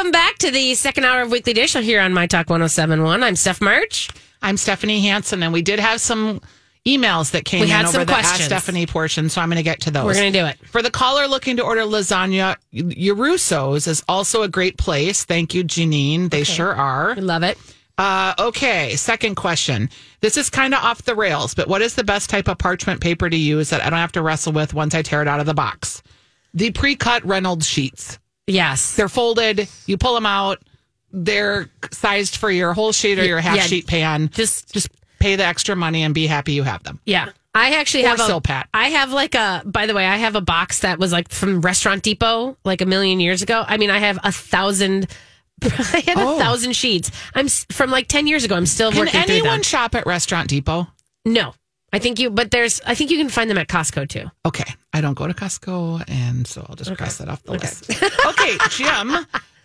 Welcome 0.00 0.12
back 0.12 0.38
to 0.38 0.50
the 0.50 0.74
second 0.76 1.04
hour 1.04 1.20
of 1.20 1.30
Weekly 1.30 1.52
Dish 1.52 1.74
here 1.74 2.00
on 2.00 2.14
My 2.14 2.26
Talk 2.26 2.48
1071. 2.48 3.22
I'm 3.22 3.36
Steph 3.36 3.60
March. 3.60 4.08
I'm 4.40 4.56
Stephanie 4.56 5.02
Hansen, 5.02 5.42
and 5.42 5.52
we 5.52 5.60
did 5.60 5.78
have 5.78 6.00
some 6.00 6.40
emails 6.86 7.32
that 7.32 7.44
came 7.44 7.60
We 7.60 7.66
in 7.66 7.72
had 7.72 7.84
over 7.84 7.92
some 7.92 8.06
the 8.06 8.12
Ask 8.14 8.28
questions. 8.28 8.46
Stephanie 8.46 8.86
portion, 8.86 9.28
so 9.28 9.42
I'm 9.42 9.50
going 9.50 9.58
to 9.58 9.62
get 9.62 9.82
to 9.82 9.90
those. 9.90 10.06
We're 10.06 10.14
going 10.14 10.32
to 10.32 10.38
do 10.38 10.46
it. 10.46 10.56
For 10.68 10.80
the 10.80 10.90
caller 10.90 11.26
looking 11.26 11.58
to 11.58 11.64
order 11.64 11.82
lasagna, 11.82 12.56
Yarusso's 12.72 13.86
is 13.86 14.02
also 14.08 14.40
a 14.40 14.48
great 14.48 14.78
place. 14.78 15.26
Thank 15.26 15.52
you, 15.52 15.64
Janine. 15.64 16.30
They 16.30 16.44
sure 16.44 16.74
are. 16.74 17.14
We 17.14 17.20
love 17.20 17.42
it. 17.42 17.58
Uh, 17.98 18.32
okay, 18.38 18.96
second 18.96 19.34
question. 19.34 19.90
This 20.22 20.38
is 20.38 20.48
kind 20.48 20.72
of 20.72 20.82
off 20.82 21.02
the 21.02 21.14
rails, 21.14 21.52
but 21.52 21.68
what 21.68 21.82
is 21.82 21.94
the 21.94 22.04
best 22.04 22.30
type 22.30 22.48
of 22.48 22.56
parchment 22.56 23.02
paper 23.02 23.28
to 23.28 23.36
use 23.36 23.68
that 23.68 23.84
I 23.84 23.90
don't 23.90 23.98
have 23.98 24.12
to 24.12 24.22
wrestle 24.22 24.54
with 24.54 24.72
once 24.72 24.94
I 24.94 25.02
tear 25.02 25.20
it 25.20 25.28
out 25.28 25.40
of 25.40 25.46
the 25.46 25.52
box? 25.52 26.02
The 26.54 26.70
pre 26.70 26.96
cut 26.96 27.22
Reynolds 27.26 27.66
sheets. 27.66 28.18
Yes. 28.50 28.94
They're 28.96 29.08
folded, 29.08 29.68
you 29.86 29.96
pull 29.96 30.14
them 30.14 30.26
out, 30.26 30.62
they're 31.12 31.68
sized 31.92 32.36
for 32.36 32.50
your 32.50 32.72
whole 32.72 32.92
sheet 32.92 33.18
or 33.18 33.24
your 33.24 33.40
half 33.40 33.56
Yeah. 33.56 33.62
sheet 33.66 33.86
pan. 33.86 34.30
Just, 34.32 34.72
Just 34.72 34.88
pay 35.18 35.36
the 35.36 35.44
extra 35.44 35.74
money 35.76 36.02
and 36.02 36.14
be 36.14 36.26
happy 36.26 36.52
you 36.52 36.62
have 36.62 36.82
them. 36.82 37.00
yeah. 37.04 37.30
I 37.52 37.72
actually 37.80 38.04
Or 38.04 38.10
have 38.10 38.20
a, 38.20 38.22
Silpat. 38.22 38.66
I 38.72 38.90
have 38.90 39.12
like 39.12 39.34
a, 39.34 39.62
by 39.66 39.86
the 39.86 39.92
way, 39.94 40.06
I 40.06 40.16
have 40.18 40.36
a 40.36 40.40
box 40.40 40.80
that 40.80 41.00
was 41.00 41.10
like 41.10 41.28
from 41.30 41.60
Restaurant 41.60 42.04
Depot 42.04 42.56
like 42.64 42.80
a 42.80 42.86
million 42.86 43.18
years 43.18 43.42
ago. 43.42 43.64
I 43.66 43.76
mean, 43.76 43.90
I 43.90 43.98
have 43.98 44.20
a 44.22 44.30
thousand, 44.30 45.08
I 45.64 45.68
had 46.06 46.16
Oh. 46.16 46.36
a 46.36 46.38
thousand 46.38 46.76
sheets. 46.76 47.10
I'm 47.34 47.48
from 47.48 47.90
like 47.90 48.06
10 48.06 48.28
years 48.28 48.44
ago. 48.44 48.54
I'm 48.54 48.66
still 48.66 48.92
Can 48.92 49.00
working 49.00 49.22
through 49.22 49.34
anyone 49.34 49.62
shop 49.62 49.96
at 49.96 50.06
Restaurant 50.06 50.48
Depot? 50.48 50.86
no. 51.24 51.52
I 51.92 51.98
think 51.98 52.18
you, 52.18 52.30
but 52.30 52.50
there's, 52.50 52.80
I 52.86 52.94
think 52.94 53.10
you 53.10 53.18
can 53.18 53.28
find 53.28 53.50
them 53.50 53.58
at 53.58 53.68
Costco 53.68 54.08
too. 54.08 54.30
Okay. 54.46 54.64
I 54.92 55.00
don't 55.00 55.14
go 55.14 55.26
to 55.26 55.34
Costco, 55.34 56.04
and 56.08 56.46
so 56.46 56.64
I'll 56.68 56.76
just 56.76 56.96
cross 56.96 57.18
that 57.18 57.28
off 57.28 57.42
the 57.44 57.52
list. 57.52 57.90
okay. 58.26 58.56
Jim 58.70 59.16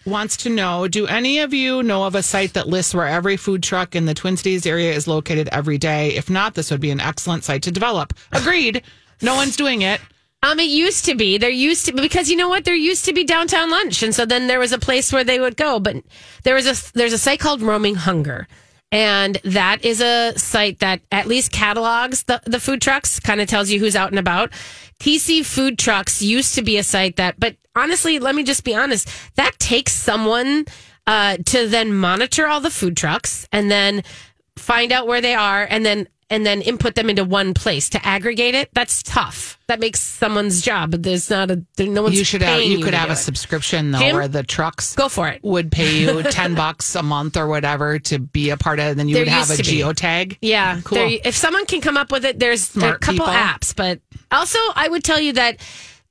wants 0.05 0.37
to 0.37 0.49
know 0.49 0.87
Do 0.87 1.07
any 1.07 1.39
of 1.39 1.51
you 1.53 1.81
know 1.81 2.03
of 2.05 2.13
a 2.13 2.21
site 2.21 2.53
that 2.53 2.67
lists 2.67 2.93
where 2.93 3.07
every 3.07 3.37
food 3.37 3.63
truck 3.63 3.95
in 3.95 4.05
the 4.05 4.13
Twin 4.13 4.37
Cities 4.37 4.65
area 4.65 4.93
is 4.93 5.07
located 5.07 5.49
every 5.51 5.77
day? 5.77 6.15
If 6.15 6.29
not, 6.29 6.53
this 6.53 6.71
would 6.71 6.81
be 6.81 6.91
an 6.91 6.99
excellent 6.99 7.43
site 7.43 7.63
to 7.63 7.71
develop. 7.71 8.13
Agreed. 8.31 8.83
No 9.21 9.35
one's 9.35 9.55
doing 9.55 9.81
it. 9.81 10.01
Um, 10.43 10.59
it 10.59 10.69
used 10.69 11.05
to 11.05 11.15
be. 11.15 11.39
There 11.39 11.49
used 11.49 11.87
to 11.87 11.93
because 11.93 12.29
you 12.29 12.35
know 12.35 12.49
what? 12.49 12.65
There 12.65 12.75
used 12.75 13.05
to 13.05 13.13
be 13.13 13.23
downtown 13.23 13.71
lunch, 13.71 14.03
and 14.03 14.13
so 14.13 14.27
then 14.27 14.45
there 14.45 14.59
was 14.59 14.71
a 14.71 14.77
place 14.77 15.11
where 15.11 15.23
they 15.23 15.39
would 15.39 15.57
go. 15.57 15.79
But 15.79 16.03
there 16.43 16.53
was 16.53 16.67
a 16.67 16.93
there's 16.93 17.13
a 17.13 17.17
site 17.17 17.39
called 17.39 17.63
Roaming 17.63 17.95
Hunger, 17.95 18.47
and 18.95 19.37
that 19.43 19.83
is 19.83 19.99
a 19.99 20.31
site 20.39 20.79
that 20.79 21.01
at 21.11 21.27
least 21.27 21.51
catalogs 21.51 22.23
the 22.23 22.41
the 22.45 22.61
food 22.61 22.81
trucks, 22.81 23.19
kind 23.19 23.41
of 23.41 23.47
tells 23.49 23.69
you 23.69 23.77
who's 23.77 23.95
out 23.95 24.09
and 24.09 24.17
about. 24.17 24.51
TC 25.01 25.45
Food 25.45 25.77
Trucks 25.77 26.21
used 26.21 26.55
to 26.55 26.61
be 26.61 26.77
a 26.77 26.83
site 26.83 27.17
that, 27.17 27.37
but 27.37 27.57
honestly, 27.75 28.19
let 28.19 28.35
me 28.35 28.43
just 28.43 28.63
be 28.63 28.73
honest, 28.73 29.09
that 29.35 29.59
takes 29.59 29.91
someone 29.91 30.63
uh, 31.07 31.35
to 31.45 31.67
then 31.67 31.93
monitor 31.93 32.47
all 32.47 32.61
the 32.61 32.69
food 32.69 32.95
trucks 32.95 33.45
and 33.51 33.69
then 33.69 34.01
find 34.55 34.93
out 34.93 35.07
where 35.07 35.19
they 35.19 35.35
are 35.35 35.67
and 35.69 35.85
then 35.85 36.07
and 36.29 36.43
then 36.45 36.61
input 36.61 36.95
them 36.95 37.09
into 37.09 37.23
one 37.23 37.53
place 37.53 37.87
to 37.89 38.03
aggregate 38.05 38.55
it 38.55 38.69
that's 38.73 39.03
tough 39.03 39.59
that 39.67 39.79
makes 39.79 39.99
someone's 39.99 40.61
job 40.61 40.91
there's 40.91 41.29
not 41.29 41.51
a 41.51 41.63
there, 41.77 41.87
no 41.87 42.01
one's 42.01 42.17
You 42.17 42.23
should 42.25 42.41
have 42.41 42.57
paying 42.59 42.71
you 42.71 42.83
could 42.83 42.93
have 42.95 43.09
a 43.09 43.13
it. 43.13 43.17
subscription 43.17 43.91
though 43.91 43.99
Jim? 43.99 44.15
where 44.15 44.27
the 44.27 44.41
trucks 44.41 44.95
go 44.95 45.07
for 45.07 45.27
it 45.27 45.43
would 45.43 45.71
pay 45.71 45.99
you 45.99 46.23
10 46.31 46.55
bucks 46.55 46.95
a 46.95 47.03
month 47.03 47.37
or 47.37 47.47
whatever 47.47 47.99
to 47.99 48.17
be 48.19 48.49
a 48.49 48.57
part 48.57 48.79
of 48.79 48.85
it 48.87 48.89
and 48.91 48.99
then 48.99 49.07
you 49.07 49.15
There 49.15 49.21
would 49.25 49.27
have 49.29 49.49
a 49.51 49.53
geotag. 49.53 50.37
yeah 50.41 50.81
Cool. 50.83 50.97
there- 50.97 51.19
if 51.23 51.35
someone 51.35 51.65
can 51.67 51.79
come 51.81 51.95
up 51.97 52.11
with 52.11 52.25
it 52.25 52.39
there's 52.39 52.75
a 52.75 52.79
couple 52.97 53.13
people. 53.13 53.27
apps 53.27 53.75
but 53.75 53.99
also 54.31 54.57
i 54.75 54.87
would 54.87 55.03
tell 55.03 55.19
you 55.19 55.33
that 55.33 55.59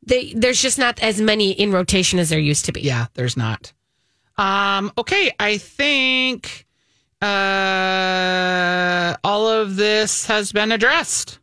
they, 0.06 0.32
there's 0.34 0.60
just 0.60 0.78
not 0.78 1.02
as 1.02 1.18
many 1.20 1.50
in 1.52 1.72
rotation 1.72 2.18
as 2.18 2.28
there 2.28 2.38
used 2.38 2.66
to 2.66 2.72
be 2.72 2.82
Yeah, 2.82 3.06
there's 3.14 3.38
not. 3.38 3.72
Um, 4.36 4.92
okay, 4.98 5.32
I 5.40 5.56
think 5.58 6.63
uh, 7.24 9.16
all 9.24 9.48
of 9.48 9.76
this 9.76 10.26
has 10.26 10.52
been 10.52 10.72
addressed. 10.72 11.38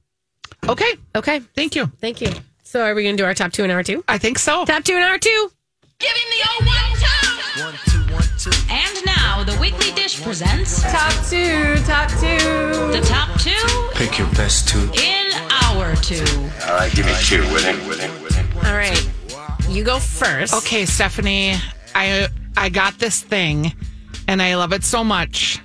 Okay, 0.69 0.93
okay 1.15 1.39
thank 1.55 1.75
you. 1.75 1.87
thank 1.99 2.21
you 2.21 2.29
so 2.63 2.81
are 2.83 2.93
we 2.93 3.03
gonna 3.03 3.17
do 3.17 3.25
our 3.25 3.33
top 3.33 3.51
two 3.51 3.63
and 3.63 3.71
hour 3.71 3.81
two 3.83 4.03
I 4.07 4.17
think 4.19 4.37
so. 4.37 4.63
top 4.65 4.83
two 4.83 4.93
and 4.93 5.03
hour 5.03 5.17
two 5.17 5.51
Give 5.99 6.09
him 6.09 6.29
the 6.35 6.49
old 6.51 6.65
one 6.67 6.91
two. 7.03 7.63
One, 7.63 7.73
two, 7.85 8.13
one, 8.13 8.23
two. 8.39 8.51
And 8.69 9.05
now 9.05 9.43
the 9.43 9.57
weekly 9.59 9.91
dish 9.93 10.21
presents 10.21 10.81
top 10.83 11.11
two 11.29 11.75
top 11.85 12.09
two 12.11 12.37
the 12.95 13.01
top 13.05 13.39
two 13.41 13.89
Pick 13.95 14.19
your 14.19 14.27
best 14.33 14.67
two. 14.69 14.89
in 14.93 15.31
our 15.63 15.95
two. 15.97 16.23
All 16.67 16.75
right, 16.75 16.91
give 16.93 17.05
me 17.07 17.13
two 17.23 17.41
with 17.53 17.65
it, 17.65 17.75
with 17.87 17.99
it, 18.03 18.23
with 18.23 18.37
it. 18.37 18.45
all 18.67 18.73
right 18.75 19.09
you 19.69 19.83
go 19.83 19.97
first 19.99 20.53
Okay, 20.53 20.85
Stephanie, 20.85 21.55
I 21.95 22.27
I 22.55 22.69
got 22.69 22.99
this 22.99 23.21
thing 23.21 23.73
and 24.27 24.41
I 24.41 24.55
love 24.57 24.73
it 24.73 24.83
so 24.83 25.03
much 25.03 25.59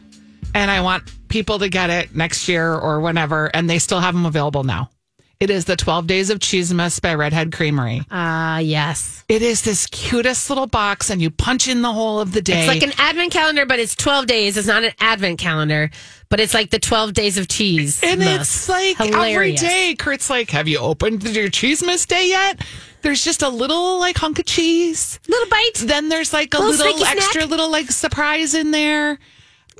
and 0.57 0.71
I 0.71 0.81
want 0.81 1.05
people 1.29 1.59
to 1.61 1.69
get 1.69 1.91
it 1.91 2.15
next 2.17 2.49
year 2.49 2.75
or 2.75 3.01
whenever 3.01 3.47
and 3.55 3.69
they 3.69 3.79
still 3.79 4.01
have 4.01 4.15
them 4.15 4.27
available 4.27 4.65
now. 4.65 4.91
It 5.39 5.51
is 5.51 5.67
the 5.67 5.77
12 5.77 6.07
Days 6.07 6.31
of 6.31 6.39
Cheesemas 6.39 6.99
by 7.03 7.15
Redhead 7.15 7.53
Creamery. 7.53 8.01
ah 8.11 8.57
yes 8.59 9.23
It 9.29 9.43
is 9.43 9.61
this 9.61 9.87
cutest 9.87 10.49
little 10.49 10.67
box 10.67 11.11
and 11.11 11.21
you 11.21 11.29
punch 11.31 11.69
in 11.69 11.83
the 11.83 11.93
whole 11.93 12.21
of 12.21 12.33
the 12.33 12.41
day. 12.41 12.61
It's 12.61 12.69
like 12.69 12.83
an 12.83 12.95
advent 12.99 13.33
calendar, 13.33 13.67
but 13.67 13.79
it's 13.79 13.95
12 13.95 14.27
days. 14.27 14.57
It's 14.57 14.67
not 14.67 14.83
an 14.83 14.93
advent 14.99 15.39
calendar, 15.39 15.91
but 16.31 16.41
it's 16.41 16.55
like 16.55 16.71
the 16.71 16.79
12 16.79 17.13
days 17.13 17.37
of 17.37 17.49
cheese. 17.49 18.03
And 18.03 18.23
it's 18.23 18.67
like 18.67 18.99
every 18.99 19.13
Hilarious. 19.13 19.61
day, 19.61 19.95
Kurt's 19.99 20.31
like, 20.31 20.49
Have 20.53 20.69
you 20.69 20.79
opened 20.79 21.23
your 21.25 21.49
Cheesemas 21.49 22.07
day 22.07 22.29
yet? 22.29 22.65
There's 23.03 23.23
just 23.23 23.43
a 23.43 23.51
little 23.51 23.99
like 24.01 24.17
hunk 24.17 24.39
of 24.39 24.47
cheese. 24.47 25.21
Little 25.29 25.51
bite. 25.51 25.75
Then 25.85 26.09
there's 26.09 26.33
like 26.33 26.55
a 26.55 26.59
Little 26.59 26.71
little, 26.73 26.93
sneaky 26.97 27.05
snack. 27.05 27.17
extra 27.19 27.45
little 27.45 27.71
like 27.71 27.91
surprise 27.91 28.55
in 28.55 28.71
there. 28.71 29.19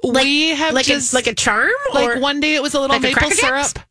We 0.05 0.51
have 0.51 0.75
like 0.75 0.87
just 0.87 1.13
a, 1.13 1.17
like 1.17 1.27
a 1.27 1.35
charm? 1.35 1.71
like 1.93 2.21
one 2.21 2.41
day 2.41 2.55
it 2.55 2.63
was 2.63 2.75
a 2.75 2.81
little 2.81 2.95
like 2.95 3.05
a 3.05 3.15
maple 3.15 3.29
Jacks? 3.31 3.41
syrup. 3.41 3.87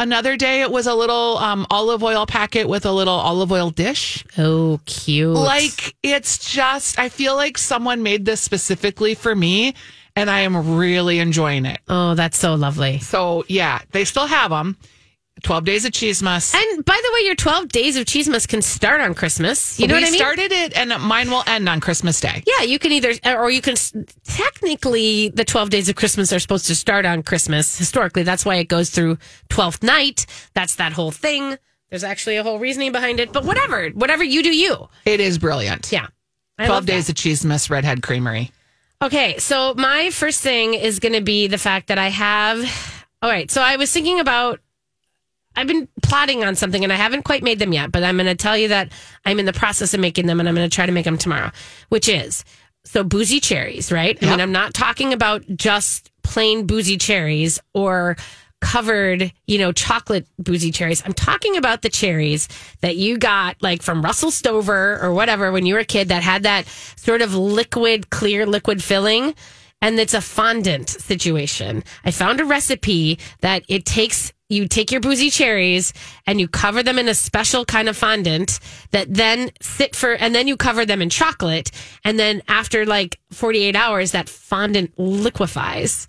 Another 0.00 0.36
day, 0.36 0.60
it 0.60 0.70
was 0.70 0.86
a 0.86 0.94
little 0.94 1.38
um, 1.38 1.66
olive 1.70 2.04
oil 2.04 2.24
packet 2.24 2.68
with 2.68 2.86
a 2.86 2.92
little 2.92 3.14
olive 3.14 3.50
oil 3.50 3.70
dish. 3.70 4.24
Oh, 4.38 4.78
cute. 4.86 5.34
Like, 5.34 5.96
it's 6.04 6.52
just, 6.52 7.00
I 7.00 7.08
feel 7.08 7.34
like 7.34 7.58
someone 7.58 8.04
made 8.04 8.24
this 8.24 8.40
specifically 8.40 9.16
for 9.16 9.34
me, 9.34 9.74
and 10.14 10.30
I 10.30 10.42
am 10.42 10.76
really 10.76 11.18
enjoying 11.18 11.66
it. 11.66 11.80
oh, 11.88 12.14
that's 12.14 12.38
so 12.38 12.54
lovely. 12.54 13.00
So, 13.00 13.44
yeah, 13.48 13.80
they 13.90 14.04
still 14.04 14.28
have 14.28 14.52
them. 14.52 14.76
12 15.42 15.64
days 15.64 15.84
of 15.84 15.92
Cheesemas. 15.92 16.54
And 16.54 16.84
by 16.84 17.00
the 17.02 17.10
way, 17.14 17.26
your 17.26 17.34
12 17.34 17.68
days 17.68 17.96
of 17.96 18.04
Cheesemas 18.06 18.46
can 18.46 18.62
start 18.62 19.00
on 19.00 19.14
Christmas. 19.14 19.78
You 19.78 19.86
know 19.86 19.94
we 19.94 20.00
what 20.02 20.08
I 20.08 20.10
mean? 20.10 20.18
started 20.18 20.52
it, 20.52 20.76
and 20.76 20.90
mine 21.02 21.30
will 21.30 21.42
end 21.46 21.68
on 21.68 21.80
Christmas 21.80 22.20
Day. 22.20 22.42
Yeah, 22.46 22.62
you 22.64 22.78
can 22.78 22.92
either, 22.92 23.12
or 23.26 23.50
you 23.50 23.60
can, 23.62 23.74
technically, 24.24 25.28
the 25.30 25.44
12 25.44 25.70
days 25.70 25.88
of 25.88 25.96
Christmas 25.96 26.32
are 26.32 26.38
supposed 26.38 26.66
to 26.66 26.74
start 26.74 27.04
on 27.04 27.22
Christmas. 27.22 27.78
Historically, 27.78 28.22
that's 28.22 28.44
why 28.44 28.56
it 28.56 28.68
goes 28.68 28.90
through 28.90 29.18
12th 29.48 29.82
night. 29.82 30.26
That's 30.54 30.76
that 30.76 30.92
whole 30.92 31.10
thing. 31.10 31.56
There's 31.90 32.04
actually 32.04 32.36
a 32.36 32.42
whole 32.42 32.58
reasoning 32.58 32.92
behind 32.92 33.18
it, 33.20 33.32
but 33.32 33.44
whatever, 33.44 33.88
whatever 33.90 34.22
you 34.22 34.42
do, 34.42 34.54
you. 34.54 34.88
It 35.06 35.20
is 35.20 35.38
brilliant. 35.38 35.90
Yeah. 35.90 36.08
I 36.58 36.66
12 36.66 36.70
love 36.76 36.86
that. 36.86 36.92
days 36.92 37.08
of 37.08 37.14
Cheesemas, 37.14 37.70
Redhead 37.70 38.02
Creamery. 38.02 38.50
Okay, 39.00 39.38
so 39.38 39.74
my 39.74 40.10
first 40.10 40.42
thing 40.42 40.74
is 40.74 40.98
going 40.98 41.12
to 41.14 41.20
be 41.20 41.46
the 41.46 41.56
fact 41.58 41.86
that 41.88 41.98
I 41.98 42.08
have. 42.08 43.04
All 43.22 43.30
right, 43.30 43.50
so 43.50 43.62
I 43.62 43.76
was 43.76 43.92
thinking 43.92 44.20
about. 44.20 44.60
I've 45.58 45.66
been 45.66 45.88
plotting 46.02 46.44
on 46.44 46.54
something 46.54 46.84
and 46.84 46.92
I 46.92 46.96
haven't 46.96 47.24
quite 47.24 47.42
made 47.42 47.58
them 47.58 47.72
yet, 47.72 47.90
but 47.90 48.04
I'm 48.04 48.16
going 48.16 48.26
to 48.26 48.36
tell 48.36 48.56
you 48.56 48.68
that 48.68 48.92
I'm 49.26 49.40
in 49.40 49.44
the 49.44 49.52
process 49.52 49.92
of 49.92 49.98
making 49.98 50.26
them 50.26 50.38
and 50.38 50.48
I'm 50.48 50.54
going 50.54 50.68
to 50.68 50.74
try 50.74 50.86
to 50.86 50.92
make 50.92 51.04
them 51.04 51.18
tomorrow, 51.18 51.50
which 51.88 52.08
is 52.08 52.44
so 52.84 53.02
boozy 53.02 53.40
cherries, 53.40 53.90
right? 53.90 54.16
I 54.22 54.26
mean, 54.30 54.40
I'm 54.40 54.52
not 54.52 54.72
talking 54.72 55.12
about 55.12 55.44
just 55.56 56.12
plain 56.22 56.66
boozy 56.66 56.96
cherries 56.96 57.58
or 57.74 58.16
covered, 58.60 59.32
you 59.46 59.58
know, 59.58 59.72
chocolate 59.72 60.28
boozy 60.38 60.70
cherries. 60.70 61.02
I'm 61.04 61.12
talking 61.12 61.56
about 61.56 61.82
the 61.82 61.88
cherries 61.88 62.48
that 62.80 62.96
you 62.96 63.18
got 63.18 63.60
like 63.60 63.82
from 63.82 64.00
Russell 64.00 64.30
Stover 64.30 65.00
or 65.02 65.12
whatever 65.12 65.50
when 65.50 65.66
you 65.66 65.74
were 65.74 65.80
a 65.80 65.84
kid 65.84 66.08
that 66.08 66.22
had 66.22 66.44
that 66.44 66.68
sort 66.96 67.20
of 67.20 67.34
liquid, 67.34 68.10
clear 68.10 68.46
liquid 68.46 68.80
filling. 68.82 69.34
And 69.80 69.98
it's 70.00 70.14
a 70.14 70.20
fondant 70.20 70.88
situation. 70.88 71.84
I 72.04 72.10
found 72.10 72.40
a 72.40 72.44
recipe 72.44 73.18
that 73.40 73.62
it 73.68 73.84
takes, 73.84 74.32
you 74.48 74.66
take 74.66 74.90
your 74.90 75.00
boozy 75.00 75.30
cherries 75.30 75.92
and 76.26 76.40
you 76.40 76.48
cover 76.48 76.82
them 76.82 76.98
in 76.98 77.08
a 77.08 77.14
special 77.14 77.64
kind 77.64 77.88
of 77.88 77.96
fondant 77.96 78.58
that 78.90 79.12
then 79.12 79.50
sit 79.60 79.94
for, 79.94 80.14
and 80.14 80.34
then 80.34 80.48
you 80.48 80.56
cover 80.56 80.84
them 80.84 81.00
in 81.00 81.10
chocolate. 81.10 81.70
And 82.04 82.18
then 82.18 82.42
after 82.48 82.86
like 82.86 83.20
48 83.30 83.76
hours, 83.76 84.12
that 84.12 84.28
fondant 84.28 84.98
liquefies. 84.98 86.08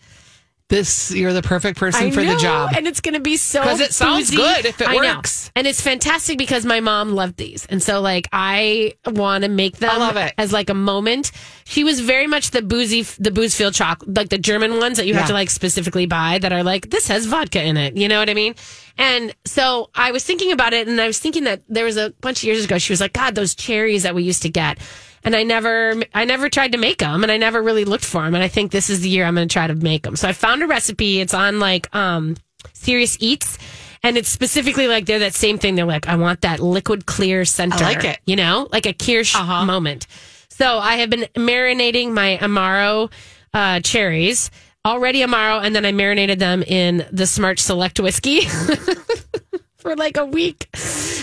This, 0.69 1.09
you're 1.11 1.33
the 1.33 1.41
perfect 1.41 1.79
person 1.79 2.05
I 2.05 2.11
for 2.11 2.23
the 2.23 2.35
job. 2.35 2.73
and 2.77 2.85
it's 2.85 3.01
going 3.01 3.15
to 3.15 3.19
be 3.19 3.37
so 3.37 3.63
'Cause 3.63 3.79
it 3.79 3.91
sounds 3.91 4.29
boozy. 4.29 4.37
good 4.37 4.65
if 4.65 4.79
it 4.79 4.87
I 4.87 4.93
know. 4.97 5.15
works. 5.15 5.49
and 5.55 5.65
it's 5.65 5.81
fantastic 5.81 6.37
because 6.37 6.63
my 6.63 6.79
mom 6.79 7.13
loved 7.15 7.37
these, 7.37 7.65
and 7.65 7.81
so 7.81 8.01
like 8.01 8.27
I 8.31 8.93
want 9.07 9.43
to 9.45 9.49
make 9.49 9.77
them. 9.77 9.89
I 9.89 9.97
love 9.97 10.15
it. 10.15 10.31
as 10.37 10.53
like 10.53 10.69
a 10.69 10.75
moment. 10.75 11.31
She 11.65 11.83
was 11.83 11.99
very 12.01 12.27
much 12.27 12.51
the 12.51 12.61
boozy, 12.61 13.01
the 13.17 13.31
booze 13.31 13.55
field 13.55 13.73
chocolate, 13.73 14.15
like 14.15 14.29
the 14.29 14.37
German 14.37 14.77
ones 14.77 14.97
that 14.97 15.07
you 15.07 15.15
have 15.15 15.27
to 15.27 15.33
like 15.33 15.49
specifically 15.49 16.05
buy 16.05 16.37
that 16.37 16.53
are 16.53 16.63
like 16.63 16.91
this 16.91 17.07
has 17.07 17.25
vodka 17.25 17.63
in 17.63 17.75
it. 17.75 17.97
You 17.97 18.07
know 18.07 18.19
what 18.19 18.29
I 18.29 18.35
mean? 18.35 18.53
And 18.99 19.33
so 19.45 19.89
I 19.95 20.11
was 20.11 20.23
thinking 20.23 20.51
about 20.51 20.73
it, 20.73 20.87
and 20.87 21.01
I 21.01 21.07
was 21.07 21.17
thinking 21.17 21.45
that 21.45 21.61
there 21.67 21.85
was 21.85 21.97
a 21.97 22.13
bunch 22.21 22.39
of 22.39 22.43
years 22.43 22.63
ago. 22.65 22.77
She 22.77 22.93
was 22.93 23.01
like, 23.01 23.13
"God, 23.13 23.33
those 23.33 23.55
cherries 23.55 24.03
that 24.03 24.13
we 24.13 24.21
used 24.21 24.43
to 24.43 24.49
get." 24.49 24.77
And 25.23 25.35
I 25.35 25.43
never, 25.43 25.95
I 26.13 26.25
never 26.25 26.49
tried 26.49 26.71
to 26.71 26.77
make 26.77 26.99
them, 26.99 27.23
and 27.23 27.31
I 27.31 27.37
never 27.37 27.61
really 27.61 27.85
looked 27.85 28.05
for 28.05 28.21
them. 28.23 28.35
And 28.35 28.43
I 28.43 28.47
think 28.47 28.71
this 28.71 28.89
is 28.89 29.01
the 29.01 29.09
year 29.09 29.25
I'm 29.25 29.35
going 29.35 29.47
to 29.47 29.51
try 29.53 29.67
to 29.67 29.75
make 29.75 30.03
them. 30.03 30.15
So 30.15 30.27
I 30.27 30.33
found 30.33 30.63
a 30.63 30.67
recipe. 30.67 31.19
It's 31.19 31.33
on 31.33 31.59
like 31.59 31.93
um, 31.93 32.37
Serious 32.73 33.17
Eats, 33.19 33.57
and 34.01 34.17
it's 34.17 34.29
specifically 34.29 34.87
like 34.87 35.05
they're 35.05 35.19
that 35.19 35.33
same 35.33 35.57
thing. 35.57 35.75
They're 35.75 35.85
like, 35.85 36.07
I 36.07 36.15
want 36.15 36.41
that 36.41 36.59
liquid 36.61 37.05
clear 37.05 37.43
center. 37.45 37.83
like 37.83 38.03
it. 38.05 38.19
You 38.25 38.37
know, 38.37 38.69
like 38.71 38.85
a 38.85 38.93
Kirsch 38.93 39.35
Uh-huh. 39.35 39.65
moment. 39.65 40.07
So 40.49 40.77
I 40.77 40.95
have 40.97 41.09
been 41.09 41.25
marinating 41.35 42.11
my 42.11 42.37
Amaro 42.41 43.11
uh, 43.53 43.79
cherries 43.81 44.51
already 44.85 45.19
Amaro, 45.19 45.61
and 45.63 45.75
then 45.75 45.85
I 45.85 45.91
marinated 45.91 46.39
them 46.39 46.63
in 46.63 47.05
the 47.11 47.27
Smart 47.27 47.59
Select 47.59 47.99
whiskey 47.99 48.41
for 49.77 49.95
like 49.95 50.17
a 50.17 50.25
week. 50.25 50.69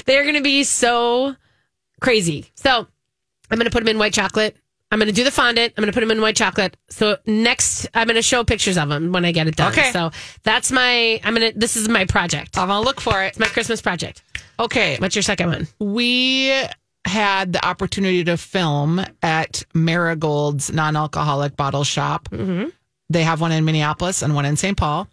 They're 0.04 0.22
going 0.22 0.34
to 0.34 0.42
be 0.42 0.64
so 0.64 1.34
crazy. 2.00 2.46
So 2.54 2.86
I'm 3.50 3.58
going 3.58 3.66
to 3.66 3.70
put 3.70 3.80
them 3.80 3.88
in 3.88 3.98
white 3.98 4.12
chocolate. 4.12 4.56
I'm 4.92 4.98
going 5.00 5.08
to 5.08 5.14
do 5.14 5.24
the 5.24 5.32
fondant. 5.32 5.74
I'm 5.76 5.82
going 5.82 5.92
to 5.92 5.96
put 5.96 6.00
them 6.00 6.12
in 6.12 6.20
white 6.20 6.36
chocolate. 6.36 6.76
So 6.90 7.16
next, 7.26 7.88
I'm 7.92 8.06
going 8.06 8.14
to 8.14 8.22
show 8.22 8.44
pictures 8.44 8.78
of 8.78 8.88
them 8.88 9.10
when 9.12 9.24
I 9.24 9.32
get 9.32 9.48
it 9.48 9.56
done. 9.56 9.72
Okay. 9.72 9.90
So 9.90 10.12
that's 10.44 10.70
my. 10.70 11.20
I'm 11.24 11.34
going 11.34 11.52
to. 11.52 11.58
This 11.58 11.76
is 11.76 11.88
my 11.88 12.04
project. 12.04 12.56
I'm 12.56 12.68
gonna 12.68 12.84
look 12.84 13.00
for 13.00 13.22
it. 13.24 13.28
It's 13.28 13.38
my 13.38 13.46
Christmas 13.46 13.80
project. 13.80 14.22
Okay, 14.58 14.96
What's 14.98 15.14
your 15.14 15.22
second 15.22 15.50
one? 15.50 15.68
we 15.80 16.50
had 17.04 17.52
the 17.52 17.64
opportunity 17.64 18.24
to 18.24 18.36
film 18.36 19.04
at 19.22 19.62
Marigold's 19.74 20.72
non-alcoholic 20.72 21.56
bottle 21.56 21.84
shop. 21.84 22.28
Mm-hmm. 22.30 22.70
They 23.10 23.22
have 23.22 23.40
one 23.40 23.52
in 23.52 23.64
Minneapolis 23.64 24.22
and 24.22 24.34
one 24.34 24.44
in 24.44 24.56
St. 24.56 24.76
Paul, 24.76 25.08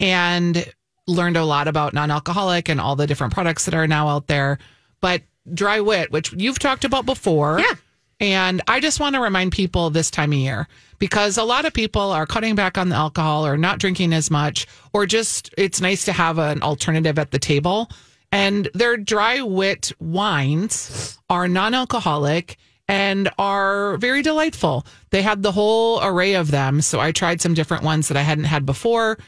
and 0.00 0.64
learned 1.06 1.36
a 1.36 1.44
lot 1.44 1.68
about 1.68 1.92
non-alcoholic 1.94 2.68
and 2.68 2.80
all 2.80 2.96
the 2.96 3.06
different 3.06 3.32
products 3.32 3.66
that 3.66 3.74
are 3.74 3.86
now 3.86 4.08
out 4.08 4.26
there. 4.26 4.58
But 5.00 5.22
dry 5.54 5.80
wit, 5.80 6.10
which 6.12 6.32
you've 6.32 6.58
talked 6.58 6.84
about 6.84 7.06
before, 7.06 7.60
Yeah. 7.60 7.74
And 8.20 8.62
I 8.66 8.80
just 8.80 8.98
want 8.98 9.14
to 9.14 9.20
remind 9.20 9.52
people 9.52 9.90
this 9.90 10.10
time 10.10 10.32
of 10.32 10.38
year 10.38 10.66
because 10.98 11.38
a 11.38 11.44
lot 11.44 11.64
of 11.66 11.72
people 11.72 12.02
are 12.02 12.26
cutting 12.26 12.56
back 12.56 12.76
on 12.76 12.88
the 12.88 12.96
alcohol 12.96 13.46
or 13.46 13.56
not 13.56 13.78
drinking 13.78 14.12
as 14.12 14.28
much, 14.28 14.66
or 14.92 15.06
just 15.06 15.54
it's 15.56 15.80
nice 15.80 16.04
to 16.06 16.12
have 16.12 16.38
an 16.38 16.60
alternative 16.62 17.18
at 17.18 17.30
the 17.30 17.38
table. 17.38 17.88
And 18.32 18.68
their 18.74 18.96
dry 18.96 19.40
wit 19.40 19.92
wines 20.00 21.16
are 21.30 21.46
non 21.46 21.74
alcoholic 21.74 22.56
and 22.88 23.28
are 23.38 23.96
very 23.98 24.22
delightful. 24.22 24.84
They 25.10 25.22
had 25.22 25.42
the 25.42 25.52
whole 25.52 26.02
array 26.02 26.34
of 26.34 26.50
them. 26.50 26.80
So 26.80 26.98
I 27.00 27.12
tried 27.12 27.40
some 27.40 27.54
different 27.54 27.84
ones 27.84 28.08
that 28.08 28.16
I 28.16 28.22
hadn't 28.22 28.44
had 28.44 28.66
before. 28.66 29.18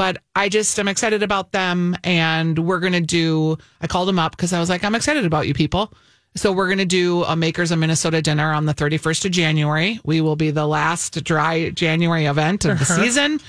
But 0.00 0.16
I 0.34 0.48
just 0.48 0.78
am 0.80 0.88
excited 0.88 1.22
about 1.22 1.52
them. 1.52 1.94
And 2.04 2.58
we're 2.58 2.80
going 2.80 2.94
to 2.94 3.02
do, 3.02 3.58
I 3.82 3.86
called 3.86 4.08
them 4.08 4.18
up 4.18 4.34
because 4.34 4.54
I 4.54 4.58
was 4.58 4.70
like, 4.70 4.82
I'm 4.82 4.94
excited 4.94 5.26
about 5.26 5.46
you 5.46 5.52
people. 5.52 5.92
So 6.36 6.52
we're 6.52 6.68
going 6.68 6.78
to 6.78 6.86
do 6.86 7.22
a 7.24 7.36
Makers 7.36 7.70
of 7.70 7.78
Minnesota 7.78 8.22
dinner 8.22 8.50
on 8.50 8.64
the 8.64 8.72
31st 8.72 9.26
of 9.26 9.30
January. 9.32 10.00
We 10.02 10.22
will 10.22 10.36
be 10.36 10.50
the 10.52 10.66
last 10.66 11.22
dry 11.22 11.68
January 11.68 12.24
event 12.24 12.64
of 12.64 12.78
the 12.78 12.84
season. 12.86 13.40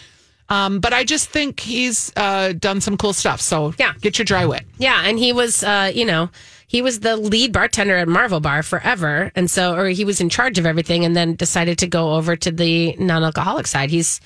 Um, 0.49 0.81
but 0.81 0.91
I 0.91 1.05
just 1.05 1.29
think 1.29 1.61
he's 1.61 2.11
uh, 2.17 2.51
done 2.51 2.81
some 2.81 2.97
cool 2.97 3.13
stuff. 3.13 3.39
So 3.39 3.73
Yeah. 3.79 3.93
get 4.01 4.17
your 4.19 4.25
dry 4.25 4.45
wit. 4.45 4.65
Yeah, 4.77 5.03
and 5.05 5.17
he 5.17 5.31
was, 5.31 5.63
uh, 5.63 5.93
you 5.95 6.03
know, 6.03 6.29
he 6.67 6.81
was 6.81 6.99
the 6.99 7.15
lead 7.15 7.53
bartender 7.53 7.95
at 7.95 8.09
Marvel 8.09 8.41
Bar 8.41 8.61
forever, 8.61 9.31
and 9.37 9.49
so, 9.49 9.73
or 9.77 9.87
he 9.87 10.03
was 10.03 10.19
in 10.19 10.27
charge 10.27 10.57
of 10.59 10.65
everything, 10.65 11.05
and 11.05 11.15
then 11.15 11.35
decided 11.35 11.77
to 11.77 11.87
go 11.87 12.15
over 12.15 12.35
to 12.35 12.51
the 12.51 12.93
non-alcoholic 12.97 13.67
side. 13.67 13.89
He's 13.89 14.19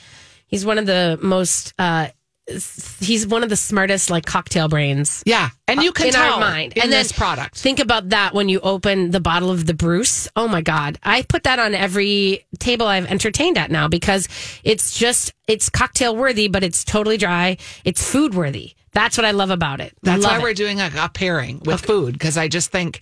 he's 0.47 0.65
one 0.65 0.77
of 0.77 0.85
the 0.85 1.19
most, 1.21 1.73
uh, 1.79 2.07
he's 2.47 3.25
one 3.25 3.43
of 3.43 3.49
the 3.49 3.55
smartest 3.55 4.09
like 4.09 4.25
cocktail 4.25 4.67
brains 4.67 5.23
Yeah, 5.25 5.49
and 5.67 5.81
you 5.81 5.91
can 5.91 6.07
in 6.07 6.13
tell 6.13 6.33
our 6.35 6.39
mind. 6.39 6.73
in 6.75 6.83
and 6.83 6.91
this 6.91 7.11
product. 7.11 7.57
Think 7.57 7.79
about 7.79 8.09
that 8.09 8.33
when 8.33 8.49
you 8.49 8.59
open 8.59 9.11
the 9.11 9.19
bottle 9.19 9.49
of 9.49 9.65
the 9.65 9.73
Bruce. 9.73 10.27
Oh 10.35 10.47
my 10.47 10.61
God. 10.61 10.99
I 11.03 11.23
put 11.23 11.43
that 11.43 11.57
on 11.59 11.73
every 11.73 12.45
table 12.59 12.85
I've 12.85 13.07
entertained 13.07 13.57
at 13.57 13.71
now 13.71 13.87
because 13.87 14.27
it's 14.63 14.97
just, 14.97 15.33
it's 15.47 15.69
cocktail 15.69 16.15
worthy, 16.15 16.47
but 16.47 16.63
it's 16.63 16.83
totally 16.83 17.17
dry. 17.17 17.57
It's 17.83 18.07
food 18.07 18.35
worthy. 18.35 18.73
That's 18.91 19.17
what 19.17 19.25
I 19.25 19.31
love 19.31 19.49
about 19.49 19.81
it. 19.81 19.93
That's 20.03 20.23
Love 20.23 20.33
why 20.33 20.39
it. 20.39 20.43
we're 20.43 20.53
doing 20.53 20.79
a, 20.79 20.89
a 20.97 21.09
pairing 21.09 21.61
with 21.65 21.81
food 21.81 22.13
because 22.13 22.37
I 22.37 22.47
just 22.47 22.71
think 22.71 23.01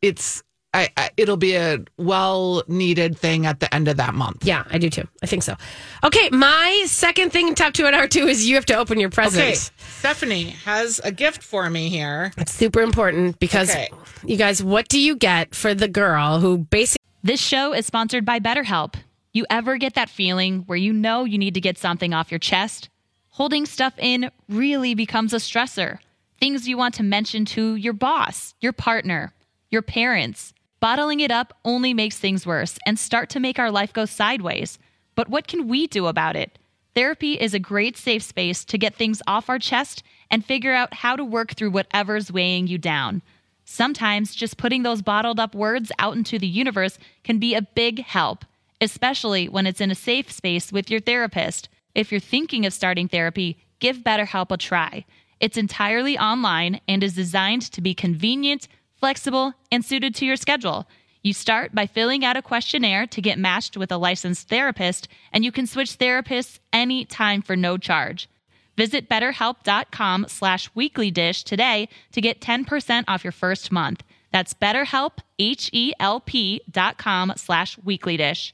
it's 0.00 0.42
I, 0.74 0.88
I, 0.96 1.10
it'll 1.16 1.36
be 1.36 1.54
a 1.54 1.78
well 1.96 2.62
needed 2.68 3.16
thing 3.16 3.46
at 3.46 3.60
the 3.60 3.72
end 3.74 3.88
of 3.88 3.96
that 3.98 4.12
month. 4.14 4.44
Yeah, 4.44 4.64
I 4.70 4.78
do 4.78 4.90
too. 4.90 5.06
I 5.22 5.26
think 5.26 5.42
so. 5.44 5.54
Okay, 6.02 6.28
my 6.30 6.84
second 6.86 7.30
thing 7.30 7.48
in 7.48 7.54
top 7.54 7.72
two 7.74 7.86
at 7.86 7.94
hour 7.94 8.08
two 8.08 8.26
is 8.26 8.46
you 8.48 8.56
have 8.56 8.66
to 8.66 8.74
open 8.76 8.98
your 8.98 9.10
present. 9.10 9.42
Okay, 9.44 9.54
Stephanie 9.54 10.50
has 10.64 11.00
a 11.04 11.12
gift 11.12 11.42
for 11.42 11.70
me 11.70 11.88
here. 11.88 12.32
It's 12.36 12.52
super 12.52 12.80
important 12.80 13.38
because 13.38 13.70
Okay. 13.70 13.88
you 14.26 14.36
guys, 14.36 14.62
what 14.62 14.88
do 14.88 14.98
you 14.98 15.16
get 15.16 15.54
for 15.54 15.74
the 15.74 15.88
girl 15.88 16.40
who 16.40 16.58
basically 16.58 17.04
This 17.22 17.40
show 17.40 17.72
is 17.72 17.86
sponsored 17.86 18.24
by 18.24 18.40
BetterHelp. 18.40 18.94
You 19.32 19.46
ever 19.50 19.78
get 19.78 19.94
that 19.94 20.08
feeling 20.10 20.60
where 20.66 20.78
you 20.78 20.92
know 20.92 21.24
you 21.24 21.38
need 21.38 21.54
to 21.54 21.60
get 21.60 21.78
something 21.78 22.12
off 22.12 22.30
your 22.30 22.38
chest? 22.38 22.88
Holding 23.30 23.66
stuff 23.66 23.94
in 23.98 24.30
really 24.48 24.94
becomes 24.94 25.32
a 25.32 25.36
stressor. 25.38 25.98
Things 26.40 26.68
you 26.68 26.76
want 26.76 26.94
to 26.94 27.02
mention 27.02 27.44
to 27.46 27.74
your 27.74 27.92
boss, 27.94 28.54
your 28.60 28.72
partner, 28.72 29.32
your 29.70 29.82
parents. 29.82 30.53
Bottling 30.84 31.20
it 31.20 31.30
up 31.30 31.54
only 31.64 31.94
makes 31.94 32.18
things 32.18 32.44
worse 32.44 32.78
and 32.84 32.98
start 32.98 33.30
to 33.30 33.40
make 33.40 33.58
our 33.58 33.70
life 33.70 33.90
go 33.94 34.04
sideways. 34.04 34.78
But 35.14 35.30
what 35.30 35.48
can 35.48 35.66
we 35.66 35.86
do 35.86 36.08
about 36.08 36.36
it? 36.36 36.58
Therapy 36.94 37.40
is 37.40 37.54
a 37.54 37.58
great 37.58 37.96
safe 37.96 38.22
space 38.22 38.66
to 38.66 38.76
get 38.76 38.94
things 38.94 39.22
off 39.26 39.48
our 39.48 39.58
chest 39.58 40.02
and 40.30 40.44
figure 40.44 40.74
out 40.74 40.92
how 40.92 41.16
to 41.16 41.24
work 41.24 41.54
through 41.54 41.70
whatever's 41.70 42.30
weighing 42.30 42.66
you 42.66 42.76
down. 42.76 43.22
Sometimes 43.64 44.34
just 44.34 44.58
putting 44.58 44.82
those 44.82 45.00
bottled 45.00 45.40
up 45.40 45.54
words 45.54 45.90
out 45.98 46.18
into 46.18 46.38
the 46.38 46.46
universe 46.46 46.98
can 47.22 47.38
be 47.38 47.54
a 47.54 47.62
big 47.62 48.02
help, 48.02 48.44
especially 48.78 49.48
when 49.48 49.66
it's 49.66 49.80
in 49.80 49.90
a 49.90 49.94
safe 49.94 50.30
space 50.30 50.70
with 50.70 50.90
your 50.90 51.00
therapist. 51.00 51.70
If 51.94 52.12
you're 52.12 52.20
thinking 52.20 52.66
of 52.66 52.74
starting 52.74 53.08
therapy, 53.08 53.56
give 53.80 54.04
BetterHelp 54.04 54.50
a 54.50 54.58
try. 54.58 55.06
It's 55.40 55.56
entirely 55.56 56.18
online 56.18 56.82
and 56.86 57.02
is 57.02 57.14
designed 57.14 57.62
to 57.72 57.80
be 57.80 57.94
convenient, 57.94 58.68
flexible, 59.04 59.52
and 59.70 59.84
suited 59.84 60.14
to 60.14 60.24
your 60.24 60.34
schedule. 60.34 60.88
You 61.22 61.34
start 61.34 61.74
by 61.74 61.86
filling 61.86 62.24
out 62.24 62.38
a 62.38 62.40
questionnaire 62.40 63.06
to 63.08 63.20
get 63.20 63.38
matched 63.38 63.76
with 63.76 63.92
a 63.92 63.98
licensed 63.98 64.48
therapist, 64.48 65.08
and 65.30 65.44
you 65.44 65.52
can 65.52 65.66
switch 65.66 65.98
therapists 65.98 66.58
anytime 66.72 67.42
for 67.42 67.54
no 67.54 67.76
charge. 67.76 68.30
Visit 68.78 69.06
betterhelp.com 69.06 70.24
slash 70.30 70.70
weeklydish 70.72 71.44
today 71.44 71.90
to 72.12 72.22
get 72.22 72.40
10% 72.40 73.04
off 73.06 73.24
your 73.24 73.30
first 73.30 73.70
month. 73.70 74.02
That's 74.32 74.54
betterhelp, 74.54 75.18
H-E-L-P 75.38 76.62
dot 76.70 76.96
com 76.96 77.34
slash 77.36 77.76
weeklydish. 77.84 78.53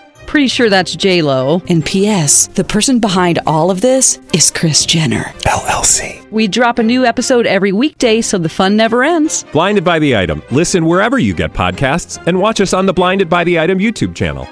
Pretty 0.31 0.47
sure 0.47 0.69
that's 0.69 0.95
J 0.95 1.21
Lo. 1.21 1.61
And 1.67 1.85
P.S. 1.85 2.47
The 2.47 2.63
person 2.63 3.01
behind 3.01 3.39
all 3.45 3.69
of 3.69 3.81
this 3.81 4.17
is 4.33 4.49
Kris 4.49 4.85
Jenner 4.85 5.25
LLC. 5.43 6.25
We 6.31 6.47
drop 6.47 6.79
a 6.79 6.83
new 6.83 7.03
episode 7.03 7.45
every 7.45 7.73
weekday, 7.73 8.21
so 8.21 8.37
the 8.37 8.47
fun 8.47 8.77
never 8.77 9.03
ends. 9.03 9.43
Blinded 9.51 9.83
by 9.83 9.99
the 9.99 10.15
item. 10.15 10.41
Listen 10.49 10.85
wherever 10.85 11.19
you 11.19 11.33
get 11.33 11.51
podcasts, 11.51 12.17
and 12.27 12.39
watch 12.39 12.61
us 12.61 12.71
on 12.71 12.85
the 12.85 12.93
Blinded 12.93 13.27
by 13.29 13.43
the 13.43 13.59
Item 13.59 13.77
YouTube 13.77 14.15
channel. 14.15 14.47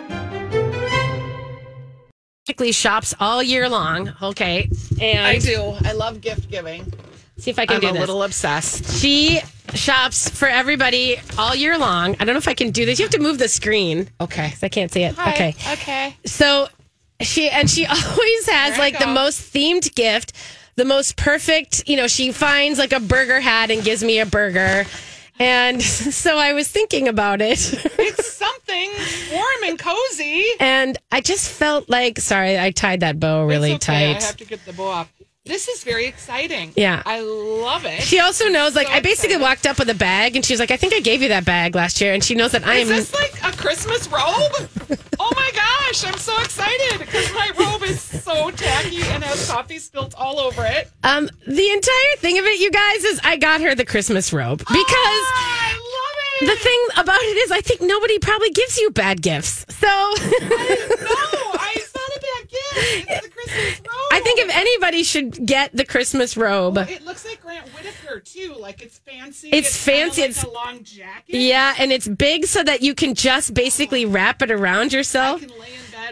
Typically 2.46 2.74
shops 2.74 3.16
all 3.22 3.42
year 3.42 3.70
long. 3.70 4.14
Okay. 4.22 4.70
And 5.02 5.26
I 5.26 5.40
do. 5.40 5.78
I 5.86 5.94
love 5.94 6.20
gift 6.20 6.52
giving. 6.52 6.92
See 7.40 7.52
if 7.52 7.60
I 7.60 7.66
can 7.66 7.76
I'm 7.76 7.82
do 7.82 7.88
a 7.90 7.94
this. 7.94 8.00
little 8.00 8.24
obsessed. 8.24 9.00
She 9.02 9.40
shops 9.74 10.30
for 10.30 10.48
everybody 10.48 11.18
all 11.38 11.56
year 11.56 11.78
long. 11.78 12.16
I 12.20 12.26
don't 12.26 12.34
know 12.34 12.38
if 12.40 12.48
I 12.48 12.54
can 12.54 12.72
do 12.72 12.86
this. 12.86 13.00
You 13.00 13.06
have 13.06 13.12
to 13.14 13.20
move 13.22 13.38
the 13.38 13.48
screen. 13.48 14.10
Okay. 14.20 14.50
'cause 14.50 14.64
I 14.64 14.70
can't 14.70 14.92
see 14.92 15.04
it. 15.04 15.18
Okay. 15.20 15.56
Okay. 15.74 16.16
So 16.26 16.68
she 17.22 17.50
and 17.50 17.70
she 17.70 17.86
always 17.88 18.50
has 18.50 18.74
There 18.74 18.76
I 18.76 18.78
like 18.78 19.00
the 19.00 19.06
go. 19.06 19.14
most 19.14 19.54
themed 19.54 19.94
gift, 19.96 20.34
the 20.76 20.86
most 20.86 21.16
perfect, 21.18 21.84
you 21.88 21.98
know, 21.98 22.08
she 22.08 22.32
finds 22.32 22.80
like 22.80 22.94
a 22.94 23.00
burger 23.00 23.40
hat 23.40 23.70
and 23.72 23.84
gives 23.84 24.04
me 24.04 24.20
a 24.20 24.26
burger. 24.26 24.86
And 25.40 25.82
so 26.22 26.38
I 26.38 26.54
was 26.54 26.68
thinking 26.68 27.08
about 27.08 27.42
it. 27.42 27.60
It's 28.00 28.34
something 28.34 28.92
warm 29.34 29.64
and 29.66 29.78
cozy. 29.78 30.46
and 30.60 30.98
I 31.12 31.22
just 31.22 31.50
felt 31.52 31.90
like 31.90 32.20
sorry, 32.20 32.58
I 32.58 32.72
tied 32.72 33.02
that 33.02 33.20
bow 33.20 33.46
really 33.46 33.74
It's 33.74 33.88
okay. 33.88 34.14
tight. 34.14 34.24
I 34.24 34.26
have 34.26 34.38
to 34.38 34.46
get 34.46 34.66
the 34.66 34.74
bow 34.74 34.88
off. 34.88 35.12
This 35.50 35.68
is 35.68 35.84
very 35.84 36.06
exciting. 36.06 36.74
Yeah. 36.76 37.02
I 37.08 37.22
love 37.22 37.84
it. 37.86 38.04
She 38.04 38.20
also 38.20 38.50
knows, 38.50 38.76
like, 38.76 38.86
So 38.88 38.94
I 38.94 39.00
basically 39.00 39.36
excited. 39.36 39.42
walked 39.42 39.66
up 39.66 39.80
with 39.80 39.90
a 39.90 39.96
bag 39.96 40.36
and 40.36 40.46
she 40.46 40.54
was 40.54 40.60
like, 40.60 40.70
I 40.70 40.78
think 40.78 40.94
I 40.94 41.00
gave 41.00 41.24
you 41.24 41.30
that 41.30 41.44
bag 41.44 41.74
last 41.74 42.00
year. 42.02 42.14
And 42.14 42.24
she 42.24 42.36
knows 42.36 42.52
that 42.52 42.66
I 42.68 42.76
am. 42.76 42.88
Is 42.92 43.10
this 43.12 43.14
like 43.20 43.54
a 43.54 43.58
Christmas 43.58 44.08
robe? 44.08 44.70
oh 45.20 45.32
my 45.36 45.50
gosh, 45.56 46.06
I'm 46.06 46.20
so 46.20 46.40
excited 46.42 47.00
because 47.00 47.34
my 47.34 47.52
robe 47.58 47.82
is 47.84 48.00
so 48.00 48.52
tacky 48.52 49.02
and 49.02 49.24
has 49.24 49.50
coffee 49.50 49.80
spilt 49.80 50.14
all 50.16 50.40
over 50.40 50.64
it. 50.66 50.90
Um, 51.04 51.28
the 51.48 51.70
entire 51.72 52.16
thing 52.18 52.38
of 52.38 52.46
it, 52.46 52.60
you 52.60 52.70
guys, 52.70 53.04
is 53.04 53.20
I 53.24 53.38
got 53.38 53.62
her 53.62 53.74
the 53.74 53.86
Christmas 53.86 54.32
robe 54.32 54.60
because 54.60 54.70
I 54.78 55.74
love 55.74 56.44
it. 56.44 56.46
the 56.56 56.64
thing 56.64 56.86
about 56.96 57.22
it 57.22 57.38
is 57.38 57.52
I 57.52 57.62
think 57.62 57.82
nobody 57.82 58.20
probably 58.20 58.52
gives 58.52 58.78
you 58.78 58.92
bad 58.92 59.22
gifts. 59.24 59.66
So 59.70 59.88
I 64.12 64.20
think 64.22 64.40
if 64.40 64.50
anybody 64.56 65.04
should 65.04 65.46
get 65.46 65.72
the 65.76 65.86
Christmas 65.86 66.36
robe. 66.38 66.78
It 66.78 67.04
looks 67.06 67.26
like 67.26 67.42
Grant 67.42 67.68
Whitaker 67.70 68.20
too. 68.20 68.56
Like 68.60 68.82
it's 68.82 68.98
fancy. 69.00 69.50
It's 69.50 69.84
kinda 69.86 70.02
fancy, 70.12 70.22
Like 70.22 70.30
it's- 70.32 70.44
a 70.46 70.50
long 70.50 70.84
jacket. 70.84 71.36
Yeah, 71.36 71.76
and 71.78 71.92
it's 71.92 72.08
big 72.08 72.46
so 72.46 72.64
that 72.64 72.82
you 72.82 72.96
can 72.96 73.14
just 73.16 73.54
basically 73.54 74.06
wrap 74.06 74.42
it 74.42 74.52
around 74.52 74.94
I 74.94 74.98
yourself. 74.98 75.42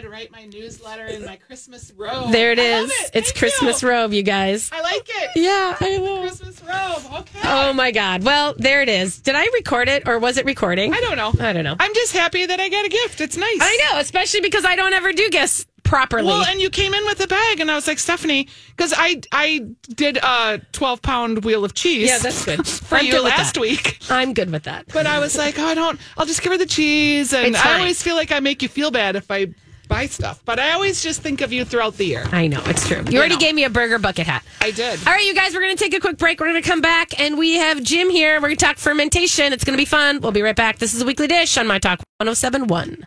Bed, 0.02 0.10
write 0.10 0.30
my 0.30 0.44
newsletter 0.46 1.06
in 1.06 1.24
my 1.24 1.36
Christmas 1.36 1.92
robe. 1.96 2.32
There 2.32 2.52
it 2.52 2.58
I 2.58 2.80
love 2.80 2.84
is. 2.84 2.90
it. 2.90 3.10
It's 3.14 3.30
Thank 3.30 3.38
Christmas 3.38 3.82
you. 3.82 3.88
robe, 3.88 4.12
you 4.12 4.22
guys. 4.22 4.70
I 4.72 4.80
like 4.80 5.08
it. 5.08 5.30
Yeah, 5.36 5.76
I 5.80 5.96
know. 5.98 6.20
Christmas 6.20 6.62
robe. 6.62 7.20
Okay. 7.20 7.40
Oh 7.44 7.72
my 7.72 7.90
God. 7.90 8.22
Well, 8.24 8.54
there 8.56 8.82
it 8.82 8.88
is. 8.88 9.20
Did 9.20 9.34
I 9.34 9.46
record 9.54 9.88
it 9.88 10.06
or 10.08 10.18
was 10.18 10.36
it 10.36 10.44
recording? 10.44 10.92
I 10.94 11.00
don't 11.00 11.16
know. 11.16 11.32
I 11.44 11.52
don't 11.52 11.64
know. 11.64 11.76
I'm 11.78 11.94
just 11.94 12.12
happy 12.12 12.46
that 12.46 12.60
I 12.60 12.68
got 12.68 12.84
a 12.84 12.88
gift. 12.88 13.20
It's 13.20 13.36
nice. 13.36 13.58
I 13.60 13.88
know, 13.92 13.98
especially 13.98 14.40
because 14.40 14.64
I 14.64 14.76
don't 14.76 14.92
ever 14.92 15.12
do 15.12 15.28
gifts 15.30 15.66
properly. 15.84 16.26
Well, 16.26 16.44
and 16.44 16.60
you 16.60 16.68
came 16.70 16.92
in 16.92 17.04
with 17.06 17.18
a 17.20 17.26
bag, 17.26 17.60
and 17.60 17.70
I 17.70 17.74
was 17.74 17.86
like, 17.86 17.98
Stephanie, 17.98 18.48
because 18.76 18.92
I 18.96 19.20
I 19.32 19.66
did 19.88 20.18
a 20.18 20.60
12 20.72 21.02
pound 21.02 21.44
wheel 21.44 21.64
of 21.64 21.74
cheese. 21.74 22.08
yeah, 22.08 22.18
that's 22.18 22.44
good. 22.44 22.66
for 22.66 22.96
I'm 22.96 23.06
you 23.06 23.22
last 23.22 23.54
that. 23.54 23.60
week. 23.60 23.98
I'm 24.10 24.34
good 24.34 24.50
with 24.52 24.64
that. 24.64 24.86
But 24.92 25.06
I 25.06 25.18
was 25.18 25.36
like, 25.36 25.58
oh, 25.58 25.64
I 25.64 25.74
don't. 25.74 25.98
I'll 26.16 26.26
just 26.26 26.42
give 26.42 26.52
her 26.52 26.58
the 26.58 26.66
cheese, 26.66 27.32
and 27.32 27.56
I 27.56 27.78
always 27.80 28.02
feel 28.02 28.16
like 28.16 28.30
I 28.30 28.40
make 28.40 28.62
you 28.62 28.68
feel 28.68 28.90
bad 28.90 29.16
if 29.16 29.30
I 29.30 29.48
buy 29.88 30.06
stuff. 30.06 30.42
But 30.44 30.60
I 30.60 30.72
always 30.72 31.02
just 31.02 31.22
think 31.22 31.40
of 31.40 31.52
you 31.52 31.64
throughout 31.64 31.96
the 31.96 32.04
year. 32.04 32.24
I 32.30 32.46
know, 32.46 32.62
it's 32.66 32.86
true. 32.86 33.02
You 33.08 33.18
already 33.18 33.34
know. 33.34 33.40
gave 33.40 33.54
me 33.54 33.64
a 33.64 33.70
burger 33.70 33.98
bucket 33.98 34.26
hat. 34.26 34.44
I 34.60 34.70
did. 34.70 34.98
All 35.06 35.12
right, 35.12 35.24
you 35.24 35.34
guys, 35.34 35.54
we're 35.54 35.60
going 35.60 35.76
to 35.76 35.82
take 35.82 35.94
a 35.94 36.00
quick 36.00 36.18
break. 36.18 36.38
We're 36.40 36.50
going 36.50 36.62
to 36.62 36.68
come 36.68 36.80
back, 36.80 37.18
and 37.18 37.38
we 37.38 37.56
have 37.56 37.82
Jim 37.82 38.10
here. 38.10 38.36
We're 38.36 38.48
going 38.48 38.56
to 38.56 38.64
talk 38.64 38.76
fermentation. 38.76 39.52
It's 39.52 39.64
going 39.64 39.76
to 39.76 39.80
be 39.80 39.86
fun. 39.86 40.20
We'll 40.20 40.32
be 40.32 40.42
right 40.42 40.56
back. 40.56 40.78
This 40.78 40.94
is 40.94 41.02
a 41.02 41.06
weekly 41.06 41.26
dish 41.26 41.56
on 41.56 41.66
My 41.66 41.78
Talk 41.78 41.98
1071. 42.18 43.06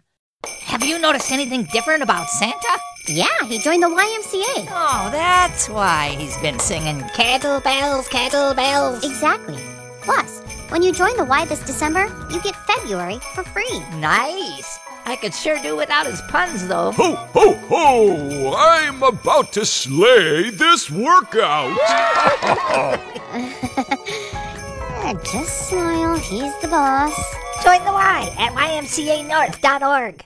Have 0.64 0.84
you 0.84 0.98
noticed 1.00 1.32
anything 1.32 1.68
different 1.72 2.02
about 2.02 2.28
Santa? 2.30 2.78
Yeah, 3.08 3.26
he 3.46 3.60
joined 3.60 3.84
the 3.84 3.88
YMCA. 3.88 4.68
Oh, 4.70 5.10
that's 5.12 5.70
why 5.70 6.16
he's 6.20 6.38
been 6.38 6.60
singing 6.60 7.02
Kettle 7.16 7.60
Bells, 7.60 8.08
Kettle 8.08 8.54
Bells. 8.54 9.04
Exactly. 9.04 9.60
Plus, 10.02 10.42
when 10.72 10.82
you 10.82 10.94
join 10.94 11.16
the 11.18 11.26
Y 11.26 11.46
this 11.46 11.60
December, 11.60 12.06
you 12.32 12.42
get 12.42 12.56
February 12.66 13.20
for 13.36 13.44
free. 13.44 13.80
Nice. 13.98 14.80
I 15.06 15.18
could 15.18 15.34
sure 15.34 15.62
do 15.62 15.76
without 15.76 16.08
his 16.08 16.22
puns, 16.30 16.68
though. 16.68 16.92
Ho, 16.92 17.16
ho, 17.16 17.54
ho! 17.68 18.54
I'm 18.58 19.04
about 19.04 19.52
to 19.54 19.66
slay 19.66 20.50
this 20.50 20.90
workout! 20.90 21.78
Uh, 25.04 25.16
just 25.24 25.68
smile, 25.68 26.16
he's 26.20 26.56
the 26.60 26.68
boss. 26.68 27.12
Join 27.64 27.84
the 27.84 27.92
Y 27.92 28.36
at 28.38 28.54
ymcanorth.org. 28.54 30.24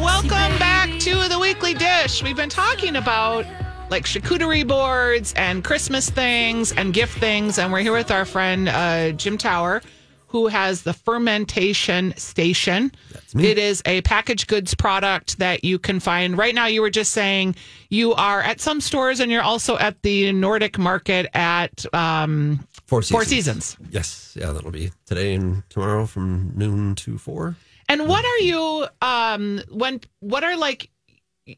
Welcome 0.00 0.58
back 0.58 0.98
to 0.98 1.28
the 1.28 1.38
weekly 1.38 1.72
dish. 1.72 2.24
We've 2.24 2.36
been 2.36 2.48
talking 2.48 2.96
about 2.96 3.46
like 3.90 4.04
charcuterie 4.04 4.66
boards 4.66 5.34
and 5.34 5.64
Christmas 5.64 6.08
things 6.08 6.72
and 6.72 6.94
gift 6.94 7.18
things, 7.18 7.58
and 7.58 7.72
we're 7.72 7.80
here 7.80 7.92
with 7.92 8.10
our 8.10 8.24
friend 8.24 8.68
uh, 8.68 9.10
Jim 9.12 9.36
Taugher, 9.36 9.82
who 10.28 10.46
has 10.46 10.82
the 10.82 10.92
fermentation 10.92 12.14
station. 12.16 12.92
It 13.36 13.58
is 13.58 13.82
a 13.84 14.00
packaged 14.02 14.46
goods 14.46 14.74
product 14.74 15.38
that 15.38 15.64
you 15.64 15.80
can 15.80 15.98
find 15.98 16.38
right 16.38 16.54
now. 16.54 16.66
You 16.66 16.82
were 16.82 16.90
just 16.90 17.10
saying 17.12 17.56
you 17.88 18.14
are 18.14 18.40
at 18.40 18.60
some 18.60 18.80
stores, 18.80 19.18
and 19.18 19.30
you're 19.30 19.42
also 19.42 19.76
at 19.76 20.00
the 20.02 20.32
Nordic 20.32 20.78
Market 20.78 21.26
at 21.34 21.84
um, 21.92 22.64
Four 22.86 23.02
Seasons. 23.02 23.10
Four 23.16 23.24
Seasons. 23.24 23.76
Yes, 23.90 24.36
yeah, 24.40 24.52
that'll 24.52 24.70
be 24.70 24.92
today 25.04 25.34
and 25.34 25.64
tomorrow 25.68 26.06
from 26.06 26.52
noon 26.54 26.94
to 26.96 27.18
four. 27.18 27.56
And 27.88 28.06
what 28.06 28.24
are 28.24 28.38
you 28.38 28.86
um 29.02 29.60
when 29.68 30.00
what 30.20 30.44
are 30.44 30.56
like 30.56 30.90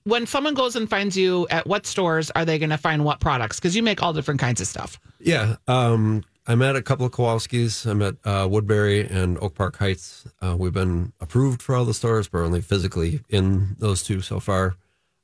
when 0.04 0.26
someone 0.26 0.54
goes 0.54 0.76
and 0.76 0.88
finds 0.88 1.16
you 1.16 1.46
at 1.50 1.66
what 1.66 1.86
stores 1.86 2.30
are 2.32 2.44
they 2.44 2.58
going 2.58 2.70
to 2.70 2.78
find 2.78 3.04
what 3.04 3.20
products 3.20 3.58
because 3.58 3.74
you 3.76 3.82
make 3.82 4.02
all 4.02 4.12
different 4.12 4.40
kinds 4.40 4.60
of 4.60 4.66
stuff. 4.66 5.00
Yeah, 5.20 5.56
um, 5.68 6.24
I'm 6.46 6.62
at 6.62 6.74
a 6.74 6.82
couple 6.82 7.06
of 7.06 7.12
Kowalski's. 7.12 7.86
I'm 7.86 8.02
at 8.02 8.16
uh, 8.24 8.48
Woodbury 8.50 9.06
and 9.06 9.38
Oak 9.38 9.54
Park 9.54 9.76
Heights. 9.76 10.26
Uh, 10.40 10.56
we've 10.58 10.72
been 10.72 11.12
approved 11.20 11.62
for 11.62 11.74
all 11.76 11.84
the 11.84 11.94
stores, 11.94 12.28
but 12.28 12.40
only 12.42 12.60
physically 12.60 13.20
in 13.28 13.76
those 13.78 14.02
two 14.02 14.20
so 14.20 14.40
far. 14.40 14.74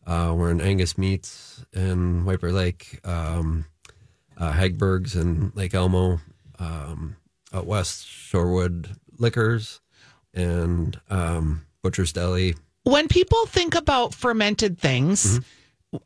Uh, 0.06 0.32
we're 0.34 0.50
in 0.50 0.60
Angus 0.60 0.96
Meats 0.96 1.64
in 1.75 2.25
White 2.25 2.40
Bear 2.40 2.52
Lake, 2.52 3.00
um, 3.04 3.66
uh, 4.38 4.52
Hagberg's 4.52 5.16
in 5.16 5.52
Lake 5.54 5.75
Elmo, 5.75 6.20
um, 6.58 7.16
out 7.52 7.66
west 7.66 8.06
Shorewood 8.06 8.96
Liquors, 9.18 9.80
and 10.32 10.98
um, 11.10 11.66
Butcher's 11.82 12.12
Deli. 12.12 12.54
When 12.88 13.07
people 13.07 13.45
think 13.47 13.75
about 13.75 14.14
fermented 14.14 14.78
things, 14.78 15.40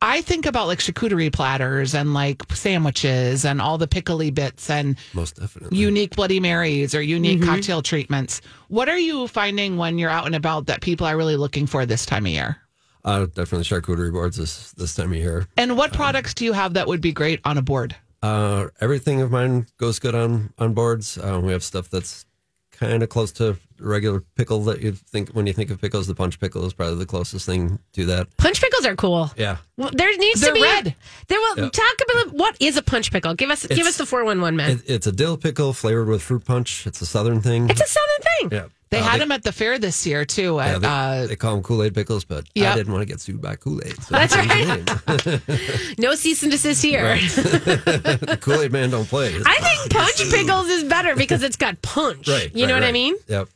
I 0.00 0.20
think 0.20 0.46
about 0.46 0.66
like 0.66 0.80
charcuterie 0.80 1.32
platters 1.32 1.94
and 1.94 2.12
like 2.12 2.42
sandwiches 2.52 3.44
and 3.44 3.60
all 3.60 3.78
the 3.78 3.86
pickly 3.86 4.32
bits 4.32 4.68
and 4.68 4.96
Most 5.14 5.36
definitely. 5.36 5.78
unique 5.78 6.16
Bloody 6.16 6.40
Marys 6.40 6.92
or 6.92 7.00
unique 7.00 7.40
Mhm. 7.40 7.44
cocktail 7.46 7.82
treatments. 7.82 8.40
What 8.66 8.88
are 8.88 8.98
you 8.98 9.28
finding 9.28 9.76
when 9.76 9.96
you're 9.96 10.10
out 10.10 10.26
and 10.26 10.34
about 10.34 10.66
that 10.66 10.80
people 10.80 11.06
are 11.06 11.16
really 11.16 11.36
looking 11.36 11.68
for 11.68 11.86
this 11.86 12.04
time 12.04 12.26
of 12.26 12.32
year? 12.32 12.56
Uh, 13.04 13.26
definitely 13.26 13.62
charcuterie 13.64 14.12
boards 14.12 14.36
this 14.36 14.72
this 14.76 14.94
time 14.96 15.12
of 15.12 15.18
year. 15.18 15.46
And 15.56 15.76
what 15.76 15.92
products 15.92 16.34
do 16.34 16.44
you 16.44 16.52
have 16.52 16.74
that 16.74 16.88
would 16.88 17.00
be 17.00 17.12
great 17.12 17.38
on 17.44 17.58
a 17.58 17.62
board? 17.62 17.94
Uh, 18.24 18.66
everything 18.80 19.20
of 19.20 19.30
mine 19.30 19.66
goes 19.78 20.00
good 20.00 20.16
on 20.16 20.52
on 20.58 20.74
boards. 20.74 21.16
Uh, 21.16 21.40
we 21.42 21.52
have 21.52 21.62
stuff 21.62 21.88
that's 21.90 22.24
kind 22.72 23.02
of 23.02 23.08
close 23.08 23.32
to 23.32 23.56
regular 23.78 24.20
pickle 24.36 24.62
that 24.64 24.80
you 24.80 24.92
think 24.92 25.30
when 25.30 25.46
you 25.46 25.52
think 25.52 25.70
of 25.70 25.80
pickles. 25.80 26.06
The 26.06 26.14
punch 26.14 26.38
pickle 26.40 26.64
is 26.64 26.72
probably 26.72 26.96
the 26.96 27.06
closest 27.06 27.46
thing 27.46 27.78
to 27.94 28.06
that. 28.06 28.34
Punch 28.36 28.60
pickles 28.60 28.84
are 28.86 28.96
cool. 28.96 29.30
Yeah. 29.36 29.58
Well, 29.76 29.90
there 29.92 30.16
needs 30.16 30.40
They're 30.40 30.50
to 30.50 30.54
be 30.54 30.62
red. 30.62 30.94
There 31.28 31.38
will 31.38 31.58
Yeah. 31.64 31.68
talk 31.70 31.94
about 32.04 32.34
what 32.34 32.56
is 32.60 32.76
a 32.76 32.82
punch 32.82 33.10
pickle. 33.12 33.34
Give 33.34 33.50
us 33.50 33.66
give 33.66 33.86
us 33.86 33.96
the 33.96 34.06
four 34.06 34.24
one 34.24 34.40
one 34.40 34.56
man. 34.56 34.70
It, 34.72 34.82
it's 34.86 35.06
a 35.06 35.12
dill 35.12 35.36
pickle 35.36 35.72
flavored 35.72 36.08
with 36.08 36.22
fruit 36.22 36.44
punch. 36.44 36.86
It's 36.86 37.00
a 37.02 37.06
southern 37.06 37.40
thing. 37.40 37.68
it's 37.70 37.80
a 37.80 37.86
southern 37.86 38.50
thing. 38.50 38.58
yeah. 38.58 38.66
They 38.92 38.98
Uh, 39.00 39.04
had 39.04 39.20
them 39.22 39.32
at 39.32 39.42
the 39.42 39.52
fair 39.52 39.78
this 39.78 40.06
year 40.06 40.24
too. 40.26 40.56
Yeah, 40.58 40.78
they, 40.78 40.86
uh, 40.86 41.26
they 41.26 41.34
call 41.36 41.54
them 41.54 41.62
Kool 41.62 41.82
Aid 41.82 41.94
pickles, 41.94 42.24
but 42.24 42.44
Yep. 42.54 42.72
I 42.72 42.76
didn't 42.76 42.92
want 42.92 43.00
to 43.02 43.06
get 43.06 43.20
sued 43.22 43.40
by 43.40 43.56
Kool 43.56 43.80
Aid. 43.84 43.96
So 44.02 44.08
That's 44.14 44.34
I 44.34 44.46
changed 44.46 44.86
the. 44.86 45.94
No 45.98 46.14
cease 46.14 46.42
and 46.42 46.52
desist 46.52 46.82
here. 46.82 47.16
the 47.16 48.38
Kool 48.40 48.60
Aid 48.60 48.70
man 48.70 48.90
don't 48.90 49.08
play. 49.08 49.34
I 49.46 49.58
think 49.60 49.90
punch 49.92 50.30
pickles 50.30 50.68
is 50.68 50.84
better 50.84 51.16
because 51.16 51.42
it's 51.42 51.56
got 51.56 51.80
punch. 51.82 52.28
right. 52.28 52.54
You 52.54 52.66
know 52.66 52.74
right, 52.74 52.80
what 52.82 52.88
I 52.88 52.92
mean? 52.92 53.14
Yep. 53.28 53.48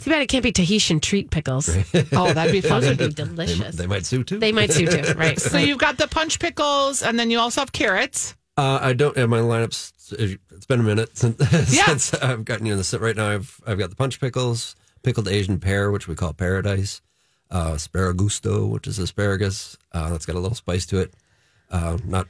Too 0.00 0.10
bad 0.10 0.22
it 0.22 0.28
can't 0.28 0.42
be 0.44 0.52
Tahitian 0.52 1.00
treat 1.00 1.30
pickles. 1.30 1.68
oh, 2.12 2.32
that'd 2.32 2.52
be 2.52 2.60
Those 2.60 2.68
fun. 2.70 2.82
would 2.86 2.98
be 2.98 3.06
They, 3.08 3.12
delicious. 3.24 3.74
they 3.76 3.86
might 3.86 4.06
sue 4.06 4.22
too. 4.24 4.38
They 4.38 4.52
might 4.52 4.72
sue 4.72 4.86
too. 4.86 5.14
Right. 5.16 5.38
So 5.40 5.58
you've 5.58 5.78
got 5.78 5.98
the 5.98 6.06
punch 6.08 6.38
pickles, 6.38 7.02
and 7.02 7.18
then 7.18 7.30
you 7.30 7.38
also 7.38 7.60
have 7.60 7.72
carrots. 7.72 8.34
Uh, 8.56 8.78
I 8.80 8.92
don't 8.92 9.16
have 9.16 9.28
my 9.28 9.40
lineups. 9.40 9.92
It's 10.52 10.66
been 10.66 10.80
a 10.80 10.84
minute 10.84 11.16
since, 11.18 11.36
since 11.68 12.14
I've 12.14 12.44
gotten 12.44 12.66
you 12.66 12.72
in 12.72 12.78
the 12.78 12.84
sit. 12.84 13.00
right 13.00 13.16
now. 13.16 13.28
I've 13.30 13.60
I've 13.66 13.78
got 13.78 13.90
the 13.90 13.96
punch 13.96 14.20
pickles, 14.20 14.76
pickled 15.02 15.26
Asian 15.28 15.58
pear, 15.58 15.90
which 15.90 16.06
we 16.06 16.14
call 16.14 16.32
paradise, 16.34 17.00
uh, 17.50 17.72
asparagusto, 17.72 18.68
which 18.70 18.86
is 18.86 18.98
asparagus. 18.98 19.76
Uh, 19.92 20.10
that's 20.10 20.26
got 20.26 20.36
a 20.36 20.40
little 20.40 20.54
spice 20.54 20.86
to 20.86 20.98
it. 21.00 21.12
Uh, 21.70 21.98
not 22.04 22.28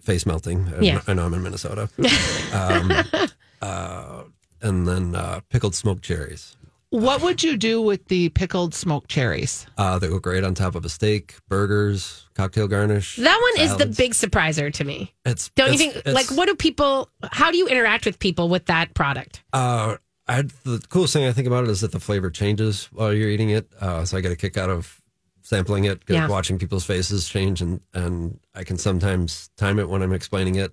face 0.00 0.24
melting. 0.24 0.72
I- 0.78 0.80
Yeah. 0.80 1.00
I 1.06 1.12
know 1.12 1.26
I'm 1.26 1.34
in 1.34 1.42
Minnesota. 1.42 1.90
um, 2.54 3.24
uh, 3.60 4.22
and 4.62 4.86
then 4.88 5.14
uh, 5.14 5.40
pickled 5.50 5.74
smoked 5.74 6.02
cherries. 6.02 6.56
What 6.94 7.22
would 7.22 7.42
you 7.42 7.56
do 7.56 7.82
with 7.82 8.06
the 8.06 8.28
pickled 8.28 8.72
smoked 8.72 9.10
cherries? 9.10 9.66
Uh, 9.76 9.98
they 9.98 10.06
go 10.06 10.20
great 10.20 10.44
on 10.44 10.54
top 10.54 10.76
of 10.76 10.84
a 10.84 10.88
steak, 10.88 11.34
burgers, 11.48 12.28
cocktail 12.34 12.68
garnish. 12.68 13.16
That 13.16 13.36
one 13.56 13.64
is 13.64 13.76
the 13.76 13.86
big 13.86 14.12
surpriser 14.12 14.72
to 14.74 14.84
me. 14.84 15.12
It's 15.24 15.48
Don't 15.56 15.72
you 15.72 15.78
think? 15.90 16.06
Like, 16.06 16.30
what 16.30 16.46
do 16.46 16.54
people? 16.54 17.10
How 17.32 17.50
do 17.50 17.56
you 17.58 17.66
interact 17.66 18.06
with 18.06 18.20
people 18.20 18.48
with 18.48 18.66
that 18.66 18.94
product? 18.94 19.42
Uh, 19.52 19.96
I 20.28 20.42
the 20.62 20.80
coolest 20.88 21.12
thing 21.14 21.26
I 21.26 21.32
think 21.32 21.48
about 21.48 21.64
it 21.64 21.70
is 21.70 21.80
that 21.80 21.90
the 21.90 21.98
flavor 21.98 22.30
changes 22.30 22.88
while 22.92 23.12
you're 23.12 23.28
eating 23.28 23.50
it. 23.50 23.68
Uh, 23.80 24.04
so 24.04 24.16
I 24.16 24.20
get 24.20 24.30
a 24.30 24.36
kick 24.36 24.56
out 24.56 24.70
of 24.70 25.00
sampling 25.42 25.84
it, 25.84 26.06
get- 26.06 26.14
Yeah. 26.14 26.28
watching 26.28 26.58
people's 26.60 26.84
faces 26.84 27.28
change, 27.28 27.60
and 27.60 27.80
and 27.92 28.38
I 28.54 28.62
can 28.62 28.78
sometimes 28.78 29.50
time 29.56 29.80
it 29.80 29.88
when 29.88 30.00
I'm 30.00 30.12
explaining 30.12 30.54
it 30.54 30.72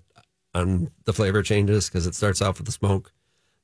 on 0.54 0.92
the 1.06 1.14
flavor 1.14 1.42
changes 1.42 1.90
because 1.90 2.06
it 2.06 2.14
starts 2.14 2.42
off 2.44 2.60
with 2.60 2.68
the 2.68 2.72
smoke, 2.72 3.12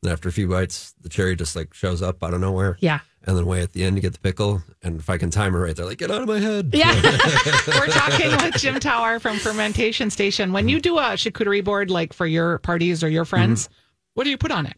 and 0.03 0.11
after 0.11 0.29
a 0.29 0.31
few 0.31 0.47
bites, 0.47 0.93
the 1.01 1.09
cherry 1.09 1.35
just 1.35 1.55
like 1.55 1.73
shows 1.73 2.01
up 2.01 2.23
out 2.23 2.33
of 2.33 2.41
nowhere. 2.41 2.77
Yeah. 2.79 2.99
And 3.23 3.35
then 3.35 3.45
way 3.45 3.61
at 3.61 3.73
the 3.73 3.83
end, 3.83 3.95
you 3.95 4.01
get 4.01 4.13
the 4.13 4.19
pickle, 4.19 4.61
and 4.81 4.99
if 4.99 5.09
I 5.09 5.17
can 5.17 5.29
time 5.29 5.53
it 5.53 5.57
right, 5.57 5.75
they're 5.75 5.85
like, 5.85 5.97
"Get 5.97 6.11
out 6.11 6.21
of 6.21 6.29
my 6.29 6.39
head!" 6.39 6.69
Yeah. 6.73 6.93
We're 7.67 7.87
talking 7.87 8.31
with 8.31 8.55
Jim 8.55 8.75
Taugher 8.75 9.19
from 9.19 9.37
Fermentation 9.37 10.09
Station. 10.09 10.53
When 10.53 10.69
you 10.69 10.79
do 10.79 10.97
a 10.97 11.01
charcuterie 11.13 11.63
board, 11.63 11.91
like 11.91 12.13
for 12.13 12.25
your 12.25 12.59
parties 12.59 13.03
or 13.03 13.09
your 13.09 13.25
friends, 13.25 13.67
what 14.13 14.23
do 14.23 14.29
you 14.29 14.37
put 14.37 14.51
on 14.51 14.65
it? 14.65 14.77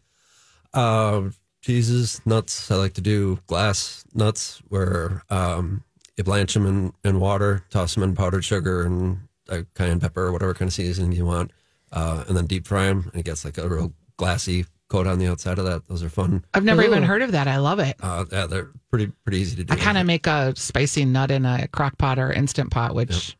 Uh, 0.74 1.30
cheeses, 1.60 2.20
nuts. 2.26 2.70
I 2.72 2.74
like 2.74 2.94
to 2.94 3.00
do 3.00 3.38
glass 3.46 4.04
nuts 4.14 4.60
where 4.68 5.22
um, 5.30 5.84
you 6.16 6.24
blanch 6.24 6.54
them 6.54 6.66
in, 6.66 6.92
in 7.04 7.20
water, 7.20 7.64
toss 7.70 7.94
them 7.94 8.02
in 8.02 8.16
powdered 8.16 8.44
sugar 8.44 8.82
and 8.82 9.20
uh, 9.48 9.62
cayenne 9.74 10.00
pepper 10.00 10.26
or 10.26 10.32
whatever 10.32 10.54
kind 10.54 10.68
of 10.68 10.72
seasoning 10.72 11.12
you 11.12 11.24
want, 11.24 11.52
uh, 11.92 12.24
and 12.26 12.36
then 12.36 12.46
deep 12.46 12.66
fry 12.66 12.86
them. 12.86 13.08
And 13.12 13.20
it 13.20 13.24
gets 13.24 13.44
like 13.44 13.58
a 13.58 13.68
real 13.68 13.92
glassy 14.16 14.64
coat 14.90 15.06
on 15.06 15.18
the 15.18 15.26
outside 15.28 15.58
of 15.58 15.64
that. 15.64 15.86
Those 15.88 16.02
are 16.02 16.10
fun. 16.10 16.44
I've 16.52 16.64
never 16.64 16.82
even 16.82 17.02
heard 17.02 17.22
of 17.22 17.32
that. 17.32 17.48
I 17.48 17.56
love 17.58 17.78
it. 17.78 17.96
Uh, 18.00 18.26
yeah, 18.30 18.46
they're 18.46 18.70
pretty 18.90 19.10
pretty 19.24 19.38
easy 19.38 19.56
to 19.56 19.64
do. 19.64 19.72
I 19.72 19.76
kind 19.76 19.96
of 19.96 20.06
make 20.06 20.26
a 20.26 20.54
spicy 20.56 21.04
nut 21.06 21.30
in 21.30 21.46
a 21.46 21.68
crock 21.68 21.96
pot 21.96 22.18
or 22.18 22.30
instant 22.30 22.70
pot, 22.70 22.94
which 22.94 23.36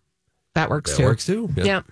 that 0.55 0.71
works 0.71 0.93
that 0.93 0.97
too. 0.99 1.05
works 1.05 1.27
too. 1.27 1.51
Yeah. 1.57 1.83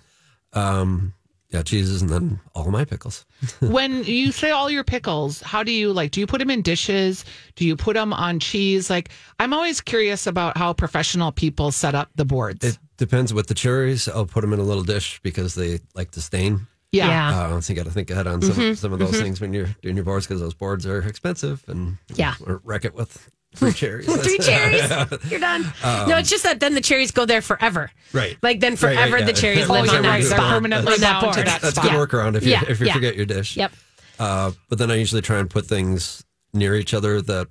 Um, 0.55 1.13
yeah, 1.51 1.63
cheeses 1.63 2.03
and 2.03 2.11
then 2.11 2.41
all 2.55 2.71
my 2.71 2.85
pickles. 2.85 3.25
when 3.61 4.05
you 4.05 4.33
say 4.33 4.51
all 4.51 4.71
your 4.71 4.85
pickles, 4.85 5.41
how 5.41 5.63
do 5.63 5.73
you 5.73 5.93
like? 5.93 6.11
Do 6.11 6.21
you 6.21 6.27
put 6.27 6.39
them 6.39 6.51
in 6.51 6.63
dishes? 6.63 7.25
Do 7.57 7.67
you 7.67 7.75
put 7.75 7.95
them 7.95 8.13
on 8.13 8.39
cheese? 8.39 8.91
Like, 8.91 9.11
I'm 9.41 9.55
always 9.55 9.81
curious 9.81 10.27
about 10.27 10.59
how 10.59 10.75
professional 10.75 11.33
people 11.33 11.73
set 11.73 11.95
up 11.95 12.11
the 12.17 12.27
boards. 12.27 12.65
It 12.65 12.79
depends 12.99 13.33
with 13.33 13.47
the 13.47 13.55
cherries. 13.55 14.09
I'll 14.09 14.27
put 14.27 14.43
them 14.43 14.53
in 14.53 14.61
a 14.61 14.65
little 14.65 14.85
dish 14.85 15.21
because 15.23 15.55
they 15.55 15.81
like 15.95 16.11
to 16.13 16.21
stain. 16.21 16.67
Yeah. 16.93 17.07
Yeah. 17.09 17.39
Uh, 17.57 17.61
so 17.61 17.73
you 17.73 17.77
got 17.77 17.87
to 17.87 17.93
think 17.93 18.11
ahead 18.11 18.27
on 18.27 18.41
some, 18.43 18.53
Mhm, 18.55 18.77
some 18.77 18.93
of 18.93 18.99
those 18.99 19.11
mhm. 19.13 19.21
things 19.23 19.41
when 19.41 19.53
you're 19.53 19.69
doing 19.83 19.97
your 19.97 20.05
boards 20.05 20.27
because 20.27 20.41
those 20.41 20.55
boards 20.55 20.87
are 20.87 21.01
expensive 21.01 21.63
and 21.69 21.99
Yeah. 22.15 22.35
or 22.47 22.61
wreck 22.65 22.85
it 22.85 22.95
with 22.95 23.31
three 23.55 23.73
cherries. 23.73 24.07
Three 24.25 24.39
cherries. 24.39 24.91
You're 25.31 25.41
done. 25.41 25.65
Um, 25.83 26.09
no, 26.09 26.19
it's 26.19 26.29
just 26.29 26.43
that 26.45 26.61
then 26.61 26.75
the 26.75 26.81
cherries 26.83 27.11
go 27.11 27.25
there 27.25 27.41
forever. 27.41 27.91
Right. 28.13 28.37
Like 28.43 28.61
then 28.61 28.73
Right, 28.73 28.83
right, 28.83 28.95
forever 28.97 29.19
yeah. 29.19 29.25
the 29.25 29.33
cherries 29.33 29.69
live 29.71 29.87
yeah, 29.87 29.93
on 29.97 30.03
that 30.03 30.09
right, 30.09 30.23
they're 30.23 30.31
spot. 30.37 30.51
permanently 30.53 30.93
on 30.95 31.01
that 31.01 31.23
bound 31.23 31.33
to 31.35 31.39
board. 31.41 31.47
that 31.49 31.63
That's 31.63 31.75
spot. 31.75 31.87
a 31.87 31.89
good 31.89 32.09
workaround 32.09 32.37
if 32.37 32.45
you 32.45 32.51
Yeah, 32.53 32.63
if 32.69 32.79
you 32.81 32.87
yeah. 32.87 32.93
forget 32.93 33.17
your 33.17 33.27
dish. 33.27 33.57
Yep. 33.57 33.73
Uh, 34.19 34.53
but 34.69 34.79
then 34.79 34.91
I 34.91 34.97
usually 34.97 35.23
try 35.23 35.39
and 35.39 35.49
put 35.49 35.65
things 35.67 36.25
near 36.53 36.75
each 36.75 36.93
other 36.95 37.23
that 37.23 37.49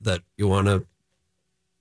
that 0.00 0.22
you 0.36 0.48
want 0.48 0.66
to 0.66 0.86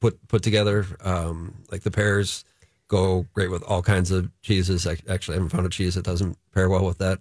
put 0.02 0.26
put 0.28 0.44
together. 0.44 0.86
Um, 1.02 1.56
like 1.72 1.84
the 1.84 1.92
pears 1.92 2.44
go 2.90 3.26
great 3.34 3.50
with 3.50 3.64
all 3.64 3.82
kinds 3.82 4.12
of 4.12 4.30
cheeses. 4.42 4.86
I 4.86 4.98
actually 5.10 5.36
haven't 5.36 5.50
found 5.50 5.66
a 5.66 5.70
cheese 5.70 5.96
that 5.96 6.04
doesn't 6.04 6.38
pair 6.54 6.70
well 6.70 6.86
with 6.86 7.00
that. 7.00 7.20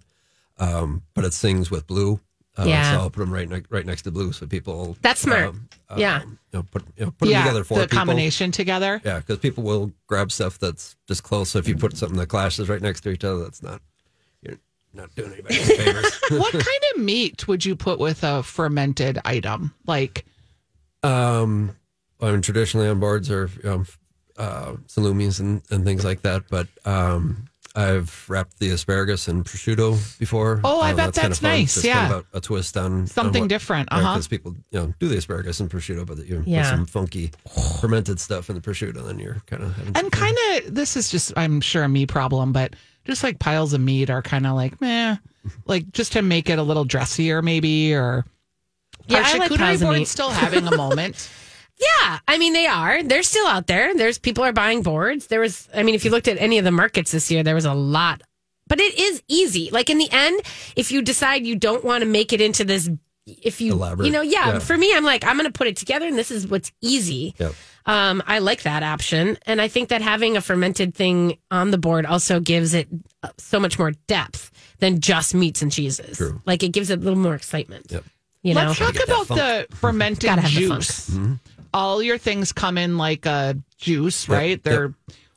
Um, 0.59 1.01
but 1.13 1.25
it 1.25 1.33
sings 1.33 1.71
with 1.71 1.87
blue. 1.87 2.19
Uh, 2.57 2.65
Yeah. 2.67 2.91
So 2.93 2.99
I'll 3.01 3.09
put 3.09 3.21
them 3.21 3.33
right 3.33 3.49
ne- 3.49 3.63
right 3.69 3.85
next 3.85 4.03
to 4.03 4.11
blue, 4.11 4.31
so 4.31 4.45
people. 4.45 4.95
That's 5.01 5.21
smart. 5.21 5.45
um, 5.49 5.67
Yeah. 5.97 6.21
You 6.23 6.37
know, 6.53 6.63
put 6.63 6.83
you 6.97 7.05
know, 7.05 7.11
put 7.11 7.27
yeah, 7.29 7.39
them 7.39 7.47
together 7.47 7.63
for 7.63 7.79
the 7.79 7.85
people. 7.85 7.97
combination 7.97 8.51
together. 8.51 9.01
Yeah, 9.03 9.19
because 9.19 9.39
people 9.39 9.63
will 9.63 9.91
grab 10.07 10.31
stuff 10.31 10.59
that's 10.59 10.95
just 11.07 11.23
close. 11.23 11.49
So 11.49 11.57
if 11.59 11.67
you 11.67 11.75
put 11.75 11.97
something 11.97 12.17
that 12.19 12.27
clashes 12.27 12.69
right 12.69 12.81
next 12.81 13.01
to 13.01 13.09
each 13.09 13.23
other, 13.23 13.43
that's 13.43 13.63
not 13.63 13.81
you're 14.43 14.59
not 14.93 15.13
doing 15.15 15.33
anybody 15.33 15.55
any 15.59 15.75
favors. 15.77 16.13
what 16.29 16.51
kind 16.53 16.83
of 16.93 17.01
meat 17.01 17.47
would 17.47 17.65
you 17.65 17.75
put 17.75 17.97
with 17.97 18.23
a 18.23 18.43
fermented 18.43 19.17
item? 19.25 19.73
Like, 19.87 20.23
Um, 21.01 21.75
I 22.21 22.31
mean, 22.31 22.41
traditionally 22.41 22.87
on 22.87 22.99
boards 22.99 23.31
are 23.31 23.49
you 23.63 23.69
know, 23.69 23.85
uh, 24.37 24.73
salumis 24.87 25.39
and, 25.39 25.61
and 25.71 25.83
things 25.83 26.05
like 26.05 26.21
that, 26.21 26.43
but 26.49 26.67
um, 26.85 27.47
I've 27.75 28.25
wrapped 28.29 28.59
the 28.59 28.69
asparagus 28.69 29.27
in 29.27 29.43
prosciutto 29.43 29.97
before. 30.19 30.61
Oh, 30.63 30.79
I 30.79 30.91
Uh, 30.93 30.95
bet 30.95 31.13
kinda 31.15 31.29
that's 31.29 31.39
fun. 31.39 31.49
nice, 31.51 31.73
Just 31.73 31.85
yeah. 31.85 32.01
kind 32.07 32.13
of 32.13 32.25
a, 32.33 32.37
a 32.37 32.41
twist 32.41 32.77
on 32.77 33.07
Something 33.07 33.35
on 33.37 33.41
what- 33.45 33.49
different, 33.49 33.89
uh-huh. 33.91 34.13
Because 34.13 34.27
people 34.27 34.55
you 34.71 34.79
know 34.79 34.93
do 34.99 35.07
the 35.07 35.17
asparagus 35.17 35.59
and 35.59 35.69
prosciutto, 35.71 36.05
but 36.05 36.19
you 36.27 36.43
Yeah. 36.45 36.63
put 36.63 36.69
some 36.69 36.85
funky 36.85 37.31
fermented 37.81 38.19
stuff 38.19 38.49
in 38.49 38.55
the 38.55 38.61
prosciutto, 38.61 39.03
then 39.05 39.17
you're 39.17 39.41
kind 39.47 39.63
of 39.63 39.75
and 39.95 40.11
kind 40.11 40.37
of, 40.51 40.75
this 40.75 40.95
is 40.95 41.09
just, 41.09 41.33
I'm 41.35 41.61
sure, 41.61 41.83
a 41.83 41.89
me 41.89 42.05
problem, 42.05 42.51
but 42.53 42.75
just 43.05 43.23
like 43.23 43.39
piles 43.39 43.73
of 43.73 43.81
meat 43.81 44.09
are 44.11 44.21
kind 44.21 44.45
of 44.45 44.53
like, 44.53 44.79
meh, 44.79 45.15
like 45.65 45.91
just 45.91 46.11
to 46.13 46.21
make 46.21 46.49
it 46.51 46.59
a 46.59 46.63
little 46.63 46.85
dressier, 46.85 47.41
maybe, 47.41 47.93
or. 47.95 48.23
Yeah, 49.07 49.17
are 49.17 49.23
I 49.23 49.33
like 49.37 49.51
charcuterie 49.51 49.57
piles 49.57 49.81
boards 49.81 50.09
still 50.11 50.29
having 50.29 50.65
a 50.67 50.77
moment? 50.77 51.29
Yeah, 51.83 52.19
I 52.27 52.37
mean 52.37 52.53
they 52.53 52.65
are. 52.67 53.03
They're 53.03 53.23
still 53.23 53.47
out 53.47 53.67
there. 53.67 53.95
There's 53.95 54.17
people 54.17 54.43
are 54.43 54.53
buying 54.53 54.81
boards. 54.83 55.27
There 55.27 55.39
was, 55.39 55.67
I 55.73 55.83
mean, 55.83 55.95
if 55.95 56.05
you 56.05 56.11
looked 56.11 56.27
at 56.27 56.37
any 56.37 56.57
of 56.57 56.63
the 56.65 56.71
markets 56.71 57.11
this 57.11 57.29
year, 57.31 57.43
there 57.43 57.55
was 57.55 57.65
a 57.65 57.73
lot. 57.73 58.21
But 58.67 58.79
it 58.79 58.97
is 58.97 59.21
easy. 59.27 59.69
Like 59.71 59.89
in 59.89 59.97
the 59.97 60.09
end, 60.11 60.41
if 60.75 60.91
you 60.91 61.01
decide 61.01 61.45
you 61.45 61.55
don't 61.55 61.83
want 61.83 62.01
to 62.03 62.07
make 62.09 62.31
it 62.31 62.39
into 62.41 62.63
this, 62.63 62.89
if 63.25 63.59
you, 63.61 63.73
Elaborate. 63.73 64.05
you 64.05 64.11
know, 64.11 64.21
yeah, 64.21 64.53
Yeah. 64.53 64.59
For 64.59 64.77
me, 64.77 64.95
I'm 64.95 65.03
like, 65.03 65.25
I'm 65.25 65.37
going 65.37 65.51
to 65.51 65.57
put 65.57 65.67
it 65.67 65.75
together, 65.77 66.07
and 66.07 66.17
this 66.17 66.31
is 66.31 66.47
what's 66.47 66.71
easy. 66.81 67.35
Yep. 67.39 67.53
Um, 67.85 68.23
I 68.25 68.39
like 68.39 68.61
that 68.63 68.81
option, 68.81 69.37
and 69.45 69.61
I 69.61 69.67
think 69.67 69.89
that 69.89 70.01
having 70.01 70.37
a 70.37 70.41
fermented 70.41 70.95
thing 70.95 71.37
on 71.51 71.71
the 71.71 71.77
board 71.77 72.05
also 72.05 72.39
gives 72.39 72.73
it 72.73 72.87
uh, 73.21 73.29
so 73.37 73.59
much 73.59 73.77
more 73.77 73.91
depth 74.07 74.51
than 74.79 75.01
just 75.01 75.35
meats 75.35 75.61
and 75.61 75.71
cheeses. 75.71 76.17
True. 76.17 76.41
Like 76.45 76.63
it 76.63 76.69
gives 76.69 76.89
it 76.89 76.99
a 76.99 77.01
little 77.01 77.19
more 77.19 77.35
excitement. 77.35 77.87
Yep. 77.91 78.05
You 78.43 78.53
know, 78.53 78.67
Let's 78.67 78.79
talk 78.79 78.93
Gotta 78.93 79.03
about 79.03 79.27
the 79.27 79.75
fermented 79.75 80.23
Gotta 80.23 80.41
the 80.41 80.47
juice. 80.49 81.09
Mm-hmm. 81.09 81.33
All 81.73 82.01
your 82.03 82.17
things 82.17 82.51
come 82.51 82.77
in 82.77 82.97
like 82.97 83.25
a 83.25 83.57
juice, 83.77 84.27
Yep, 84.27 84.37
right? 84.37 84.49
yep. 84.51 84.63
They're. 84.63 84.93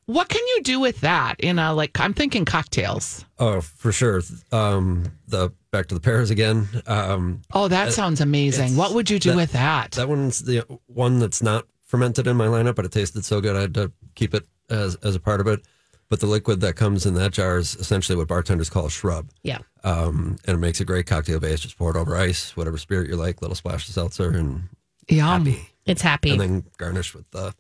What 0.06 0.28
can 0.28 0.40
you 0.54 0.62
do 0.62 0.78
with 0.78 1.00
that 1.00 1.40
in 1.40 1.58
a 1.58 1.74
like? 1.74 1.98
I'm 1.98 2.14
thinking 2.14 2.44
cocktails. 2.44 3.24
Oh, 3.40 3.60
for 3.60 3.90
sure. 3.90 4.22
Um, 4.52 5.10
the 5.26 5.50
back 5.72 5.86
to 5.88 5.94
the 5.96 6.00
pears 6.00 6.30
again. 6.30 6.68
Um, 6.86 7.42
Oh, 7.52 7.66
that 7.66 7.88
Uh, 7.88 7.90
sounds 7.90 8.20
amazing. 8.20 8.76
What 8.76 8.94
would 8.94 9.10
you 9.10 9.18
do 9.18 9.30
that- 9.30 9.36
with 9.36 9.52
that? 9.52 9.90
that 9.92 10.08
one's 10.08 10.40
the 10.44 10.64
one 10.86 11.18
that's 11.18 11.42
not 11.42 11.66
fermented 11.82 12.28
in 12.28 12.36
my 12.36 12.46
lineup, 12.46 12.76
but 12.76 12.84
it 12.84 12.92
tasted 12.92 13.24
so 13.24 13.40
good 13.40 13.56
I 13.56 13.62
had 13.62 13.74
to 13.74 13.90
keep 14.14 14.32
it 14.32 14.46
as 14.70 14.94
as 15.02 15.16
a 15.16 15.20
part 15.20 15.40
of 15.40 15.48
it. 15.48 15.62
But 16.08 16.20
the 16.20 16.26
liquid 16.26 16.60
that 16.60 16.76
comes 16.76 17.04
in 17.04 17.14
that 17.14 17.32
jar 17.32 17.58
is 17.58 17.74
essentially 17.74 18.14
what 18.16 18.28
bartenders 18.28 18.70
call 18.70 18.86
a 18.86 18.90
shrub. 18.90 19.28
yeah. 19.42 19.58
Um, 19.82 20.36
and 20.46 20.54
it 20.56 20.60
makes 20.60 20.80
a 20.80 20.84
great 20.84 21.06
cocktail 21.06 21.40
base. 21.40 21.60
Just 21.60 21.76
pour 21.78 21.90
it 21.90 21.96
over 21.96 22.16
ice, 22.16 22.56
whatever 22.56 22.78
spirit 22.78 23.08
you 23.08 23.16
like, 23.16 23.42
little 23.42 23.56
splash 23.56 23.88
of 23.88 23.94
seltzer, 23.94 24.30
and 24.30 24.68
Yum. 25.08 25.44
happy. 25.46 25.68
It's 25.84 26.02
happy. 26.02 26.30
And 26.32 26.40
then 26.40 26.64
garnish 26.78 27.14
with 27.14 27.30
the 27.30 27.54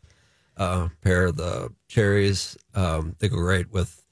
uh, 0.56 0.88
pear, 1.02 1.30
the 1.32 1.72
cherries. 1.88 2.56
Um, 2.74 3.14
they 3.18 3.28
go 3.28 3.36
great 3.36 3.70
with 3.72 4.02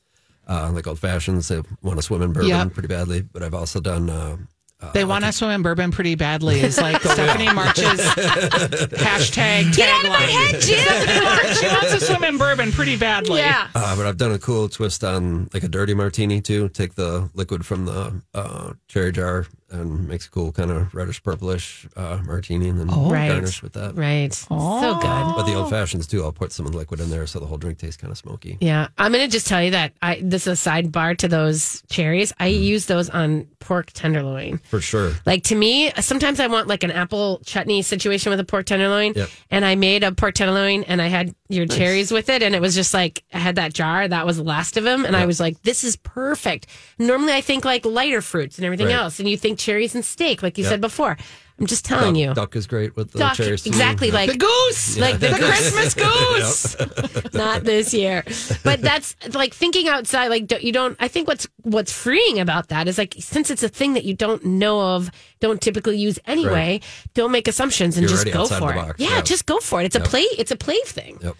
uh, 0.49 0.71
like 0.73 0.87
old 0.87 0.99
fashions. 1.01 1.49
They 1.49 1.63
want 1.83 1.99
to 1.99 2.03
swim 2.03 2.23
in 2.23 2.33
bourbon 2.33 2.49
Yep. 2.49 2.73
pretty 2.75 2.89
badly. 2.89 3.23
But 3.23 3.43
I've 3.43 3.55
also 3.55 3.81
done 3.81 4.09
uh, 4.11 4.37
They 4.93 5.05
want 5.05 5.25
to 5.25 5.33
swim 5.33 5.51
in 5.51 5.63
bourbon 5.63 5.91
pretty 5.91 6.15
badly. 6.15 6.61
Is 6.61 6.79
like 6.81 7.01
Stephanie 7.03 7.53
March's 7.53 7.83
hashtag 8.93 9.75
Get 9.75 9.89
out 9.89 10.05
of 10.05 10.11
my 10.11 10.17
tagline. 10.17 10.51
head, 10.53 10.61
Jim. 10.61 10.79
Stephanie 10.81 11.25
March, 11.25 11.57
she 11.59 11.67
wants 11.67 11.93
to 11.93 12.01
swim 12.01 12.25
in 12.25 12.39
bourbon 12.39 12.73
pretty 12.73 12.97
badly. 12.97 13.41
Yeah. 13.41 13.69
Uh, 13.75 13.97
but 13.97 14.07
I've 14.07 14.17
done 14.17 14.33
a 14.33 14.39
cool 14.39 14.69
twist 14.69 15.05
on 15.05 15.49
like 15.53 15.63
a 15.65 15.69
dirty 15.69 15.95
martini 15.95 16.41
too. 16.41 16.69
Take 16.69 16.95
the 16.95 17.31
liquid 17.35 17.65
from 17.65 17.87
the 17.87 18.21
uh, 18.35 18.73
cherry 18.89 19.13
jar 19.13 19.47
and 19.71 20.07
makes 20.07 20.27
a 20.27 20.31
cool 20.31 20.53
kind 20.53 20.71
of 20.71 20.95
reddish 20.95 21.21
purplish 21.23 21.87
uh, 21.97 22.21
martini, 22.25 22.69
and 22.69 22.79
then 22.79 22.87
Right. 22.87 23.29
garnish 23.29 23.61
with 23.63 23.73
that. 23.73 23.97
Right. 23.97 24.33
So 24.33 24.49
good. 25.01 25.35
But 25.37 25.45
the 25.45 25.55
old 25.55 25.71
fashions 25.71 26.07
too, 26.07 26.23
I'll 26.23 26.33
put 26.33 26.53
some 26.53 26.65
of 26.67 26.73
the 26.73 26.79
liquid 26.79 27.01
in 27.01 27.11
there 27.11 27.27
so 27.27 27.41
the 27.41 27.47
whole 27.47 27.59
drink 27.59 27.79
tastes 27.79 27.97
kind 27.97 28.11
of 28.13 28.19
smoky. 28.19 28.57
Yeah, 28.61 28.89
I'm 28.99 29.11
gonna 29.11 29.27
just 29.27 29.47
tell 29.49 29.63
you 29.63 29.73
that 29.73 29.93
I 30.01 30.21
this 30.23 30.47
is 30.47 30.65
a 30.65 30.71
sidebar 30.71 31.17
to 31.19 31.29
those 31.29 31.83
cherries. 31.91 32.33
I 32.39 32.51
Mm-hmm. 32.55 32.63
use 32.63 32.87
those 32.87 33.11
on 33.11 33.49
pork 33.59 33.91
tenderloin. 33.93 34.61
For 34.75 34.81
sure. 34.81 35.13
Like 35.25 35.45
to 35.45 35.55
me, 35.55 35.93
sometimes 36.01 36.41
I 36.41 36.49
want 36.49 36.67
like 36.67 36.83
an 36.83 36.91
apple 36.91 37.41
chutney 37.47 37.81
situation 37.83 38.31
with 38.31 38.41
a 38.41 38.45
pork 38.45 38.67
tenderloin. 38.67 39.13
Yep. 39.15 39.29
And 39.53 39.65
I 39.65 39.77
made 39.77 40.03
a 40.03 40.11
pork 40.11 40.35
tenderloin 40.35 40.83
and 40.85 41.01
I 41.01 41.07
had 41.07 41.33
your 41.49 41.65
Nice. 41.67 41.79
cherries 41.79 42.11
with 42.11 42.29
it. 42.29 42.43
And 42.43 42.57
it 42.57 42.61
was 42.61 42.75
just 42.75 42.93
like, 42.93 43.23
I 43.33 43.39
had 43.39 43.55
that 43.55 43.73
jar. 43.73 44.09
That 44.09 44.27
was 44.27 44.39
the 44.39 44.43
last 44.43 44.77
of 44.77 44.83
them. 44.83 45.05
And 45.05 45.15
I 45.15 45.27
was 45.27 45.39
like, 45.39 45.63
this 45.63 45.85
is 45.85 45.95
perfect. 45.97 46.67
Normally 46.99 47.35
I 47.35 47.41
think 47.41 47.65
like 47.65 47.85
lighter 47.87 48.21
fruits 48.21 48.57
and 48.59 48.65
everything 48.65 48.87
Right. 48.89 48.95
else. 48.97 49.21
And 49.21 49.29
you 49.29 49.37
think 49.37 49.61
cherries 49.61 49.95
and 49.95 50.05
steak, 50.05 50.43
like 50.43 50.59
you 50.59 50.65
Yep. 50.65 50.71
said 50.73 50.81
before. 50.81 51.17
I'm 51.61 51.67
just 51.67 51.85
telling 51.85 52.15
duck, 52.15 52.21
you. 52.21 52.35
duck 52.35 52.57
is 52.57 52.67
great 52.67 52.97
with 52.97 53.13
the 53.13 53.21
Duck, 53.21 53.35
cherries. 53.35 53.63
too. 53.63 53.69
exactly, 53.71 54.11
like- 54.11 54.29
The 54.33 54.37
goose, 54.39 54.99
Like 54.99 55.21
the 55.21 55.29
the 55.35 55.39
goose. 55.39 55.49
Christmas 55.73 55.95
goose. 57.25 57.33
not 57.35 57.65
this 57.65 57.95
year 57.95 58.25
but 58.65 58.81
that's 58.81 59.15
like 59.35 59.53
thinking 59.55 59.89
outside 59.89 60.29
like 60.29 60.47
don't- 60.47 60.63
you 60.63 60.73
don't 60.73 60.97
i 61.01 61.09
think 61.09 61.27
what's 61.29 61.47
what's 61.63 61.93
freeing 61.93 62.39
about 62.41 62.69
that 62.69 62.87
is 62.89 62.97
like 62.99 63.15
since 63.19 63.51
it's 63.51 63.63
a 63.63 63.69
thing 63.69 63.95
that 63.95 64.05
you 64.05 64.15
don't 64.15 64.45
know 64.45 64.81
of 64.95 65.11
don't 65.41 65.61
typically 65.61 65.97
use 65.97 66.19
anyway 66.27 66.51
Right. 66.53 66.85
don't 67.15 67.33
make 67.33 67.47
assumptions 67.49 67.97
and 67.97 68.03
You're 68.09 68.11
just 68.19 68.33
go 68.33 68.47
for 68.47 68.73
it 68.73 68.95
yeah, 68.99 69.09
Yeah. 69.17 69.21
just 69.23 69.47
go 69.47 69.59
for 69.61 69.81
it 69.81 69.85
it's 69.87 69.97
a 69.97 70.01
play 70.01 70.23
it's 70.39 70.51
a 70.51 70.57
play 70.57 70.79
thing 70.87 71.19
Yep. 71.23 71.37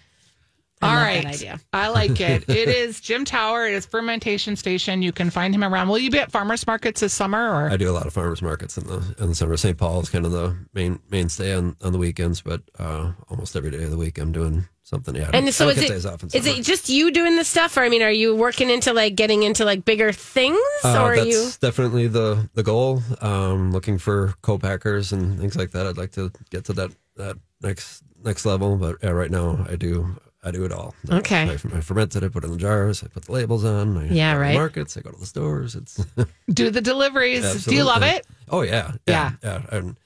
I 0.85 0.89
All 0.89 0.95
love 0.95 1.03
right. 1.03 1.23
that 1.25 1.35
idea. 1.35 1.61
I 1.73 1.89
like 1.89 2.21
it. 2.21 2.49
It 2.49 2.69
is 2.69 3.01
Jim 3.01 3.25
Taugher. 3.25 3.69
It 3.69 3.75
is 3.75 3.87
fermentation 3.87 4.57
station. 4.57 5.03
You 5.03 5.13
can 5.13 5.31
find 5.31 5.55
him 5.55 5.65
around. 5.65 5.89
Will 5.89 5.99
you 5.99 6.11
be 6.11 6.19
at 6.19 6.31
farmers 6.31 6.67
markets 6.67 7.01
this 7.01 7.13
summer 7.13 7.39
or 7.51 7.71
I 7.71 7.77
do 7.77 7.91
a 7.91 7.93
lot 7.93 8.07
of 8.07 8.13
farmers 8.13 8.43
markets 8.43 8.77
in 8.79 8.87
the 8.87 9.15
in 9.19 9.29
the 9.29 9.35
summer. 9.35 9.57
St. 9.57 9.77
Paul 9.79 10.01
is 10.01 10.09
kind 10.11 10.27
of 10.27 10.33
the 10.33 10.57
main 10.75 10.99
mainstay 11.11 11.55
on, 11.55 11.77
on 11.83 11.93
the 11.93 11.99
weekends, 11.99 12.41
but 12.43 12.63
uh, 12.79 13.13
almost 13.29 13.57
every 13.57 13.71
day 13.71 13.83
of 13.85 13.91
the 13.91 13.97
week 13.97 14.19
I'm 14.19 14.33
doing 14.33 14.67
something. 14.83 15.15
Yeah, 15.15 15.23
I 15.29 15.31
don't- 15.33 15.45
and 15.47 15.55
so 15.55 15.67
I 15.69 15.71
is 15.71 15.77
don't 15.77 15.83
get 15.83 15.91
it 15.91 15.95
days 15.95 16.07
off 16.07 16.23
in 16.23 16.29
is 16.35 16.47
it 16.47 16.63
just 16.63 16.89
you 16.89 17.11
doing 17.11 17.37
the 17.37 17.45
stuff 17.45 17.77
or 17.79 17.81
i 17.81 17.89
mean 17.89 18.03
are 18.03 18.11
you 18.11 18.37
working 18.37 18.69
into 18.69 18.93
like 18.93 19.15
getting 19.15 19.43
into 19.43 19.65
like 19.65 19.85
bigger 19.87 20.13
things 20.13 20.59
Uh, 20.85 20.93
or 21.01 21.13
are 21.13 21.17
that's 21.17 21.29
you 21.31 21.51
definitely 21.61 22.07
the 22.07 22.49
the 22.55 22.63
goal. 22.63 23.03
Um, 23.23 23.73
looking 23.73 23.97
for 23.99 24.35
co-packers 24.43 25.13
and 25.13 25.39
things 25.41 25.57
like 25.57 25.71
that. 25.71 25.87
I'd 25.87 25.97
like 25.97 26.13
to 26.13 26.31
get 26.51 26.65
to 26.67 26.73
that 26.75 26.91
that 27.17 27.37
next 27.63 28.03
next 28.23 28.45
level, 28.45 28.77
but 28.77 28.97
yeah, 29.03 29.11
right 29.11 29.31
now 29.31 29.65
I 29.69 29.77
do 29.77 30.17
I 30.45 30.51
do 30.51 30.65
it 30.65 30.73
all. 30.73 30.95
Okay. 31.11 31.49
I, 31.51 31.53
I 31.55 31.81
ferment 31.81 32.15
it. 32.17 32.23
I 32.23 32.29
put 32.29 32.45
it 32.45 32.49
in 32.49 32.53
the 32.53 32.59
jars. 32.59 33.03
I 33.03 33.07
put 33.09 33.25
the 33.25 33.33
labels 33.33 33.65
on. 33.65 33.97
I 33.97 34.05
Yeah, 34.09 34.33
go 34.35 34.35
to 34.35 34.39
the 34.39 34.41
right. 34.41 34.55
markets. 34.55 34.97
I 34.97 35.01
go 35.01 35.11
to 35.11 35.19
the 35.19 35.27
stores. 35.27 35.75
It's 35.75 36.05
do 36.53 36.71
the 36.71 36.81
deliveries? 36.83 37.65
Do 37.65 37.75
you 37.75 37.85
love 37.85 38.03
it? 38.03 38.27
Oh 38.51 38.61
yeah, 38.63 38.93
yeah, 39.07 39.33
yeah. 39.43 39.63
And 39.73 39.97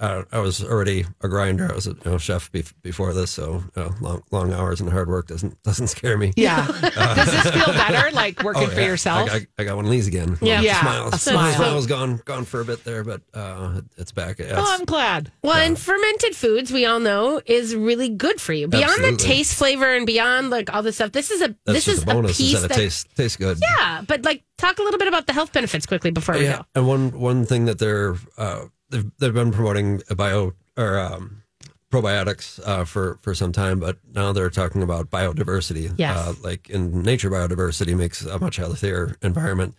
uh, 0.00 0.24
I 0.32 0.40
was 0.40 0.62
already 0.62 1.04
a 1.22 1.28
grinder. 1.28 1.70
I 1.70 1.74
was 1.74 1.86
a 1.86 1.90
you 1.90 1.98
know, 2.04 2.18
chef 2.18 2.50
bef- 2.50 2.72
before 2.82 3.14
this, 3.14 3.30
so 3.30 3.62
uh, 3.76 3.90
long 4.00 4.22
long 4.30 4.52
hours 4.52 4.80
and 4.80 4.90
hard 4.90 5.08
work 5.08 5.28
doesn't 5.28 5.62
doesn't 5.62 5.86
scare 5.94 6.18
me. 6.18 6.32
Yeah. 6.36 6.66
Does 7.14 7.30
this 7.30 7.50
feel 7.50 7.72
better, 7.72 8.10
like 8.12 8.42
working 8.42 8.64
Oh, 8.64 8.66
for 8.66 8.80
yeah. 8.80 8.86
yourself? 8.86 9.30
I, 9.30 9.36
I, 9.36 9.46
I 9.58 9.64
got 9.64 9.76
one 9.76 9.84
of 9.84 9.90
these 9.90 10.06
again. 10.08 10.36
Yeah. 10.42 10.60
Yeah, 10.60 10.80
smile. 10.80 11.08
a 11.08 11.18
smile. 11.18 11.54
smile 11.54 11.74
was 11.76 11.86
gone 11.86 12.20
gone 12.24 12.44
for 12.44 12.60
a 12.60 12.64
bit 12.64 12.82
there, 12.84 13.04
but 13.04 13.22
uh, 13.34 13.80
it's 13.96 14.12
back. 14.12 14.38
Yeah, 14.40 14.54
oh, 14.56 14.64
I'm 14.66 14.84
glad. 14.84 15.30
Well, 15.42 15.54
and 15.56 15.78
fermented 15.78 16.34
foods, 16.34 16.72
we 16.72 16.84
all 16.86 17.00
know, 17.00 17.40
is 17.46 17.74
really 17.76 18.08
good 18.08 18.40
for 18.40 18.52
you. 18.52 18.66
Beyond 18.68 19.04
the 19.04 19.16
taste, 19.16 19.54
flavor, 19.54 19.94
and 19.94 20.06
beyond 20.06 20.50
like 20.50 20.74
all 20.74 20.82
this 20.82 20.96
stuff, 20.96 21.12
this 21.12 21.30
is 21.30 21.40
a 21.40 21.54
that's 21.64 21.86
this 21.86 21.88
is 21.88 22.02
a 22.02 22.06
bonus. 22.06 22.38
a 22.38 22.42
piece 22.42 22.54
is 22.54 22.62
that, 22.62 22.68
that, 22.68 22.78
it 22.78 22.82
tastes 22.82 23.04
tastes 23.14 23.36
good. 23.36 23.58
yeah. 23.60 24.02
But 24.06 24.24
like, 24.24 24.42
talk 24.58 24.78
a 24.78 24.82
little 24.82 24.98
bit 24.98 25.08
about 25.08 25.26
the 25.26 25.32
health 25.32 25.52
benefits 25.52 25.86
quickly 25.86 26.10
before 26.10 26.36
we 26.36 26.44
yeah. 26.44 26.58
go. 26.58 26.64
And 26.74 26.88
one 26.88 27.18
one 27.18 27.44
thing 27.46 27.66
that 27.66 27.78
they're 27.78 28.16
uh, 28.36 28.64
they've 28.94 29.10
they've 29.18 29.34
been 29.34 29.50
promoting 29.50 30.02
a 30.08 30.14
bio 30.14 30.52
or 30.76 30.98
um, 30.98 31.42
probiotics 31.90 32.60
uh, 32.66 32.84
for 32.84 33.18
for 33.22 33.34
some 33.34 33.52
time, 33.52 33.80
but 33.80 33.98
now 34.14 34.32
they're 34.32 34.50
talking 34.50 34.82
about 34.82 35.10
biodiversity. 35.10 35.92
Yes. 35.96 36.16
Uh, 36.16 36.34
like 36.42 36.70
in 36.70 37.02
nature, 37.02 37.30
biodiversity 37.30 37.96
makes 37.96 38.24
a 38.24 38.38
much 38.38 38.56
healthier 38.56 39.16
environment. 39.22 39.74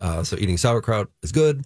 Uh, 0.00 0.22
so 0.22 0.36
eating 0.36 0.56
sauerkraut 0.56 1.08
is 1.22 1.32
good. 1.32 1.64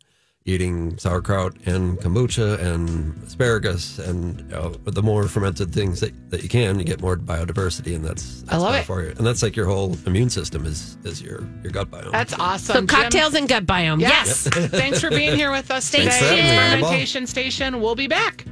Eating 0.54 0.98
sauerkraut 0.98 1.54
and 1.64 1.96
kombucha 2.00 2.60
and 2.60 3.14
asparagus 3.22 3.98
and 3.98 4.40
you 4.40 4.46
know, 4.48 4.68
the 4.84 5.02
more 5.02 5.26
fermented 5.26 5.72
things 5.72 6.00
that, 6.00 6.12
that 6.30 6.42
you 6.42 6.50
can, 6.50 6.78
you 6.78 6.84
get 6.84 7.00
more 7.00 7.16
biodiversity, 7.16 7.94
and 7.96 8.04
that's, 8.04 8.42
that's 8.42 8.52
I 8.52 8.58
love 8.58 8.74
it. 8.74 8.84
for 8.84 9.02
you. 9.02 9.14
And 9.16 9.26
that's 9.26 9.42
like 9.42 9.56
your 9.56 9.64
whole 9.64 9.96
immune 10.04 10.28
system 10.28 10.66
is 10.66 10.98
is 11.02 11.22
your 11.22 11.48
your 11.62 11.72
gut 11.72 11.90
biome. 11.90 12.12
That's 12.12 12.34
awesome. 12.34 12.74
So 12.74 12.74
Jim. 12.80 12.86
cocktails 12.88 13.32
and 13.32 13.48
gut 13.48 13.64
biome. 13.64 14.00
Yes. 14.02 14.46
Thanks 14.52 15.00
for 15.00 15.08
being 15.08 15.34
here 15.34 15.50
with 15.50 15.70
us 15.70 15.88
Thanks, 15.90 16.18
today. 16.18 16.42
Jim. 16.42 16.80
Fermentation 16.82 17.26
Station. 17.26 17.80
We'll 17.80 17.94
be 17.94 18.06
back. 18.06 18.44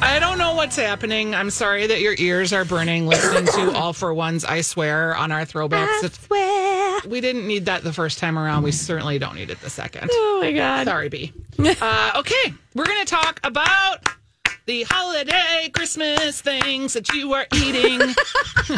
I 0.00 0.18
don't 0.18 0.38
know 0.38 0.54
what's 0.56 0.74
happening. 0.76 1.36
I'm 1.36 1.50
sorry 1.50 1.86
that 1.86 2.00
your 2.00 2.14
ears 2.18 2.52
are 2.52 2.64
burning 2.64 3.06
listening 3.06 3.46
to 3.46 3.72
All 3.76 3.92
for 3.92 4.12
Ones, 4.12 4.44
I 4.44 4.62
swear, 4.62 5.14
on 5.16 5.30
our 5.30 5.42
throwbacks. 5.42 6.02
I 6.02 6.08
swear. 6.08 6.67
We 7.06 7.20
didn't 7.20 7.46
need 7.46 7.66
that 7.66 7.84
the 7.84 7.92
first 7.92 8.18
time 8.18 8.38
around. 8.38 8.62
We 8.62 8.72
certainly 8.72 9.18
don't 9.18 9.34
need 9.34 9.50
it 9.50 9.60
the 9.60 9.70
second. 9.70 10.08
Oh 10.12 10.40
my 10.42 10.52
god. 10.52 10.86
Sorry, 10.86 11.08
B. 11.08 11.32
Uh, 11.58 12.12
okay, 12.16 12.52
we're 12.74 12.86
going 12.86 13.04
to 13.04 13.10
talk 13.10 13.40
about 13.44 14.06
the 14.68 14.82
holiday 14.90 15.70
Christmas 15.72 16.42
things 16.42 16.92
that 16.92 17.08
you 17.14 17.32
are 17.32 17.46
eating. 17.54 18.02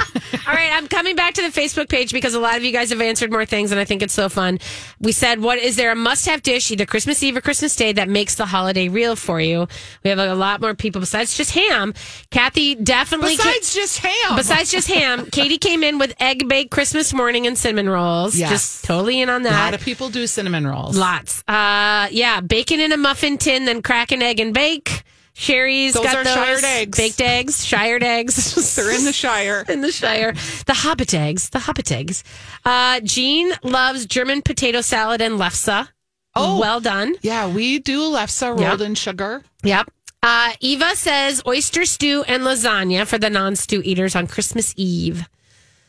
All 0.47 0.55
right, 0.55 0.71
I'm 0.73 0.87
coming 0.87 1.17
back 1.17 1.35
to 1.35 1.43
the 1.43 1.49
Facebook 1.49 1.89
page 1.89 2.13
because 2.13 2.33
a 2.33 2.39
lot 2.39 2.57
of 2.57 2.63
you 2.63 2.71
guys 2.71 2.91
have 2.91 3.01
answered 3.01 3.33
more 3.33 3.45
things, 3.45 3.73
and 3.73 3.81
I 3.81 3.85
think 3.85 4.01
it's 4.01 4.15
so 4.15 4.29
fun. 4.29 4.61
We 5.01 5.11
said, 5.11 5.41
"What 5.41 5.59
is 5.59 5.75
there 5.75 5.91
a 5.91 5.97
must-have 5.97 6.45
dish 6.45 6.71
either 6.71 6.87
Christmas 6.87 7.21
Eve 7.25 7.37
or 7.37 7.41
Christmas 7.41 7.75
Day 7.75 7.93
that 7.93 8.09
makes 8.09 8.37
the 8.37 8.47
holiday 8.47 8.89
real 8.89 9.17
for 9.17 9.41
you?" 9.41 9.67
We 10.05 10.11
have 10.11 10.21
a 10.21 10.35
lot 10.37 10.61
more 10.61 10.75
people 10.75 11.01
besides 11.01 11.37
just 11.37 11.51
ham. 11.51 11.93
Kathy 12.31 12.77
definitely. 12.77 13.37
Besides 13.37 13.75
just 13.75 13.99
ham. 13.99 14.37
Besides 14.37 14.71
just 14.71 14.87
ham, 14.87 15.27
Katie 15.33 15.59
came 15.59 15.83
in 15.83 15.99
with 15.99 16.15
egg 16.21 16.49
baked 16.49 16.71
Christmas 16.71 17.13
morning 17.13 17.49
and 17.49 17.59
cinnamon 17.59 17.89
rolls. 17.89 18.37
Yes. 18.37 18.51
Just 18.51 18.85
totally 18.85 19.21
in 19.21 19.29
on 19.29 19.43
that. 19.43 19.61
A 19.61 19.65
lot 19.65 19.75
of 19.75 19.81
people 19.81 20.09
do 20.09 20.29
cinnamon 20.29 20.69
rolls. 20.69 20.97
Lots. 20.97 21.43
Uh, 21.49 22.07
yeah, 22.13 22.41
bacon 22.41 22.79
in 22.79 22.93
a 22.93 22.97
muffin 22.97 23.39
tin, 23.39 23.65
then 23.65 23.83
crack 23.83 24.13
an 24.13 24.23
egg 24.23 24.39
and 24.39 24.55
bake. 24.55 25.03
Sherry's 25.41 25.95
Those 25.95 26.05
got 26.05 26.25
those 26.25 26.35
shirred 26.35 26.65
eggs. 26.65 26.99
baked 26.99 27.21
eggs, 27.23 27.65
shirred 27.65 28.03
eggs. 28.03 28.75
They're 28.77 28.95
in 28.95 29.05
the 29.05 29.13
Shire. 29.13 29.65
in 29.71 29.81
the 29.81 29.91
Shire. 29.91 30.35
The 30.67 30.75
Hobbit 30.75 31.15
eggs, 31.15 31.49
the 31.49 31.61
Hobbit 31.61 31.91
eggs. 31.91 32.23
Uh, 32.63 33.01
Jean 33.01 33.51
loves 33.63 34.05
German 34.05 34.43
potato 34.43 34.83
salad 34.83 35.23
and 35.23 35.39
lefse. 35.41 35.89
Oh. 36.37 36.61
well 36.61 36.79
done. 36.81 37.15
Yeah, 37.23 37.49
we 37.49 37.79
do 37.79 38.01
lefse 38.03 38.43
rolled 38.47 38.61
Yep. 38.61 38.81
in 38.83 38.95
sugar. 38.95 39.43
Yep. 39.65 39.91
Uh, 40.23 40.53
Eva 40.61 40.95
says 40.95 41.43
oyster 41.47 41.87
stew 41.87 42.23
and 42.29 42.43
lasagna 42.43 43.07
for 43.07 43.17
the 43.17 43.31
non-stew 43.31 43.81
eaters 43.83 44.15
on 44.15 44.27
Christmas 44.27 44.75
Eve. 44.77 45.27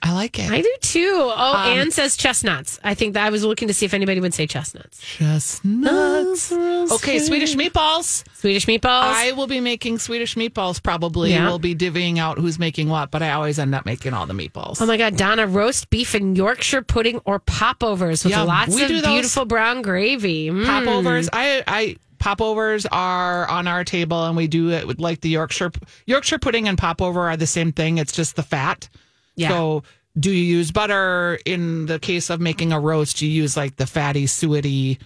I 0.04 0.14
like 0.14 0.40
it. 0.40 0.50
I 0.50 0.62
do 0.62 0.76
too. 0.82 1.14
Oh, 1.16 1.54
Um, 1.56 1.78
Anne 1.78 1.92
says 1.92 2.18
chestnuts. 2.18 2.80
I 2.84 2.96
think 2.96 3.14
that 3.14 3.26
I 3.26 3.30
was 3.30 3.44
looking 3.44 3.68
to 3.68 3.74
see 3.74 3.86
if 3.86 3.94
anybody 3.94 4.20
would 4.20 4.34
say 4.34 4.48
chestnuts. 4.48 5.00
Chestnuts. 5.00 6.52
Okay, 6.52 7.20
Swedish 7.20 7.56
meatballs. 7.56 8.24
Swedish 8.36 8.66
meatballs. 8.66 9.04
I 9.04 9.32
will 9.34 9.48
be 9.48 9.60
making 9.60 10.00
Swedish 10.00 10.36
meatballs 10.36 10.82
probably. 10.82 11.32
Yeah. 11.32 11.46
We'll 11.48 11.60
be 11.60 11.76
divvying 11.76 12.18
out 12.18 12.38
who's 12.40 12.58
making 12.58 12.90
what, 12.90 13.12
but 13.12 13.22
I 13.22 13.32
always 13.32 13.60
end 13.60 13.76
up 13.76 13.86
making 13.86 14.14
all 14.14 14.26
the 14.26 14.34
meatballs. 14.34 14.82
Oh 14.82 14.86
my 14.86 14.98
God, 14.98 15.18
Donna, 15.18 15.46
roast 15.48 15.90
beef 15.90 16.14
and 16.16 16.36
Yorkshire 16.36 16.82
pudding 16.82 17.20
or 17.26 17.40
popovers 17.40 18.24
with 18.24 18.32
Yeah, 18.32 18.42
lots 18.42 18.74
we 18.76 18.84
of 18.84 18.88
do 18.90 19.02
beautiful 19.02 19.46
brown 19.46 19.82
gravy. 19.82 20.50
Mm. 20.50 20.66
Popovers. 20.66 21.30
I, 21.32 21.64
I 21.68 21.96
popovers 22.18 22.86
are 22.92 23.48
on 23.48 23.68
our 23.68 23.84
table, 23.84 24.26
and 24.26 24.36
we 24.36 24.48
do 24.48 24.72
it 24.72 24.88
with 24.88 25.00
like 25.00 25.22
the 25.22 25.30
Yorkshire 25.30 25.72
Yorkshire 26.06 26.40
pudding 26.40 26.68
and 26.68 26.78
popover 26.78 27.30
are 27.30 27.38
the 27.38 27.48
same 27.48 27.72
thing. 27.72 27.98
It's 28.00 28.12
just 28.12 28.36
the 28.36 28.44
fat. 28.44 28.90
Yeah. 29.36 29.50
So, 29.50 29.84
do 30.20 30.30
you 30.32 30.44
use 30.58 30.72
butter 30.72 31.40
in 31.46 31.86
the 31.86 31.98
case 32.00 32.30
of 32.30 32.42
making 32.42 32.74
a 32.74 32.80
roast? 32.80 33.22
You 33.22 33.30
use 33.30 33.56
like 33.56 33.78
the 33.78 33.88
fatty, 33.88 34.26
suety 34.26 35.00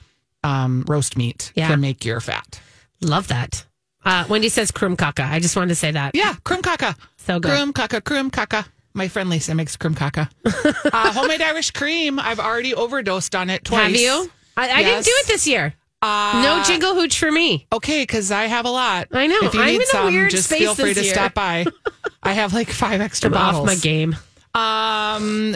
um, 0.43 0.83
roast 0.87 1.17
meat 1.17 1.51
Yeah. 1.55 1.69
to 1.69 1.77
make 1.77 2.03
your 2.05 2.19
fat. 2.21 2.59
Love 3.01 3.27
that. 3.27 3.65
Uh, 4.03 4.25
Wendy 4.29 4.49
says 4.49 4.71
krumkake. 4.71 5.19
I 5.19 5.39
just 5.39 5.55
wanted 5.55 5.69
to 5.69 5.75
say 5.75 5.91
that. 5.91 6.15
Yeah, 6.15 6.33
krumkake. 6.43 6.95
So 7.17 7.39
good. 7.39 7.51
Krumkake, 7.51 8.01
krum 8.01 8.31
kaka. 8.31 8.65
My 8.93 9.07
friend 9.07 9.29
Lisa 9.29 9.53
makes 9.55 9.75
krumkake. 9.75 10.29
uh, 10.93 11.11
homemade 11.13 11.41
Irish 11.41 11.71
cream. 11.71 12.19
I've 12.19 12.39
already 12.39 12.73
overdosed 12.73 13.35
on 13.35 13.49
it 13.49 13.65
twice. 13.65 13.91
Have 13.91 13.95
you? 13.95 14.31
I, 14.57 14.69
I 14.69 14.83
didn't 14.83 15.05
do 15.05 15.11
it 15.13 15.27
this 15.27 15.45
year. 15.47 15.73
Uh, 16.01 16.41
no 16.43 16.63
jingle 16.63 16.93
hooch 16.93 17.17
for 17.17 17.31
me. 17.31 17.65
Okay, 17.73 18.03
because 18.03 18.31
I 18.31 18.43
have 18.45 18.65
a 18.65 18.69
lot. 18.69 19.07
I 19.11 19.27
know. 19.27 19.39
If 19.43 19.53
you 19.53 19.61
I'm 19.61 19.67
need 19.67 19.75
in 19.77 19.81
a 19.81 19.85
some, 19.85 20.05
weird 20.13 20.29
just 20.31 20.45
space 20.49 20.59
feel 20.59 20.75
free 20.75 20.93
this 20.93 20.97
to 20.99 21.03
year. 21.05 21.13
stop 21.13 21.33
by. 21.33 21.65
I 22.23 22.33
have 22.33 22.53
like 22.53 22.69
five 22.69 23.01
extra 23.01 23.29
I'm 23.29 23.33
bottles. 23.33 23.61
off 23.61 23.65
my 23.67 23.75
game. 23.75 24.15
Um, 24.53 25.55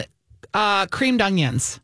uh, 0.54 0.86
creamed 0.86 1.20
onions. 1.22 1.80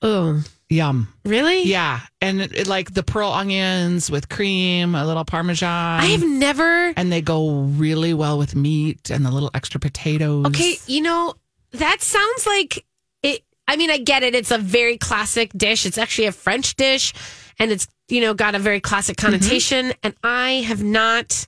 Oh, 0.00 0.42
Yum. 0.68 1.12
Really? 1.24 1.64
Yeah. 1.64 2.00
And 2.22 2.40
it, 2.40 2.52
it- 2.54 2.66
like 2.66 2.94
the 2.94 3.02
pearl 3.02 3.30
onions 3.30 4.10
with 4.10 4.28
cream, 4.30 4.94
a 4.94 5.06
little 5.06 5.24
parmesan. 5.24 5.68
I 6.00 6.06
have 6.06 6.26
never. 6.26 6.92
and 6.96 7.12
they 7.12 7.20
go 7.20 7.60
really 7.62 8.14
well 8.14 8.38
with 8.38 8.56
meat 8.56 9.10
and 9.10 9.24
the 9.26 9.30
little 9.30 9.50
extra 9.54 9.78
potatoes. 9.80 10.46
Okay, 10.46 10.76
you 10.86 11.02
know, 11.02 11.34
that 11.72 12.00
sounds 12.00 12.46
like 12.46 12.84
it. 13.22 13.42
I 13.68 13.76
mean, 13.76 13.90
I 13.90 13.98
get 13.98 14.22
it. 14.22 14.34
It's 14.34 14.50
a 14.50 14.58
very 14.58 14.96
classic 14.98 15.50
dish. 15.54 15.84
It's 15.86 15.98
actually 15.98 16.26
a 16.26 16.32
French 16.32 16.74
dish, 16.76 17.12
and 17.58 17.70
it's, 17.70 17.86
you 18.08 18.20
know, 18.20 18.34
got 18.34 18.54
a 18.54 18.58
very 18.58 18.80
classic 18.80 19.16
Mm-hmm. 19.16 19.32
connotation. 19.32 19.92
And 20.02 20.14
I 20.22 20.62
have 20.66 20.82
not 20.82 21.46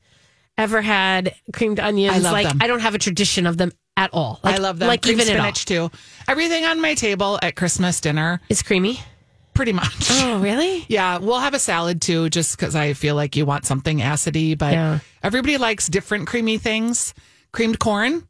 ever 0.57 0.81
had 0.83 1.35
creamed 1.53 1.81
onions. 1.81 2.15
I 2.15 2.19
love 2.19 2.33
like, 2.33 2.49
them. 2.49 2.59
I 2.61 2.67
don't 2.67 2.81
have 2.81 2.95
a 2.95 2.99
tradition 2.99 3.47
of 3.47 3.57
them 3.57 3.73
at 3.97 4.11
all. 4.13 4.41
Like, 4.43 4.57
I 4.57 4.59
love 4.59 4.79
them. 4.79 4.89
Like, 4.89 5.03
Cream 5.03 5.15
even 5.21 5.27
spinach 5.27 5.65
too. 5.67 5.91
Everything 6.29 6.65
on 6.65 6.81
my 6.81 6.95
table 6.95 7.39
at 7.43 7.57
Christmas 7.57 8.01
dinner 8.01 8.41
is 8.49 8.63
creamy. 8.63 9.01
pretty 9.55 9.73
much. 9.73 10.09
Oh, 10.11 10.39
really? 10.43 10.85
Yeah, 10.89 11.19
we'll 11.19 11.39
have 11.39 11.55
a 11.55 11.59
salad 11.61 12.03
too, 12.03 12.29
just 12.29 12.57
because 12.57 12.75
I 12.75 12.93
feel 12.95 13.15
like 13.15 13.37
you 13.37 13.47
want 13.47 13.67
something 13.67 13.99
acidy. 13.99 14.57
But 14.59 14.73
Yeah. 14.73 14.99
everybody 15.23 15.59
likes 15.59 15.87
different 15.89 16.27
creamy 16.27 16.59
things. 16.59 17.15
Creamed 17.53 17.79
corn. 17.79 18.27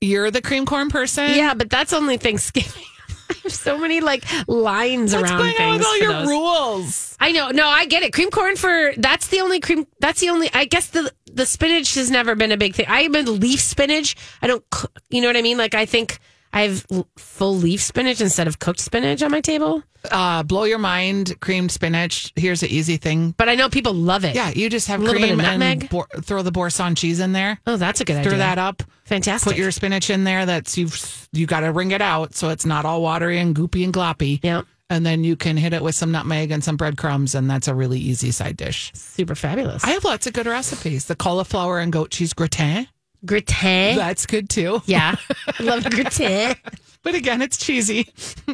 You're 0.00 0.30
the 0.30 0.42
cream 0.42 0.66
corn 0.66 0.88
person. 0.90 1.30
Yeah, 1.34 1.54
but 1.54 1.70
that's 1.70 1.92
only 1.92 2.16
Thanksgiving. 2.16 2.82
I 3.30 3.34
have 3.42 3.52
so 3.52 3.78
many 3.78 4.00
like 4.00 4.24
lines 4.48 5.14
What's 5.14 5.30
around 5.30 5.38
going 5.38 5.60
on 5.60 5.78
with 5.78 5.86
all 5.86 5.98
your 5.98 6.12
those. 6.12 6.28
rules? 6.28 7.16
I 7.20 7.32
know. 7.32 7.50
No, 7.50 7.68
I 7.68 7.86
get 7.86 8.02
it. 8.02 8.12
Cream 8.12 8.30
corn 8.30 8.56
for 8.56 8.92
that's 8.96 9.28
the 9.28 9.40
only 9.40 9.60
cream. 9.60 9.86
That's 10.00 10.20
the 10.20 10.30
only. 10.30 10.50
I 10.52 10.64
guess 10.64 10.88
the 10.88 11.12
the 11.32 11.46
spinach 11.46 11.94
has 11.94 12.10
never 12.10 12.34
been 12.34 12.52
a 12.52 12.56
big 12.56 12.74
thing. 12.74 12.86
I'm 12.88 13.14
a 13.14 13.22
leaf 13.22 13.60
spinach. 13.60 14.16
I 14.42 14.46
don't. 14.46 14.64
You 15.10 15.20
know 15.22 15.28
what 15.28 15.36
I 15.36 15.42
mean? 15.42 15.58
Like 15.58 15.74
I 15.74 15.86
think 15.86 16.18
I 16.54 16.62
have 16.68 16.86
full 17.16 17.56
leaf 17.56 17.80
spinach 17.82 18.20
instead 18.20 18.46
of 18.46 18.58
cooked 18.60 18.80
spinach 18.80 19.22
on 19.22 19.30
my 19.32 19.40
table. 19.40 19.82
Uh, 20.10 20.42
blow 20.42 20.64
your 20.64 20.78
mind, 20.78 21.34
creamed 21.40 21.72
spinach. 21.72 22.32
Here's 22.36 22.60
the 22.60 22.68
easy 22.74 22.96
thing. 22.96 23.34
But 23.36 23.48
I 23.48 23.54
know 23.56 23.68
people 23.68 23.92
love 23.94 24.24
it. 24.24 24.34
Yeah, 24.36 24.50
you 24.50 24.70
just 24.70 24.86
have 24.88 25.00
A 25.00 25.02
little 25.02 25.20
bit 25.20 25.28
cream 25.28 25.40
of 25.40 25.46
and 25.46 25.58
nutmeg. 25.60 25.88
bor- 25.90 26.06
throw 26.22 26.42
the 26.42 26.52
boursin 26.52 26.94
cheese 26.94 27.20
in 27.20 27.32
there. 27.32 27.58
Oh, 27.66 27.76
that's 27.76 28.00
a 28.00 28.04
good 28.04 28.20
Stir 28.20 28.30
idea. 28.30 28.38
that 28.38 28.58
up. 28.58 28.82
Fantastic. 29.06 29.50
Put 29.52 29.58
your 29.58 29.70
spinach 29.72 30.10
in 30.10 30.24
there. 30.24 30.46
That's 30.46 30.78
you've 30.78 31.28
you 31.32 31.46
got 31.46 31.60
to 31.60 31.72
wring 31.72 31.90
it 31.90 32.00
out 32.02 32.34
so 32.34 32.50
it's 32.50 32.64
not 32.66 32.84
all 32.84 33.02
watery 33.02 33.38
and 33.40 33.54
goopy 33.56 33.82
and 33.84 33.92
gloppy. 33.92 34.40
Yeah. 34.42 34.62
And 34.90 35.04
then 35.04 35.24
you 35.24 35.34
can 35.34 35.56
hit 35.56 35.72
it 35.72 35.82
with 35.82 35.94
some 35.94 36.12
nutmeg 36.12 36.50
and 36.50 36.62
some 36.62 36.76
breadcrumbs, 36.76 37.34
and 37.34 37.50
that's 37.50 37.66
a 37.68 37.74
really 37.74 37.98
easy 37.98 38.30
side 38.30 38.56
dish. 38.58 38.92
super 38.94 39.34
fabulous. 39.34 39.82
I 39.82 39.88
have 39.92 40.04
lots 40.04 40.26
of 40.26 40.34
good 40.34 40.46
recipes. 40.46 41.06
The 41.06 41.16
cauliflower 41.16 41.80
and 41.80 41.90
goat 41.90 42.10
cheese 42.10 42.34
gratin. 42.34 42.86
Gratin. 43.26 43.96
That's 43.96 44.26
good 44.26 44.48
too. 44.50 44.82
yeah, 44.86 45.16
I 45.58 45.62
love 45.62 45.84
gratin. 45.90 46.56
But 47.02 47.14
again, 47.14 47.42
it's 47.42 47.56
cheesy. 47.58 48.08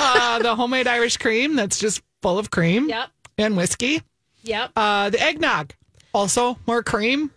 uh, 0.00 0.38
the 0.40 0.54
homemade 0.56 0.86
Irish 0.86 1.16
cream 1.16 1.56
that's 1.56 1.78
just 1.78 2.02
full 2.22 2.38
of 2.38 2.50
cream 2.50 2.88
Yep. 2.88 3.08
and 3.38 3.56
whiskey. 3.56 4.02
Yep. 4.42 4.72
Uh, 4.76 5.10
the 5.10 5.20
eggnog, 5.20 5.72
also 6.12 6.58
more 6.66 6.82
cream. 6.82 7.30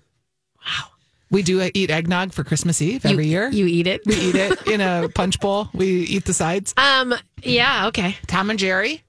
Wow. 0.65 0.87
We 1.29 1.43
do 1.43 1.69
eat 1.73 1.89
eggnog 1.89 2.33
for 2.33 2.43
Christmas 2.43 2.81
Eve 2.81 3.05
every 3.05 3.27
year. 3.27 3.49
You 3.49 3.65
eat 3.65 3.87
it. 3.87 4.01
we 4.05 4.15
eat 4.15 4.35
it 4.35 4.67
in 4.67 4.81
a 4.81 5.07
punch 5.15 5.39
bowl. 5.39 5.69
We 5.73 5.87
eat 6.01 6.25
the 6.25 6.33
sides. 6.33 6.73
Um. 6.75 7.13
Yeah. 7.41 7.87
Okay. 7.87 8.17
Tom 8.27 8.49
and 8.49 8.59
Jerry 8.59 9.01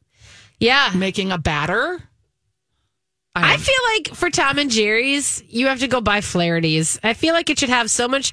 Yeah. 0.61 0.93
making 0.95 1.33
a 1.33 1.39
batter. 1.39 2.01
I 3.35 3.57
feel 3.57 3.75
like 3.95 4.17
for 4.17 4.31
Tom 4.31 4.59
and 4.59 4.71
Jerry's, 4.71 5.43
you 5.49 5.69
have 5.69 5.81
to 5.81 5.89
go 5.89 6.01
buy 6.01 6.21
Flaherty's. 6.21 7.01
I 7.03 7.15
feel 7.15 7.33
like 7.35 7.49
it 7.49 7.59
should 7.59 7.71
have 7.71 7.91
so 7.91 8.07
much 8.09 8.33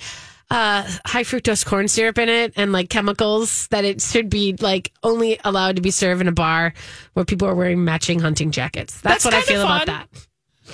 uh, 0.51 0.83
high 1.05 1.23
fructose 1.23 1.65
corn 1.65 1.87
syrup 1.87 2.17
in 2.17 2.27
it 2.27 2.53
and 2.55 2.71
like 2.71 2.89
chemicals 2.89 3.67
that 3.67 3.85
it 3.85 4.01
should 4.01 4.29
be 4.29 4.55
like 4.59 4.91
only 5.03 5.39
allowed 5.43 5.75
to 5.75 5.81
be 5.81 5.91
served 5.91 6.21
in 6.21 6.27
a 6.27 6.33
bar 6.33 6.73
where 7.13 7.23
people 7.23 7.47
are 7.47 7.55
wearing 7.55 7.83
matching 7.83 8.19
hunting 8.19 8.51
jackets. 8.51 8.99
That's, 9.01 9.23
That's 9.23 9.25
what 9.25 9.33
I 9.33 9.41
feel 9.41 9.61
about 9.61 9.85
that. 9.85 10.07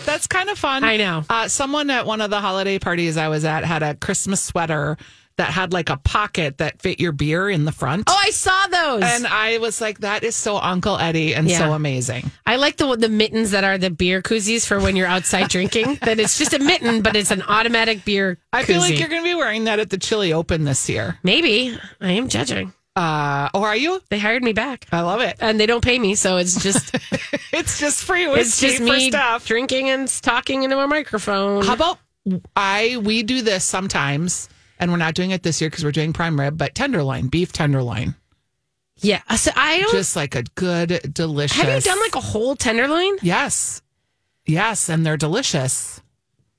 That's 0.06 0.28
kind 0.28 0.50
of 0.50 0.58
fun. 0.58 0.84
I 0.84 0.98
know. 0.98 1.24
Uh, 1.30 1.48
someone 1.48 1.90
at 1.90 2.06
one 2.06 2.20
of 2.20 2.30
the 2.30 2.42
holiday 2.42 2.80
parties 2.80 3.18
I 3.18 3.30
was 3.30 3.46
at 3.46 3.64
had 3.64 3.84
a 3.84 3.96
Christmas 3.96 4.42
sweater 4.42 4.98
that 5.38 5.50
had 5.52 5.74
like 5.74 5.90
a 5.90 5.98
pocket 5.98 6.60
that 6.60 6.82
fit 6.82 7.00
your 7.00 7.12
beer 7.12 7.50
in 7.50 7.66
the 7.66 7.72
front. 7.72 8.06
Oh, 8.08 8.18
I 8.18 8.30
saw 8.32 8.68
those. 8.68 9.04
And 9.04 9.28
I 9.28 9.58
was 9.58 9.82
like, 9.82 10.00
that 10.00 10.24
is 10.24 10.36
so 10.36 10.58
Uncle 10.58 10.98
Eddie 10.98 11.36
and 11.36 11.50
so 11.52 11.74
amazing. 11.74 12.32
I 12.46 12.56
like 12.56 12.78
the 12.78 12.96
the 12.96 13.10
mittens 13.10 13.52
that 13.52 13.64
are 13.64 13.78
the 13.78 13.90
beer 13.90 14.22
koozies 14.22 14.66
for 14.66 14.80
when 14.80 14.96
you're 14.96 15.08
outside 15.08 15.50
drinking. 15.50 16.00
That 16.04 16.20
it's 16.20 16.38
just 16.38 16.54
a 16.54 16.60
mitten, 16.60 17.02
but 17.02 17.16
it's 17.16 17.32
an 17.32 17.42
automatic 17.44 18.06
beer. 18.06 18.38
I 18.54 18.64
feel 18.64 18.80
like 18.80 18.98
you're 18.98 19.10
going 19.10 19.22
to 19.24 19.28
be 19.30 19.36
wearing 19.36 19.66
that 19.66 19.80
at 19.80 19.90
the 19.90 19.98
Chili 19.98 20.32
Open 20.34 20.64
this 20.64 20.88
year. 20.90 21.18
maybe. 21.24 21.78
I 22.00 22.12
am 22.12 22.30
judging. 22.30 22.74
Uh, 22.96 23.50
or 23.54 23.68
are 23.68 23.76
you? 23.76 24.02
They 24.10 24.20
hired 24.20 24.42
me 24.42 24.54
back, 24.54 24.88
I 24.90 25.02
love 25.02 25.20
it. 25.20 25.36
and 25.42 25.60
they 25.60 25.66
don't 25.66 25.84
pay 25.84 26.00
me, 26.00 26.16
so 26.16 26.38
it's 26.38 26.64
just 26.64 26.96
It's 27.52 27.78
just 27.78 28.06
free 28.06 28.24
it's 28.26 28.38
whiskey 28.62 28.68
just 28.68 28.82
me 28.82 29.10
stuff. 29.12 29.46
drinking 29.46 29.90
and 29.90 30.08
talking 30.22 30.64
into 30.64 30.80
a 30.80 30.88
microphone. 30.88 31.66
How 31.66 31.74
about 31.74 32.00
I? 32.56 32.96
We 33.04 33.22
do 33.24 33.42
this 33.42 33.66
sometimes, 33.66 34.48
and 34.86 34.92
we're 34.92 35.00
not 35.00 35.16
doing 35.16 35.32
it 35.32 35.42
this 35.42 35.60
year 35.60 35.70
because 35.70 35.84
we're 35.84 35.92
doing 35.92 36.14
prime 36.14 36.40
rib, 36.40 36.60
but 36.60 36.76
tenderloin, 36.76 37.28
beef 37.28 37.52
tenderloin, 37.52 38.14
yeah, 38.98 39.22
so 39.36 39.50
I 39.56 39.80
don't. 39.80 39.92
just 39.92 40.16
like 40.16 40.36
a 40.36 40.44
good, 40.54 41.12
delicious. 41.12 41.58
have 41.58 41.74
you 41.74 41.82
done 41.82 42.00
like 42.00 42.16
a 42.16 42.22
whole 42.22 42.56
tenderloin? 42.56 43.18
Yes, 43.24 43.82
yes, 44.46 44.88
and 44.88 45.04
they're 45.04 45.18
delicious. 45.18 46.02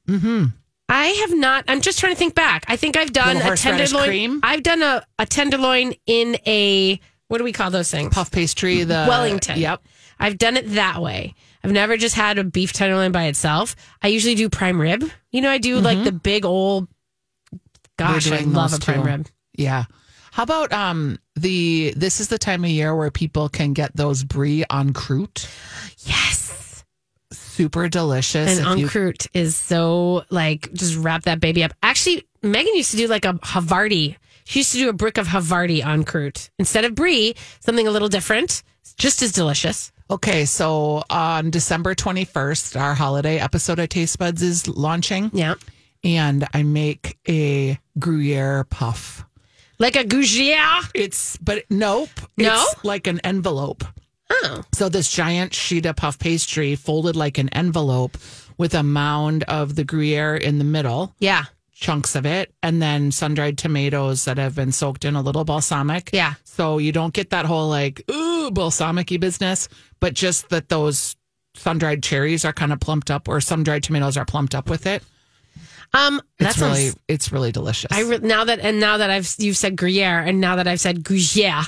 Mm 0.08 0.20
hmm. 0.20 0.44
I 0.88 1.06
have 1.06 1.34
not. 1.34 1.64
I'm 1.68 1.80
just 1.80 1.98
trying 1.98 2.12
to 2.12 2.18
think 2.18 2.34
back. 2.34 2.64
I 2.68 2.76
think 2.76 2.96
I've 2.96 3.12
done 3.12 3.36
Little 3.36 3.52
a 3.52 3.56
tenderloin. 3.56 4.06
cream? 4.06 4.40
I've 4.42 4.62
done 4.62 4.82
a, 4.82 5.04
a 5.18 5.26
tenderloin 5.26 5.94
in 6.06 6.36
a 6.46 7.00
what 7.28 7.38
do 7.38 7.44
we 7.44 7.52
call 7.52 7.70
those 7.70 7.90
things? 7.90 8.14
Puff 8.14 8.30
pastry, 8.30 8.84
the 8.84 9.06
Wellington. 9.08 9.58
Yep. 9.58 9.82
I've 10.18 10.38
done 10.38 10.56
it 10.56 10.70
that 10.70 11.02
way. 11.02 11.34
I've 11.64 11.72
never 11.72 11.96
just 11.96 12.14
had 12.14 12.38
a 12.38 12.44
beef 12.44 12.72
tenderloin 12.72 13.10
by 13.10 13.24
itself. 13.24 13.74
I 14.00 14.08
usually 14.08 14.36
do 14.36 14.48
prime 14.48 14.80
rib. 14.80 15.10
You 15.32 15.40
know, 15.40 15.50
I 15.50 15.58
do 15.58 15.80
like 15.80 16.04
the 16.04 16.12
big 16.12 16.44
old. 16.44 16.88
Gosh, 17.96 18.30
I 18.30 18.40
love 18.40 18.74
a 18.74 18.78
prime 18.78 19.02
too. 19.02 19.06
rib. 19.06 19.26
Yeah. 19.56 19.84
How 20.32 20.42
about 20.42 20.72
um 20.72 21.18
the? 21.34 21.94
This 21.96 22.20
is 22.20 22.28
the 22.28 22.38
time 22.38 22.62
of 22.64 22.70
year 22.70 22.94
where 22.94 23.10
people 23.10 23.48
can 23.48 23.72
get 23.72 23.96
those 23.96 24.22
brie 24.22 24.64
en 24.70 24.92
croûte. 24.92 25.48
Yes. 26.06 26.84
Super 27.32 27.88
delicious. 27.88 28.58
And 28.58 28.66
en 28.66 28.78
you- 28.78 28.86
croûte 28.88 29.28
is 29.32 29.56
so 29.56 30.24
like 30.30 30.72
just 30.74 30.96
wrap 30.96 31.22
that 31.24 31.40
baby 31.40 31.64
up. 31.64 31.72
Actually, 31.82 32.26
Megan 32.42 32.74
used 32.76 32.90
to 32.90 32.96
do 32.98 33.06
like 33.08 33.24
a 33.24 33.32
Havarti. 33.34 34.16
She 34.44 34.60
used 34.60 34.72
to 34.72 34.78
do 34.78 34.88
a 34.88 34.92
brick 34.92 35.16
of 35.18 35.26
Havarti 35.26 35.84
en 35.84 36.04
croûte 36.04 36.50
instead 36.58 36.84
of 36.84 36.94
brie, 36.94 37.34
something 37.60 37.86
a 37.86 37.90
little 37.90 38.08
different, 38.08 38.62
just 38.96 39.22
as 39.22 39.32
delicious. 39.32 39.90
Okay, 40.08 40.44
so 40.44 41.02
on 41.10 41.50
December 41.50 41.96
21st, 41.96 42.80
our 42.80 42.94
holiday 42.94 43.38
episode 43.40 43.80
of 43.80 43.88
Taste 43.88 44.16
Buds 44.20 44.40
is 44.42 44.68
launching. 44.68 45.30
Yeah, 45.34 45.54
And 46.04 46.46
I 46.54 46.62
make 46.62 47.18
a 47.28 47.78
Gruyere 47.98 48.64
puff. 48.64 49.24
like 49.78 49.96
a 49.96 50.04
gougère. 50.04 50.88
It's, 50.94 51.36
but 51.38 51.64
nope. 51.70 52.08
No? 52.36 52.64
It's 52.68 52.84
like 52.84 53.06
an 53.06 53.20
envelope. 53.20 53.84
Oh, 54.28 54.62
So 54.74 54.88
this 54.88 55.10
giant 55.10 55.54
sheet 55.54 55.86
of 55.86 55.96
puff 55.96 56.18
pastry 56.18 56.74
folded 56.74 57.14
like 57.14 57.38
an 57.38 57.48
envelope 57.50 58.18
with 58.58 58.74
a 58.74 58.82
mound 58.82 59.44
of 59.44 59.76
the 59.76 59.84
Gruyere 59.84 60.34
in 60.36 60.58
the 60.58 60.64
middle, 60.64 61.14
yeah, 61.20 61.44
chunks 61.72 62.16
of 62.16 62.26
it, 62.26 62.52
and 62.62 62.80
then 62.82 63.12
sun 63.12 63.34
dried 63.34 63.56
tomatoes 63.58 64.24
that 64.24 64.38
have 64.38 64.54
been 64.56 64.72
soaked 64.72 65.04
in 65.04 65.14
a 65.14 65.22
little 65.22 65.44
balsamic. 65.44 66.10
Yeah. 66.12 66.34
So 66.44 66.78
you 66.78 66.90
don't 66.90 67.12
get 67.14 67.30
that 67.30 67.44
whole 67.44 67.68
like, 67.68 68.02
ooh, 68.10 68.50
balsamic 68.50 69.08
business, 69.20 69.68
but 70.00 70.14
just 70.14 70.48
that 70.48 70.70
those 70.70 71.14
sun 71.54 71.78
dried 71.78 72.02
cherries 72.02 72.44
are 72.44 72.52
kind 72.52 72.72
of 72.72 72.80
plumped 72.80 73.10
up 73.10 73.28
or 73.28 73.40
sun 73.40 73.62
dried 73.62 73.82
tomatoes 73.84 74.16
are 74.16 74.24
plumped 74.24 74.54
up 74.54 74.68
with 74.68 74.86
it. 74.86 75.02
Um, 75.94 76.20
that's 76.38 76.58
really, 76.58 76.90
it's 77.08 77.32
really 77.32 77.52
delicious. 77.52 77.90
I 77.92 78.02
re- 78.02 78.18
now 78.18 78.44
that 78.44 78.60
and 78.60 78.80
now 78.80 78.98
that 78.98 79.10
I've 79.10 79.32
you've 79.38 79.56
said 79.56 79.76
Gruyere 79.76 80.20
and 80.20 80.40
now 80.40 80.56
that 80.56 80.66
I've 80.66 80.80
said 80.80 81.02
gougère, 81.02 81.64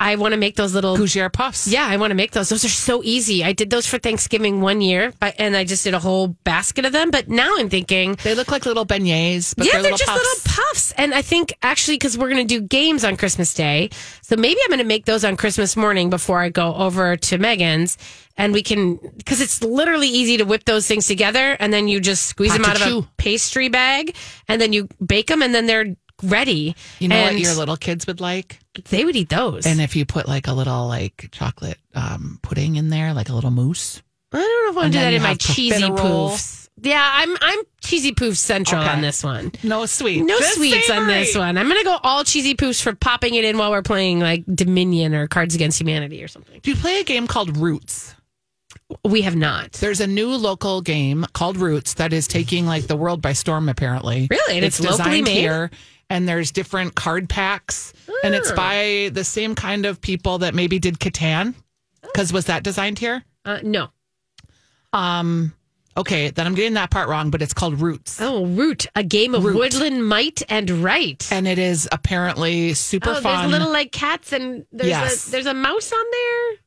I 0.00 0.16
want 0.16 0.32
to 0.32 0.38
make 0.38 0.56
those 0.56 0.72
little 0.74 0.96
Gruyere 0.96 1.28
puffs. 1.28 1.68
Yeah, 1.68 1.86
I 1.86 1.98
want 1.98 2.10
to 2.10 2.14
make 2.14 2.30
those. 2.30 2.48
Those 2.48 2.64
are 2.64 2.68
so 2.70 3.02
easy. 3.04 3.44
I 3.44 3.52
did 3.52 3.68
those 3.68 3.86
for 3.86 3.98
Thanksgiving 3.98 4.62
one 4.62 4.80
year, 4.80 5.12
I- 5.20 5.34
and 5.38 5.54
I 5.54 5.64
just 5.64 5.84
did 5.84 5.92
a 5.92 5.98
whole 5.98 6.28
basket 6.42 6.86
of 6.86 6.92
them. 6.92 7.10
But 7.10 7.28
now 7.28 7.54
I'm 7.58 7.68
thinking, 7.68 8.16
They 8.24 8.34
look 8.34 8.50
like 8.50 8.64
little 8.64 8.86
beignets, 8.86 9.54
but 9.54 9.66
yeah, 9.66 9.74
they're, 9.74 9.82
they're, 9.82 9.92
little 9.92 9.98
just 9.98 10.08
puffs. 10.10 10.24
little 10.24 10.64
puffs. 10.64 10.92
And 10.96 11.12
I 11.14 11.20
think 11.20 11.52
actually, 11.62 11.96
because 11.96 12.16
we're 12.16 12.30
going 12.30 12.46
to 12.48 12.60
do 12.60 12.66
games 12.66 13.04
on 13.04 13.18
Christmas 13.18 13.52
Day, 13.52 13.90
so 14.22 14.36
maybe 14.36 14.58
I'm 14.64 14.68
going 14.70 14.78
to 14.78 14.84
make 14.84 15.04
those 15.04 15.22
on 15.24 15.36
Christmas 15.36 15.76
morning 15.76 16.08
before 16.08 16.40
I 16.40 16.48
go 16.48 16.74
over 16.74 17.16
to 17.16 17.36
Megan's, 17.38 17.98
and 18.38 18.54
we 18.54 18.62
can 18.62 18.96
because 19.18 19.42
it's 19.42 19.62
literally 19.62 20.08
easy 20.08 20.38
to 20.38 20.44
whip 20.44 20.64
those 20.64 20.86
things 20.88 21.06
together, 21.06 21.58
and 21.60 21.72
then 21.74 21.88
you 21.88 22.00
just 22.00 22.24
squeeze 22.26 22.54
them 22.54 22.64
out 22.64 22.80
of 22.80 23.04
a 23.04 23.08
pastry 23.18 23.68
bag, 23.68 24.16
and 24.48 24.58
then 24.62 24.72
you 24.72 24.88
bake 25.04 25.26
them, 25.26 25.42
and 25.42 25.54
then 25.54 25.66
they're 25.66 25.94
ready. 26.22 26.74
You 26.98 27.08
know 27.08 27.16
and 27.16 27.36
what 27.36 27.42
your 27.42 27.54
little 27.54 27.76
kids 27.76 28.06
would 28.06 28.20
like? 28.20 28.58
they 28.88 29.04
would 29.04 29.16
eat 29.16 29.28
those. 29.28 29.66
And 29.66 29.80
if 29.80 29.96
you 29.96 30.06
put 30.06 30.26
like 30.28 30.46
a 30.46 30.52
little 30.52 30.86
like 30.88 31.28
chocolate 31.32 31.78
um, 31.94 32.38
pudding 32.42 32.76
in 32.76 32.88
there, 32.90 33.12
like 33.14 33.28
a 33.28 33.34
little 33.34 33.50
mousse. 33.50 34.02
I 34.32 34.38
don't 34.38 34.64
know 34.66 34.70
if 34.70 34.76
I 34.76 34.80
want 34.82 34.92
to 34.92 34.98
do 34.98 35.04
that 35.04 35.12
in 35.14 35.22
my 35.22 35.34
cheesy 35.34 35.82
poofs. 35.82 36.68
Yeah, 36.82 37.06
I'm 37.14 37.36
I'm 37.42 37.58
cheesy 37.82 38.12
poofs 38.12 38.36
central 38.36 38.80
Okay. 38.80 38.90
on 38.90 39.02
this 39.02 39.22
one. 39.22 39.52
No 39.62 39.84
sweet. 39.86 40.22
No 40.24 40.38
Just 40.38 40.54
sweets 40.54 40.88
on 40.88 41.08
this 41.08 41.36
one. 41.36 41.58
I'm 41.58 41.68
gonna 41.68 41.84
go 41.84 41.98
all 42.02 42.24
cheesy 42.24 42.54
poofs 42.54 42.80
for 42.80 42.94
popping 42.94 43.34
it 43.34 43.44
in 43.44 43.58
while 43.58 43.70
we're 43.70 43.82
playing 43.82 44.20
like 44.20 44.44
Dominion 44.46 45.14
or 45.14 45.26
Cards 45.26 45.54
Against 45.54 45.78
Humanity 45.80 46.22
or 46.22 46.28
something. 46.28 46.58
Do 46.62 46.70
you 46.70 46.76
play 46.76 47.00
a 47.00 47.04
game 47.04 47.26
called 47.26 47.56
Roots? 47.58 48.14
We 49.04 49.22
have 49.22 49.36
not. 49.36 49.72
There's 49.72 50.00
a 50.00 50.06
new 50.06 50.30
local 50.30 50.80
game 50.80 51.26
called 51.32 51.56
Roots 51.58 51.94
that 51.94 52.12
is 52.12 52.26
taking 52.26 52.66
like 52.66 52.86
the 52.86 52.96
world 52.96 53.20
by 53.20 53.34
storm. 53.34 53.68
Apparently, 53.68 54.26
Really? 54.30 54.56
And 54.56 54.64
it's 54.64 54.80
locally 54.80 55.22
made? 55.22 55.36
here, 55.36 55.70
and 56.10 56.28
there's 56.28 56.50
different 56.50 56.94
card 56.94 57.28
packs, 57.30 57.94
and 58.22 58.34
it's 58.34 58.50
Oh. 58.50 58.56
by 58.56 59.10
the 59.14 59.24
same 59.24 59.54
kind 59.54 59.86
of 59.86 60.00
people 60.02 60.38
that 60.38 60.54
maybe 60.54 60.78
did 60.78 60.98
Catan. 60.98 61.54
Because 62.02 62.32
was 62.32 62.46
that 62.46 62.62
designed 62.64 62.98
here? 62.98 63.24
Uh, 63.44 63.60
no. 63.62 63.88
Um. 64.92 65.54
Okay, 65.96 66.30
then 66.30 66.46
I'm 66.46 66.54
getting 66.54 66.74
that 66.74 66.90
part 66.90 67.08
wrong, 67.08 67.30
but 67.30 67.42
it's 67.42 67.52
called 67.52 67.80
Roots. 67.80 68.20
Oh, 68.20 68.46
Root, 68.46 68.86
a 68.94 69.02
game 69.02 69.34
of 69.34 69.44
Root. 69.44 69.56
woodland 69.56 70.06
might 70.06 70.40
and 70.48 70.70
right. 70.70 71.26
and 71.32 71.48
it 71.48 71.58
is 71.58 71.88
apparently 71.90 72.74
super 72.74 73.10
oh, 73.10 73.20
fun. 73.20 73.50
there's 73.50 73.52
little 73.60 73.72
like 73.72 73.90
cats 73.92 74.32
and 74.32 74.64
there's 74.72 74.88
Yes. 74.88 75.28
a 75.28 75.30
there's 75.32 75.46
a 75.46 75.52
mouse 75.54 75.92
on 75.92 76.04
there. 76.12 76.58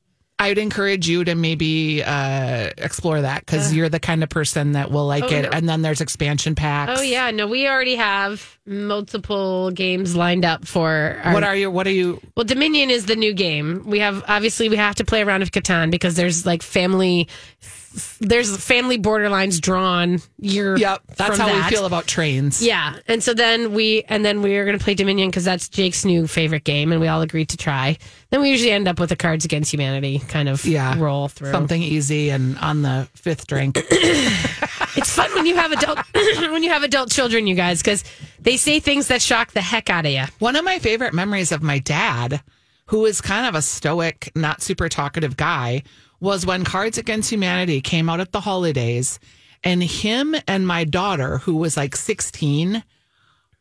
I'd 0.43 0.57
encourage 0.57 1.07
you 1.07 1.23
to 1.23 1.35
maybe 1.35 2.03
uh, 2.03 2.69
explore 2.77 3.21
that 3.21 3.45
because 3.45 3.73
you're 3.73 3.89
the 3.89 3.99
kind 3.99 4.23
of 4.23 4.29
person 4.29 4.73
that 4.73 4.91
will 4.91 5.07
like 5.07 5.23
Oh, 5.23 5.27
it. 5.27 5.41
no. 5.43 5.49
And 5.51 5.67
then 5.67 5.81
there's 5.81 6.01
expansion 6.01 6.55
packs. 6.55 6.99
Oh 6.99 7.01
yeah, 7.03 7.31
no, 7.31 7.47
we 7.47 7.67
already 7.67 7.95
have 7.95 8.57
multiple 8.65 9.71
games 9.71 10.15
lined 10.15 10.45
up 10.45 10.65
for. 10.67 11.19
Our, 11.23 11.33
What 11.33 11.43
are 11.43 11.55
you? 11.55 11.69
What 11.71 11.87
are 11.87 11.91
you? 11.91 12.21
Well, 12.35 12.43
Dominion 12.45 12.89
is 12.89 13.05
the 13.05 13.15
new 13.15 13.33
game. 13.33 13.83
We 13.85 13.99
have 13.99 14.23
obviously 14.27 14.69
we 14.69 14.75
have 14.77 14.95
to 14.95 15.05
play 15.05 15.21
a 15.21 15.25
round 15.25 15.43
of 15.43 15.51
Catan 15.51 15.91
because 15.91 16.15
there's 16.15 16.45
like 16.45 16.61
family, 16.63 17.27
there's 18.19 18.55
family 18.57 18.97
borderlines 18.97 19.59
drawn. 19.61 20.19
You're 20.39 20.77
Yep, 20.77 21.01
that's 21.15 21.37
how 21.37 21.47
that. 21.47 21.69
we 21.69 21.75
feel 21.75 21.85
about 21.85 22.07
trains. 22.07 22.61
Yeah, 22.61 22.95
and 23.07 23.21
so 23.23 23.33
then 23.33 23.73
we 23.73 24.03
and 24.09 24.23
then 24.25 24.41
we 24.41 24.55
are 24.57 24.65
going 24.65 24.77
to 24.77 24.83
play 24.83 24.93
Dominion 24.93 25.29
because 25.29 25.45
that's 25.45 25.69
Jake's 25.69 26.03
new 26.05 26.27
favorite 26.27 26.63
game, 26.63 26.91
and 26.91 26.99
we 27.01 27.07
all 27.07 27.21
agreed 27.21 27.49
to 27.49 27.57
try. 27.57 27.97
Then 28.31 28.41
we 28.41 28.49
usually 28.49 28.71
end 28.71 28.87
up 28.87 28.99
with 28.99 29.11
a 29.11 29.15
Cards 29.15 29.45
Against 29.45 29.71
Humanity 29.71 30.19
kind 30.19 30.49
of 30.49 30.65
Yeah. 30.65 30.97
roll 30.99 31.27
through. 31.27 31.51
something 31.51 31.81
easy 31.81 32.29
and 32.29 32.57
on 32.57 32.81
the 32.81 33.07
fifth 33.15 33.47
drink. 33.47 33.77
It's 34.95 35.11
fun 35.15 35.33
when 35.33 35.47
you 35.47 35.55
have 35.55 35.71
adult 35.71 35.97
when 36.13 36.61
you 36.61 36.69
have 36.69 36.83
adult 36.83 37.09
children, 37.11 37.47
you 37.47 37.55
guys, 37.55 37.81
because 37.81 38.03
they 38.39 38.57
say 38.57 38.79
things 38.79 39.07
that 39.07 39.23
shock 39.23 39.51
the 39.51 39.61
heck 39.61 39.89
out 39.89 40.05
of 40.05 40.11
you. 40.11 40.23
One 40.39 40.55
of 40.55 40.63
my 40.63 40.77
favorite 40.77 41.15
memories 41.15 41.51
of 41.51 41.63
my 41.63 41.79
dad, 41.79 42.41
who 42.87 43.05
is 43.07 43.19
kind 43.19 43.47
of 43.47 43.55
a 43.55 43.61
stoic, 43.63 44.31
not 44.35 44.61
super 44.61 44.89
talkative 44.89 45.35
guy, 45.35 45.81
was 46.23 46.45
when 46.45 46.63
Cards 46.63 46.97
Against 46.97 47.29
Humanity 47.29 47.81
came 47.81 48.09
out 48.09 48.21
at 48.21 48.31
the 48.31 48.39
holidays, 48.39 49.19
and 49.61 49.83
him 49.83 50.33
and 50.47 50.65
my 50.65 50.85
daughter, 50.85 51.39
who 51.39 51.57
was 51.57 51.75
like 51.75 51.97
16, 51.97 52.81